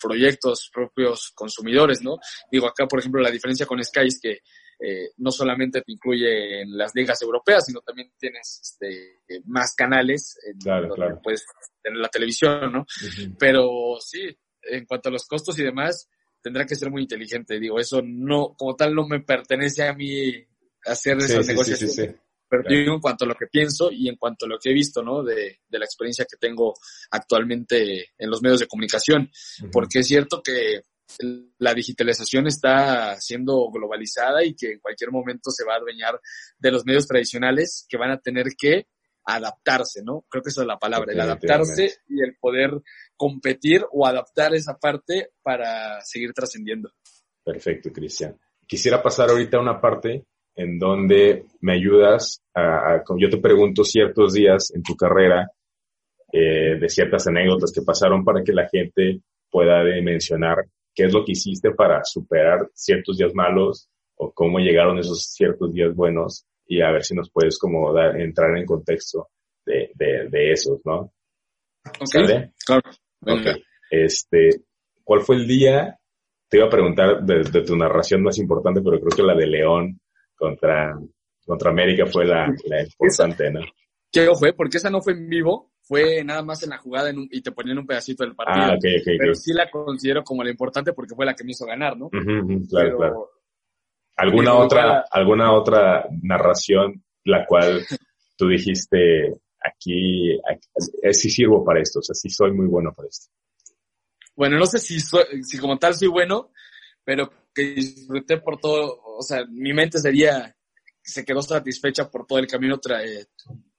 [0.00, 2.16] proyecto, sus propios consumidores, ¿no?
[2.50, 4.38] Digo, acá, por ejemplo, la diferencia con Sky es que
[4.80, 10.36] eh, no solamente te incluye en las ligas europeas, sino también tienes este, más canales
[10.44, 11.46] en donde puedes
[11.82, 12.86] tener la televisión, ¿no?
[13.38, 16.08] Pero sí, en cuanto a los costos y demás,
[16.42, 17.58] tendrá que ser muy inteligente.
[17.58, 20.44] Digo, eso no, como tal, no me pertenece a mí
[20.84, 22.16] hacer esas negociaciones.
[22.48, 24.74] Pero digo en cuanto a lo que pienso y en cuanto a lo que he
[24.74, 25.22] visto, ¿no?
[25.24, 26.74] De, de la experiencia que tengo
[27.10, 29.30] actualmente en los medios de comunicación.
[29.72, 30.82] Porque es cierto que
[31.58, 36.20] la digitalización está siendo globalizada y que en cualquier momento se va a adueñar
[36.58, 38.86] de los medios tradicionales que van a tener que
[39.24, 40.26] adaptarse, ¿no?
[40.28, 42.70] Creo que esa es la palabra, el adaptarse y el poder
[43.16, 46.90] competir o adaptar esa parte para seguir trascendiendo.
[47.42, 48.38] Perfecto, Cristian.
[48.66, 54.34] Quisiera pasar ahorita a una parte en donde me ayudas a, yo te pregunto ciertos
[54.34, 55.50] días en tu carrera
[56.32, 59.20] eh, de ciertas anécdotas que pasaron para que la gente
[59.50, 60.64] pueda dimensionar
[60.94, 65.72] qué es lo que hiciste para superar ciertos días malos o cómo llegaron esos ciertos
[65.72, 69.28] días buenos y a ver si nos puedes como dar, entrar en contexto
[69.66, 71.12] de, de, esos, ¿no?
[72.00, 72.50] Okay.
[72.66, 72.82] Claro.
[73.90, 74.50] Este,
[75.02, 75.98] ¿cuál fue el día?
[76.48, 79.46] Te iba a preguntar de, de, tu narración más importante, pero creo que la de
[79.46, 80.00] León
[80.36, 80.98] contra,
[81.44, 83.60] contra América fue la, la importante, ¿no?
[84.10, 84.50] ¿Qué fue?
[84.50, 87.52] Eh, porque esa no fue en vivo, fue nada más en la jugada y te
[87.52, 88.66] ponían un pedacito del partido.
[88.66, 91.50] Ah, okay, okay, pero sí la considero como la importante porque fue la que me
[91.50, 92.10] hizo ganar, ¿no?
[92.10, 93.30] claro, claro.
[94.16, 97.84] ¿Alguna otra, alguna otra narración la cual
[98.36, 100.68] tú dijiste aquí, aquí,
[101.12, 103.34] sí sirvo para esto, o sea, sí soy muy bueno para esto?
[104.36, 106.50] bueno, no sé si, si como tal soy bueno,
[107.04, 110.54] pero que disfruté por todo, o sea, mi mente sería,
[111.02, 113.26] se quedó satisfecha por todo el camino trae,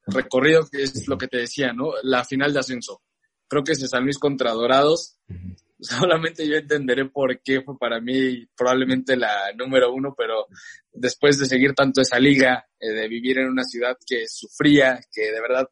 [0.08, 1.94] recorrido, que es lo que te decía, ¿no?
[2.04, 3.02] La final de ascenso.
[3.48, 5.18] Creo que es San Luis contra Dorados.
[5.80, 10.48] Solamente yo entenderé por qué fue para mí probablemente la número uno, pero
[10.92, 15.32] después de seguir tanto esa liga, eh, de vivir en una ciudad que sufría, que
[15.32, 15.70] de verdad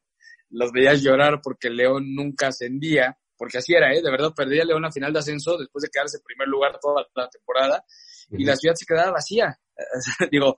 [0.49, 4.01] los veías llorar porque León nunca ascendía, porque así era, ¿eh?
[4.01, 7.07] De verdad perdía León la final de ascenso después de quedarse en primer lugar toda
[7.15, 7.83] la temporada
[8.31, 9.59] y la ciudad se quedaba vacía.
[10.31, 10.55] Digo,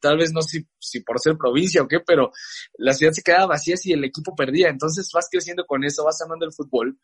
[0.00, 2.32] tal vez no sé si, por ser provincia o qué, pero
[2.78, 4.68] la ciudad se quedaba vacía si el equipo perdía.
[4.68, 6.98] Entonces vas creciendo con eso, vas amando el fútbol.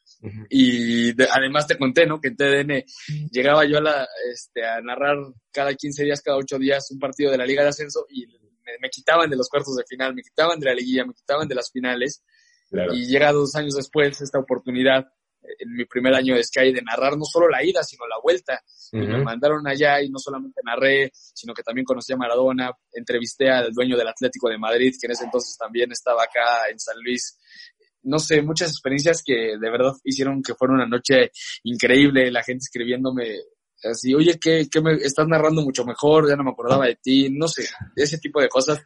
[0.50, 2.20] Y además te conté, ¿no?
[2.20, 2.84] Que en TDN
[3.30, 5.16] llegaba yo a, la, este, a narrar
[5.52, 8.26] cada 15 días, cada 8 días un partido de la Liga de Ascenso y
[8.80, 11.54] me, quitaban de los cuartos de final, me quitaban de la liguilla, me quitaban de
[11.54, 12.22] las finales.
[12.92, 15.06] Y llega dos años después esta oportunidad
[15.58, 18.60] en mi primer año de Sky de narrar no solo la ida, sino la vuelta.
[18.92, 23.50] Y me mandaron allá y no solamente narré, sino que también conocí a Maradona, entrevisté
[23.50, 26.96] al dueño del Atlético de Madrid, que en ese entonces también estaba acá en San
[27.02, 27.38] Luis.
[28.02, 31.30] No sé, muchas experiencias que de verdad hicieron que fuera una noche
[31.64, 33.36] increíble, la gente escribiéndome
[33.82, 36.28] así, oye, ¿qué, qué me estás narrando mucho mejor?
[36.28, 38.80] Ya no me acordaba de ti, no sé, ese tipo de cosas.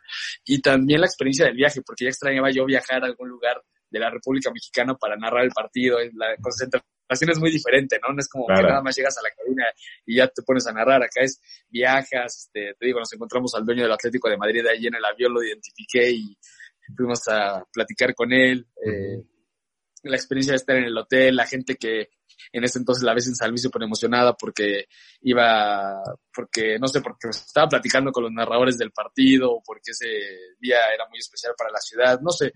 [0.44, 3.62] Y también la experiencia del viaje, porque ya extrañaba yo viajar a algún lugar
[3.93, 5.98] de la República Mexicana para narrar el partido.
[6.14, 8.14] La concentración es muy diferente, ¿no?
[8.14, 9.64] No es como que nada más llegas a la cabina
[10.06, 11.02] y ya te pones a narrar.
[11.02, 14.86] Acá es viajas, este, te digo, nos encontramos al dueño del Atlético de Madrid ahí
[14.86, 16.36] en el avión, lo identifiqué y
[16.97, 18.66] fuimos a platicar con él.
[18.85, 19.23] Eh,
[20.05, 22.09] la experiencia de estar en el hotel, la gente que
[22.53, 24.87] en ese entonces la ves en San Luis súper emocionada porque
[25.23, 26.03] iba,
[26.35, 30.07] porque no sé, porque estaba platicando con los narradores del partido o porque ese
[30.59, 32.53] día era muy especial para la ciudad, no sé,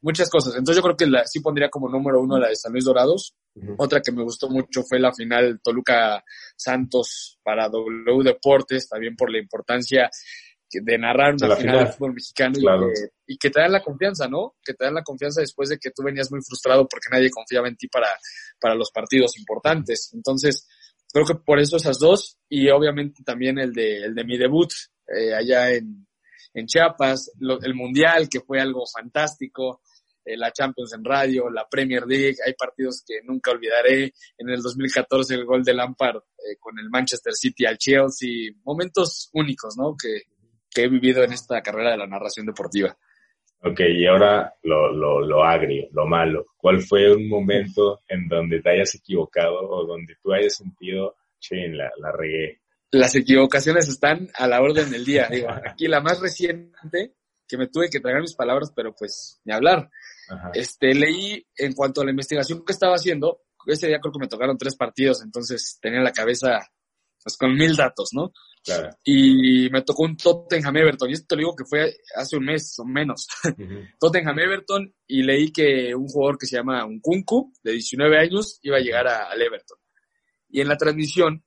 [0.00, 0.54] muchas cosas.
[0.54, 3.34] Entonces yo creo que la, sí pondría como número uno la de San Luis Dorados.
[3.76, 6.22] Otra que me gustó mucho fue la final Toluca
[6.56, 10.08] Santos para W Deportes, también por la importancia
[10.70, 12.54] de narrar una final, de fútbol mexicano
[13.26, 14.56] y, que, te dan la confianza, ¿no?
[14.62, 17.68] Que te dan la confianza después de que tú venías muy frustrado porque nadie confiaba
[17.68, 18.08] en ti para,
[18.60, 20.10] para los partidos importantes.
[20.14, 20.66] Entonces,
[21.12, 24.70] creo que por eso esas dos y obviamente también el de, el de mi debut
[25.06, 26.06] eh, allá en,
[26.54, 27.32] en Chiapas,
[27.62, 29.80] el Mundial, que fue algo fantástico,
[30.28, 34.12] eh, la Champions en radio, la Premier League, hay partidos que nunca olvidaré.
[34.36, 39.30] En el 2014 el gol de Lampard eh, con el Manchester City al Chelsea, momentos
[39.32, 39.96] únicos, ¿no?
[39.96, 40.22] Que,
[40.70, 42.96] que he vivido en esta carrera de la narración deportiva.
[43.62, 46.46] Ok, y ahora lo, lo, lo agrio, lo malo.
[46.56, 51.68] ¿Cuál fue un momento en donde te hayas equivocado o donde tú hayas sentido, che,
[51.68, 52.60] la, la regué?
[52.92, 55.26] Las equivocaciones están a la orden del día.
[55.28, 57.14] Digo, aquí la más reciente,
[57.48, 59.90] que me tuve que tragar mis palabras, pero pues ni hablar.
[60.54, 64.28] Este, leí en cuanto a la investigación que estaba haciendo, ese día creo que me
[64.28, 66.60] tocaron tres partidos, entonces tenía la cabeza
[67.22, 68.32] pues con mil datos, ¿no?
[69.04, 72.78] Y me tocó un Tottenham Everton, y esto lo digo que fue hace un mes
[72.78, 73.26] o menos.
[74.00, 78.76] Tottenham Everton, y leí que un jugador que se llama Unkunku, de 19 años, iba
[78.76, 79.78] a llegar al Everton.
[80.50, 81.44] Y en la transmisión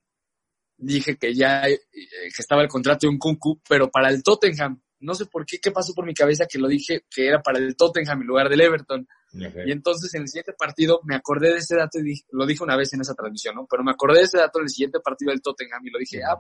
[0.78, 4.82] dije que ya eh, que estaba el contrato de Unkunku, pero para el Tottenham.
[5.00, 7.58] No sé por qué, qué pasó por mi cabeza que lo dije que era para
[7.58, 9.08] el Tottenham en lugar del Everton.
[9.34, 12.76] Y entonces en el siguiente partido me acordé de ese dato y lo dije una
[12.76, 13.66] vez en esa transmisión, ¿no?
[13.70, 16.22] Pero me acordé de ese dato en el siguiente partido del Tottenham y lo dije,
[16.24, 16.38] ah,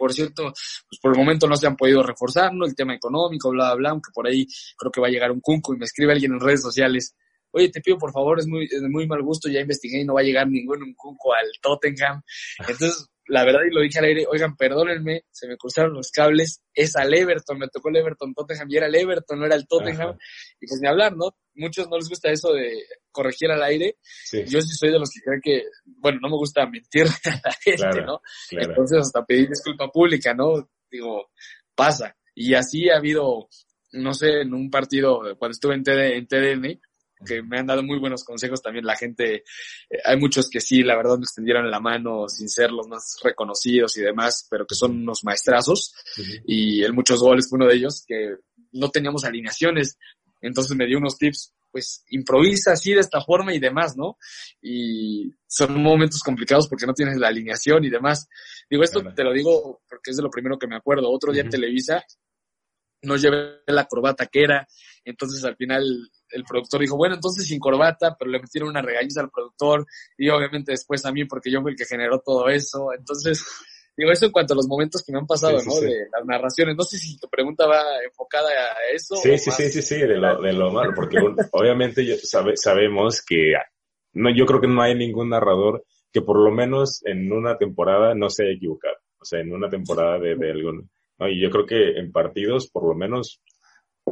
[0.00, 2.64] por cierto, pues por el momento no se han podido reforzar, ¿no?
[2.64, 4.46] El tema económico, bla, bla, bla, aunque por ahí
[4.78, 7.14] creo que va a llegar un cunco y me escribe alguien en redes sociales,
[7.50, 10.14] oye, te pido por favor, es muy, es muy mal gusto, ya investigué y no
[10.14, 12.22] va a llegar ningún cunco al Tottenham.
[12.60, 16.62] Entonces, la verdad, y lo dije al aire, oigan, perdónenme, se me cruzaron los cables,
[16.74, 19.68] es al Everton, me tocó el Everton Tottenham y era el Everton, no era el
[19.68, 20.16] Tottenham.
[20.60, 21.36] Y pues ni hablar, ¿no?
[21.54, 23.96] Muchos no les gusta eso de corregir al aire.
[24.32, 27.52] Yo sí soy de los que creen que, bueno, no me gusta mentir a la
[27.60, 28.20] gente, ¿no?
[28.50, 30.68] Entonces hasta pedir disculpa pública, ¿no?
[30.90, 31.30] Digo,
[31.74, 32.16] pasa.
[32.34, 33.48] Y así ha habido,
[33.92, 36.80] no sé, en un partido, cuando estuve en, TD, en TDN,
[37.24, 39.44] que me han dado muy buenos consejos también la gente.
[39.88, 43.18] Eh, hay muchos que sí, la verdad, me extendieron la mano sin ser los más
[43.22, 45.94] reconocidos y demás, pero que son unos maestrazos.
[46.46, 48.36] Y el muchos goles fue uno de ellos que
[48.72, 49.98] no teníamos alineaciones.
[50.40, 54.16] Entonces me dio unos tips, pues improvisa así de esta forma y demás, ¿no?
[54.62, 58.28] Y son momentos complicados porque no tienes la alineación y demás.
[58.68, 61.10] Digo, esto te lo digo porque es de lo primero que me acuerdo.
[61.10, 62.04] Otro día en Televisa
[63.02, 64.66] no llevé la corbata que era,
[65.04, 65.84] entonces al final
[66.30, 69.86] el productor dijo, bueno, entonces sin corbata, pero le metieron una regañiza al productor
[70.16, 72.92] y obviamente después a mí porque yo fui el que generó todo eso.
[72.96, 73.44] Entonces,
[73.96, 75.80] digo, eso en cuanto a los momentos que me han pasado, ¿no?
[75.80, 76.76] De las narraciones.
[76.76, 79.16] No sé si tu pregunta va enfocada a eso.
[79.16, 81.18] Sí, sí, sí, sí, sí, de lo, de lo malo, porque
[81.52, 83.54] obviamente yo sabe, sabemos que
[84.12, 88.14] no, yo creo que no hay ningún narrador que por lo menos en una temporada
[88.14, 88.96] no se haya equivocado.
[89.20, 90.90] O sea, en una temporada de, de algún,
[91.20, 91.28] ¿no?
[91.28, 93.40] Y yo creo que en partidos, por lo menos,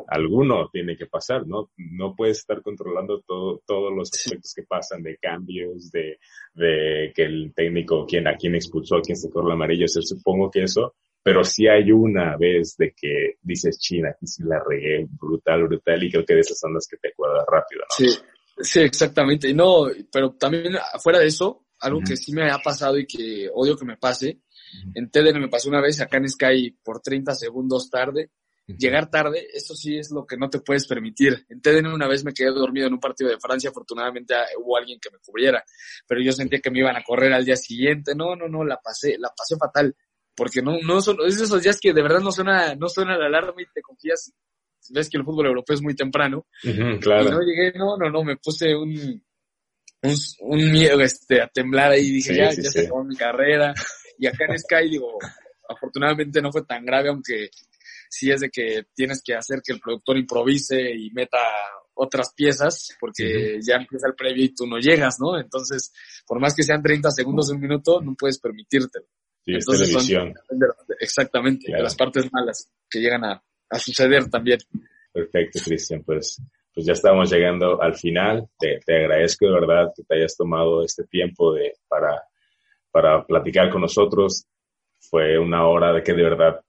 [0.06, 1.70] alguno tiene que pasar, ¿no?
[1.76, 6.18] No puedes estar controlando todo, todos los aspectos que pasan de cambios, de,
[6.54, 9.86] de que el técnico, quién, a quién expulsó, a quién se corre la amarilla.
[9.86, 14.26] O sea, supongo que eso, pero sí hay una vez de que dices, China, aquí
[14.26, 17.44] sí la regué, brutal, brutal, y creo que de esas son las que te acuerdas
[17.50, 17.86] rápido, ¿no?
[17.96, 18.18] Sí,
[18.58, 19.52] sí, exactamente.
[19.52, 23.76] No, pero también fuera de eso, algo que sí me ha pasado y que odio
[23.76, 24.40] que me pase,
[24.94, 28.30] en TDN me pasó una vez, acá en Sky por 30 segundos tarde,
[28.76, 31.46] Llegar tarde, eso sí es lo que no te puedes permitir.
[31.48, 34.76] En TDN una vez me quedé dormido en un partido de Francia, afortunadamente ah, hubo
[34.76, 35.64] alguien que me cubriera,
[36.06, 38.14] pero yo sentía que me iban a correr al día siguiente.
[38.14, 39.96] No, no, no, la pasé, la pasé fatal,
[40.36, 43.26] porque no, no son, es esos días que de verdad no suena, no suena la
[43.26, 44.34] alarma y te confías,
[44.90, 46.46] ves que el fútbol europeo es muy temprano.
[47.00, 47.26] claro.
[47.26, 49.24] Y no llegué, no, no, no, me puse un,
[50.40, 53.72] un, miedo este, a temblar ahí, dije, ya, ya se acabó mi carrera.
[54.18, 55.18] Y acá en Sky, digo,
[55.68, 57.50] afortunadamente no fue tan grave, aunque
[58.08, 61.38] sí es de que tienes que hacer que el productor improvise y meta
[61.94, 65.38] otras piezas, porque ya empieza el previo y tú no llegas, ¿no?
[65.38, 65.92] Entonces,
[66.26, 69.06] por más que sean 30 segundos de un minuto, no puedes permitírtelo.
[69.44, 70.34] Sí, Entonces, televisión.
[71.00, 73.42] exactamente, las partes malas que llegan a,
[73.78, 74.58] suceder también.
[75.12, 76.40] Perfecto, Cristian, pues,
[76.72, 78.48] pues ya estamos llegando al final.
[78.58, 82.22] Te, te, agradezco de verdad que te hayas tomado este tiempo de, para,
[82.98, 84.44] para platicar con nosotros.
[84.98, 86.60] Fue una hora de que de verdad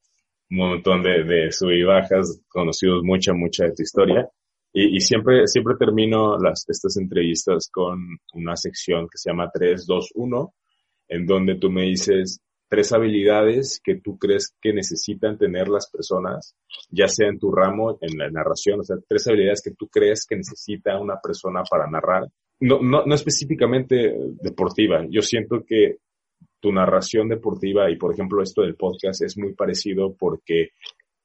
[0.51, 4.29] un montón de, de sub y bajas, conocidos mucha, mucha de tu historia.
[4.71, 9.87] Y, y, siempre, siempre termino las, estas entrevistas con una sección que se llama 3,
[9.87, 10.53] 2, 1,
[11.07, 16.55] en donde tú me dices tres habilidades que tú crees que necesitan tener las personas,
[16.91, 20.27] ya sea en tu ramo, en la narración, o sea, tres habilidades que tú crees
[20.29, 22.27] que necesita una persona para narrar.
[22.59, 25.03] No, no, no específicamente deportiva.
[25.09, 25.97] Yo siento que
[26.59, 30.69] tu narración deportiva y, por ejemplo, esto del podcast es muy parecido porque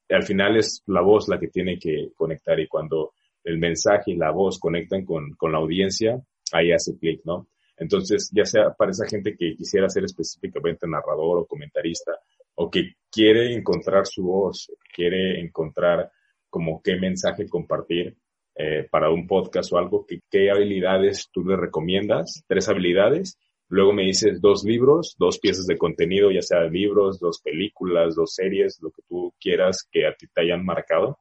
[0.09, 3.13] al final es la voz la que tiene que conectar y cuando
[3.43, 6.19] el mensaje y la voz conectan con, con la audiencia,
[6.51, 7.47] ahí hace clic, ¿no?
[7.77, 12.13] Entonces, ya sea para esa gente que quisiera ser específicamente narrador o comentarista,
[12.55, 16.09] o que quiere encontrar su voz, quiere encontrar
[16.49, 18.15] como qué mensaje compartir
[18.55, 23.93] eh, para un podcast o algo, que, qué habilidades tú le recomiendas, tres habilidades, Luego
[23.93, 28.79] me dices dos libros, dos piezas de contenido, ya sea libros, dos películas, dos series,
[28.81, 31.19] lo que tú quieras que a ti te hayan marcado.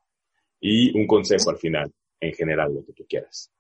[0.61, 3.51] Y un consejo al final, en general, lo que tú quieras.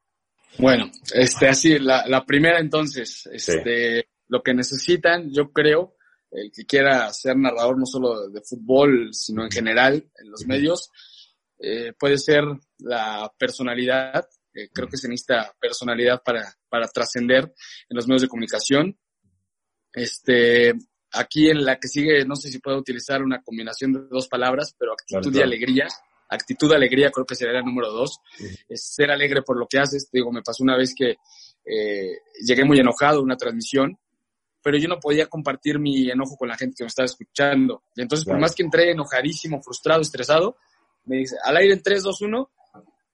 [0.59, 5.97] Bueno, este, así, la, la primera entonces, este, lo que necesitan, yo creo,
[6.31, 10.90] el que quiera ser narrador no solo de fútbol, sino en general, en los medios,
[11.59, 12.44] eh, puede ser
[12.78, 17.45] la personalidad, eh, creo que se necesita personalidad para, para trascender
[17.89, 18.99] en los medios de comunicación.
[19.93, 20.75] Este,
[21.13, 24.75] aquí en la que sigue, no sé si puedo utilizar una combinación de dos palabras,
[24.79, 25.89] pero actitud y alegría.
[26.29, 28.19] Actitud, alegría, creo que sería el número dos.
[28.69, 30.09] Es ser alegre por lo que haces.
[30.11, 31.17] Te digo, me pasó una vez que
[31.65, 33.99] eh, llegué muy enojado a una transmisión,
[34.63, 37.85] pero yo no podía compartir mi enojo con la gente que me estaba escuchando.
[37.95, 40.57] Y entonces, por más que entré enojadísimo, frustrado, estresado,
[41.05, 42.51] me dice, al aire en 3, 2, 1,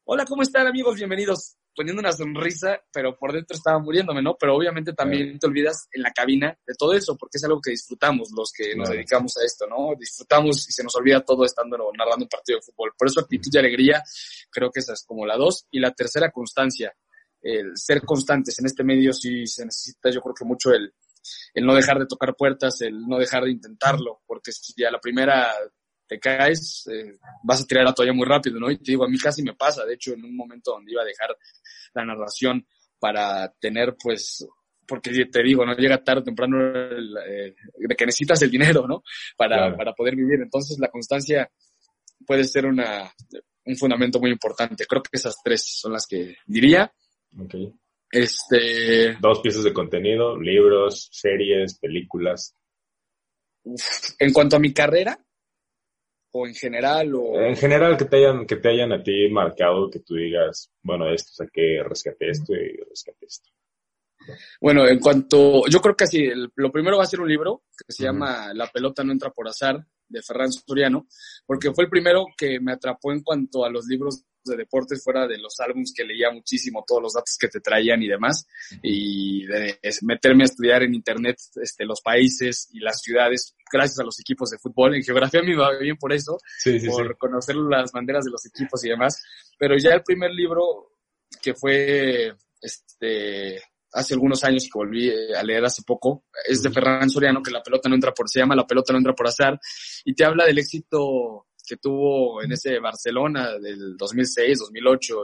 [0.05, 0.97] hola, ¿cómo están amigos?
[0.97, 1.57] Bienvenidos.
[1.75, 4.37] Poniendo una sonrisa, pero por dentro estaba muriéndome, ¿no?
[4.39, 7.71] Pero obviamente también te olvidas en la cabina de todo eso, porque es algo que
[7.71, 9.95] disfrutamos los que nos dedicamos a esto, ¿no?
[9.99, 12.93] Disfrutamos y se nos olvida todo estando narrando un partido de fútbol.
[12.99, 14.03] Por eso actitud y alegría,
[14.51, 15.67] creo que esa es como la dos.
[15.71, 16.93] Y la tercera, constancia.
[17.41, 20.93] El ser constantes en este medio sí se necesita, yo creo que mucho el,
[21.55, 25.01] el no dejar de tocar puertas, el no dejar de intentarlo, porque si a la
[25.01, 25.51] primera
[26.11, 28.69] te caes, eh, vas a tirar la toalla muy rápido, ¿no?
[28.69, 31.03] Y te digo, a mí casi me pasa, de hecho, en un momento donde iba
[31.03, 31.37] a dejar
[31.95, 32.67] la narración
[32.99, 34.45] para tener, pues,
[34.89, 39.05] porque te digo, no llega tarde o temprano eh, de que necesitas el dinero, ¿no?
[39.37, 40.41] Para, para poder vivir.
[40.43, 41.49] Entonces, la constancia
[42.27, 43.09] puede ser una,
[43.67, 44.87] un fundamento muy importante.
[44.87, 46.93] Creo que esas tres son las que diría.
[47.39, 47.73] Okay.
[48.11, 49.17] Este...
[49.21, 52.57] Dos piezas de contenido, libros, series, películas.
[54.19, 55.17] En cuanto a mi carrera,
[56.33, 59.91] o en general o en general que te hayan que te hayan a ti marcado
[59.91, 63.51] que tú digas bueno esto saqué rescaté esto y rescaté esto
[64.61, 67.93] bueno en cuanto yo creo que así lo primero va a ser un libro que
[67.93, 71.07] se llama La pelota no entra por azar de Ferran Soriano
[71.47, 75.27] porque fue el primero que me atrapó en cuanto a los libros de deportes fuera
[75.27, 78.47] de los álbumes que leía muchísimo, todos los datos que te traían y demás,
[78.83, 84.05] y de meterme a estudiar en internet este, los países y las ciudades gracias a
[84.05, 84.97] los equipos de fútbol.
[84.97, 86.39] En geografía me iba bien por eso,
[86.87, 89.23] por conocer las banderas de los equipos y demás,
[89.59, 90.93] pero ya el primer libro
[91.43, 93.63] que fue este
[93.93, 97.51] hace algunos años que volví eh, a leer hace poco, es de Ferran Soriano, que
[97.51, 99.59] la pelota no entra por, se llama La pelota no entra por azar,
[100.05, 105.17] y te habla del éxito que tuvo en ese Barcelona del 2006, 2008,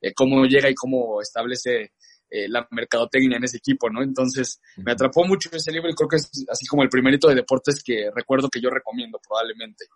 [0.00, 1.92] eh, cómo llega y cómo establece
[2.30, 4.00] eh, la mercadotecnia en ese equipo, ¿no?
[4.00, 7.34] Entonces, me atrapó mucho ese libro y creo que es así como el primerito de
[7.34, 9.86] deportes que recuerdo que yo recomiendo probablemente.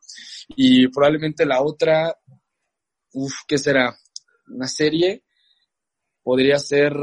[0.57, 2.17] Y probablemente la otra,
[3.13, 3.97] uff, ¿qué será?
[4.49, 5.23] Una serie,
[6.21, 6.95] podría ser...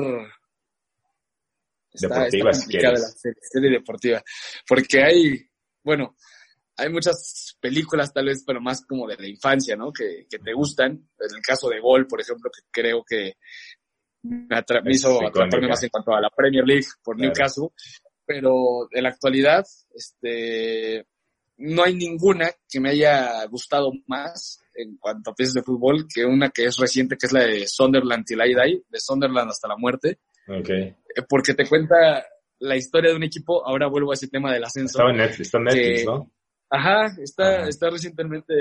[1.93, 2.51] deportiva,
[2.91, 4.21] la serie deportiva.
[4.67, 5.49] Porque hay,
[5.83, 6.17] bueno,
[6.79, 9.91] hay muchas películas tal vez, pero más como de la infancia, ¿no?
[9.91, 10.91] Que, que te gustan.
[10.91, 13.33] En el caso de Gol, por ejemplo, que creo que
[14.23, 17.69] me, hizo atraparme más en cuanto a la Premier League por Newcastle.
[18.25, 21.05] Pero en la actualidad, este,
[21.57, 26.25] no hay ninguna que me haya gustado más en cuanto a piezas de fútbol que
[26.25, 29.67] una que es reciente, que es la de Sunderland Till I Die, de Sunderland hasta
[29.67, 30.19] la muerte.
[30.47, 30.83] Okay.
[30.83, 32.25] Eh, porque te cuenta
[32.59, 34.97] la historia de un equipo, ahora vuelvo a ese tema del ascenso.
[34.97, 36.31] Estaba en Netflix, está en Netflix, ¿no?
[36.69, 38.53] Ajá, está, está recientemente,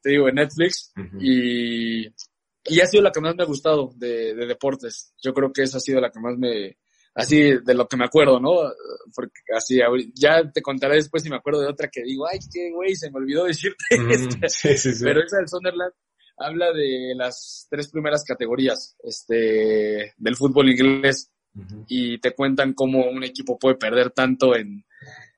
[0.00, 4.34] te digo, en Netflix y, y ha sido la que más me ha gustado de,
[4.34, 5.12] de, deportes.
[5.20, 6.78] Yo creo que esa ha sido la que más me,
[7.14, 8.70] así de lo que me acuerdo, ¿no?
[9.12, 9.80] Porque así,
[10.14, 13.10] ya te contaré después si me acuerdo de otra que digo, ay, qué güey, se
[13.10, 13.84] me olvidó decirte.
[14.48, 15.04] sí, sí, sí.
[15.04, 15.92] Pero esa del Sunderland
[16.36, 21.30] habla de las tres primeras categorías, este, del fútbol inglés.
[21.88, 24.84] Y te cuentan cómo un equipo puede perder tanto en,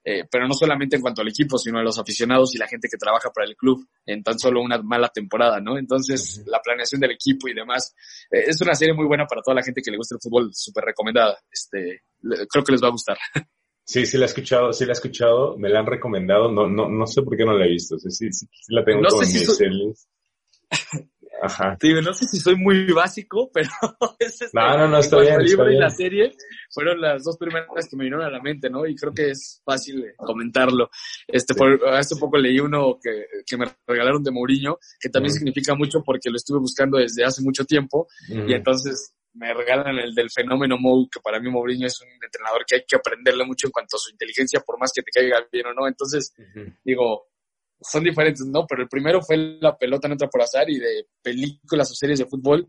[0.04, 2.88] eh, pero no solamente en cuanto al equipo, sino a los aficionados y la gente
[2.88, 5.78] que trabaja para el club en tan solo una mala temporada, ¿no?
[5.78, 7.94] Entonces, la planeación del equipo y demás,
[8.30, 10.50] eh, es una serie muy buena para toda la gente que le gusta el fútbol,
[10.52, 11.38] súper recomendada.
[11.50, 13.18] Este, creo que les va a gustar.
[13.82, 16.88] Sí, sí la he escuchado, sí la he escuchado, me la han recomendado, no, no,
[16.88, 20.06] no sé por qué no la he visto, sí, sí, sí, la tengo como mis
[21.42, 21.76] Ajá.
[21.80, 23.70] Digo, no sé si soy muy básico, pero
[24.18, 26.32] es este, no, no, no, está bien, el libro y la serie
[26.70, 28.86] fueron las dos primeras que me vinieron a la mente, ¿no?
[28.86, 30.90] Y creo que es fácil comentarlo.
[31.26, 35.74] Este, por, hace poco leí uno que, que me regalaron de Mourinho, que también significa
[35.74, 40.30] mucho porque lo estuve buscando desde hace mucho tiempo, y entonces me regalan el del
[40.30, 43.72] fenómeno Mou, que para mí Mourinho es un entrenador que hay que aprenderle mucho en
[43.72, 45.86] cuanto a su inteligencia, por más que te caiga bien o no.
[45.86, 46.34] Entonces,
[46.84, 47.29] digo,
[47.80, 48.66] son diferentes, ¿no?
[48.66, 52.18] Pero el primero fue La pelota no entra por azar y de películas o series
[52.18, 52.68] de fútbol,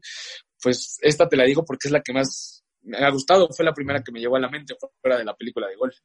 [0.62, 3.74] pues esta te la digo porque es la que más me ha gustado, fue la
[3.74, 5.96] primera que me llevó a la mente fuera de la película de golf.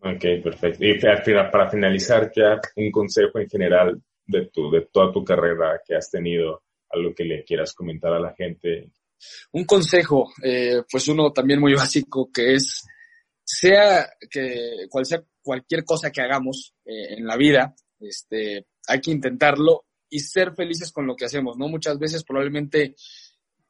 [0.00, 0.84] Ok, perfecto.
[0.84, 5.94] Y para finalizar ya un consejo en general de tu, de toda tu carrera que
[5.94, 8.90] has tenido, algo que le quieras comentar a la gente.
[9.52, 12.84] Un consejo, eh, pues uno también muy básico que es,
[13.42, 17.74] sea que cual sea cualquier cosa que hagamos eh, en la vida,
[18.04, 21.68] este, hay que intentarlo y ser felices con lo que hacemos, ¿no?
[21.68, 22.94] Muchas veces probablemente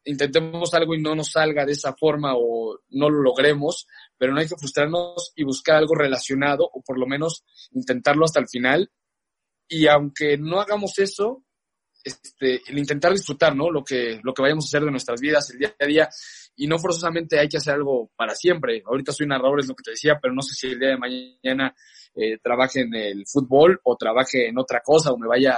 [0.05, 3.87] intentemos algo y no nos salga de esa forma o no lo logremos,
[4.19, 8.41] pero no hay que frustrarnos y buscar algo relacionado o por lo menos intentarlo hasta
[8.41, 8.91] el final.
[9.69, 11.44] Y aunque no hagamos eso,
[12.05, 13.71] este, el intentar disfrutar, ¿no?
[13.71, 16.09] Lo que, lo que vayamos a hacer de nuestras vidas el día a día
[16.55, 18.83] y no forzosamente hay que hacer algo para siempre.
[18.85, 20.99] Ahorita soy narrador, es lo que te decía, pero no sé si el día de
[20.99, 21.75] mañana
[22.15, 25.57] eh, trabaje en el fútbol o trabaje en otra cosa o me vaya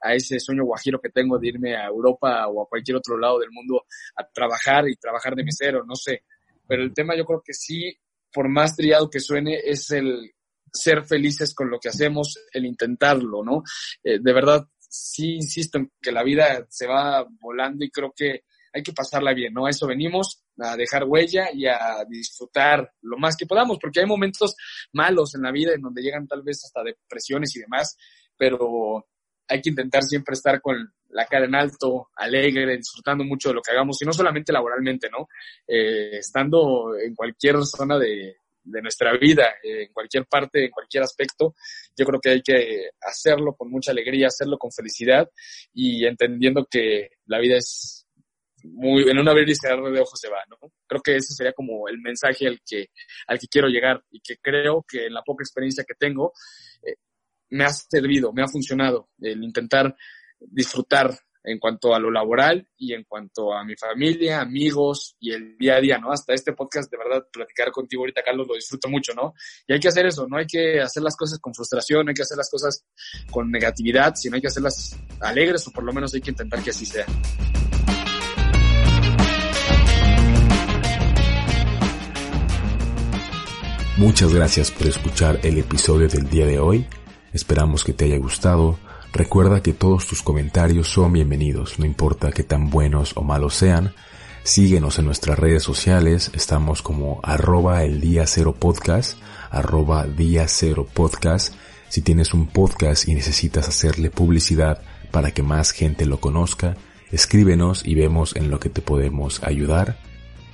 [0.00, 3.38] a ese sueño guajiro que tengo de irme a Europa o a cualquier otro lado
[3.38, 3.84] del mundo
[4.16, 6.24] a trabajar y trabajar de mesero, no sé.
[6.66, 7.96] Pero el tema yo creo que sí,
[8.32, 10.32] por más triado que suene, es el
[10.72, 13.62] ser felices con lo que hacemos, el intentarlo, ¿no?
[14.02, 18.42] Eh, de verdad, sí insisto en que la vida se va volando y creo que
[18.74, 19.66] hay que pasarla bien, ¿no?
[19.66, 24.06] A eso venimos, a dejar huella y a disfrutar lo más que podamos, porque hay
[24.06, 24.54] momentos
[24.92, 27.96] malos en la vida en donde llegan tal vez hasta depresiones y demás,
[28.36, 29.06] pero
[29.48, 30.76] hay que intentar siempre estar con
[31.10, 35.08] la cara en alto, alegre, disfrutando mucho de lo que hagamos, y no solamente laboralmente,
[35.10, 35.28] ¿no?
[35.66, 41.54] Eh, estando en cualquier zona de, de nuestra vida, en cualquier parte, en cualquier aspecto,
[41.96, 45.28] yo creo que hay que hacerlo con mucha alegría, hacerlo con felicidad
[45.72, 48.06] y entendiendo que la vida es
[48.64, 50.56] muy, en un abrir y cerrar de ojos se va, ¿no?
[50.86, 52.90] Creo que ese sería como el mensaje al que,
[53.26, 56.32] al que quiero llegar y que creo que en la poca experiencia que tengo
[56.82, 56.94] eh,
[57.50, 59.94] me ha servido, me ha funcionado el intentar
[60.38, 65.56] disfrutar en cuanto a lo laboral y en cuanto a mi familia, amigos y el
[65.58, 66.12] día a día, ¿no?
[66.12, 69.34] Hasta este podcast, de verdad, platicar contigo ahorita, Carlos, lo disfruto mucho, ¿no?
[69.66, 72.14] Y hay que hacer eso, no hay que hacer las cosas con frustración, no hay
[72.14, 72.84] que hacer las cosas
[73.30, 76.70] con negatividad, sino hay que hacerlas alegres o por lo menos hay que intentar que
[76.70, 77.06] así sea.
[83.98, 86.86] Muchas gracias por escuchar el episodio del día de hoy.
[87.32, 88.78] Esperamos que te haya gustado.
[89.12, 93.92] Recuerda que todos tus comentarios son bienvenidos, no importa que tan buenos o malos sean.
[94.42, 99.18] Síguenos en nuestras redes sociales, estamos como arroba el día cero podcast,
[99.50, 101.54] arroba día cero podcast.
[101.90, 104.80] Si tienes un podcast y necesitas hacerle publicidad
[105.10, 106.78] para que más gente lo conozca,
[107.10, 109.98] escríbenos y vemos en lo que te podemos ayudar.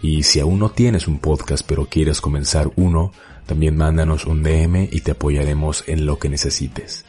[0.02, 3.12] Y si aún no tienes un podcast pero quieres comenzar uno,
[3.46, 7.04] también mándanos un DM y te apoyaremos en lo que necesites.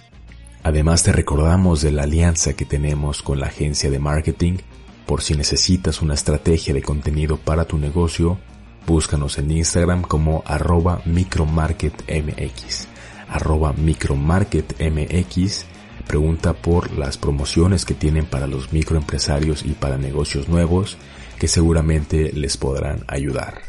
[0.64, 4.58] Además te recordamos de la alianza que tenemos con la agencia de marketing.
[5.06, 8.38] Por si necesitas una estrategia de contenido para tu negocio,
[8.86, 12.88] búscanos en Instagram como arroba micromarketmx.
[13.30, 15.66] Arroba micromarketmx.
[16.06, 20.98] Pregunta por las promociones que tienen para los microempresarios y para negocios nuevos
[21.40, 23.62] que seguramente les podrán ayudar.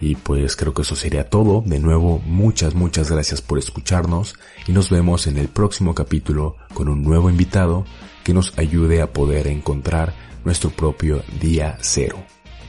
[0.00, 1.62] Y pues creo que eso sería todo.
[1.64, 4.34] De nuevo, muchas, muchas gracias por escucharnos
[4.66, 7.84] y nos vemos en el próximo capítulo con un nuevo invitado
[8.24, 10.14] que nos ayude a poder encontrar
[10.44, 12.18] nuestro propio día cero.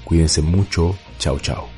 [0.03, 0.95] Cuídense mucho.
[1.17, 1.72] Chao, chao.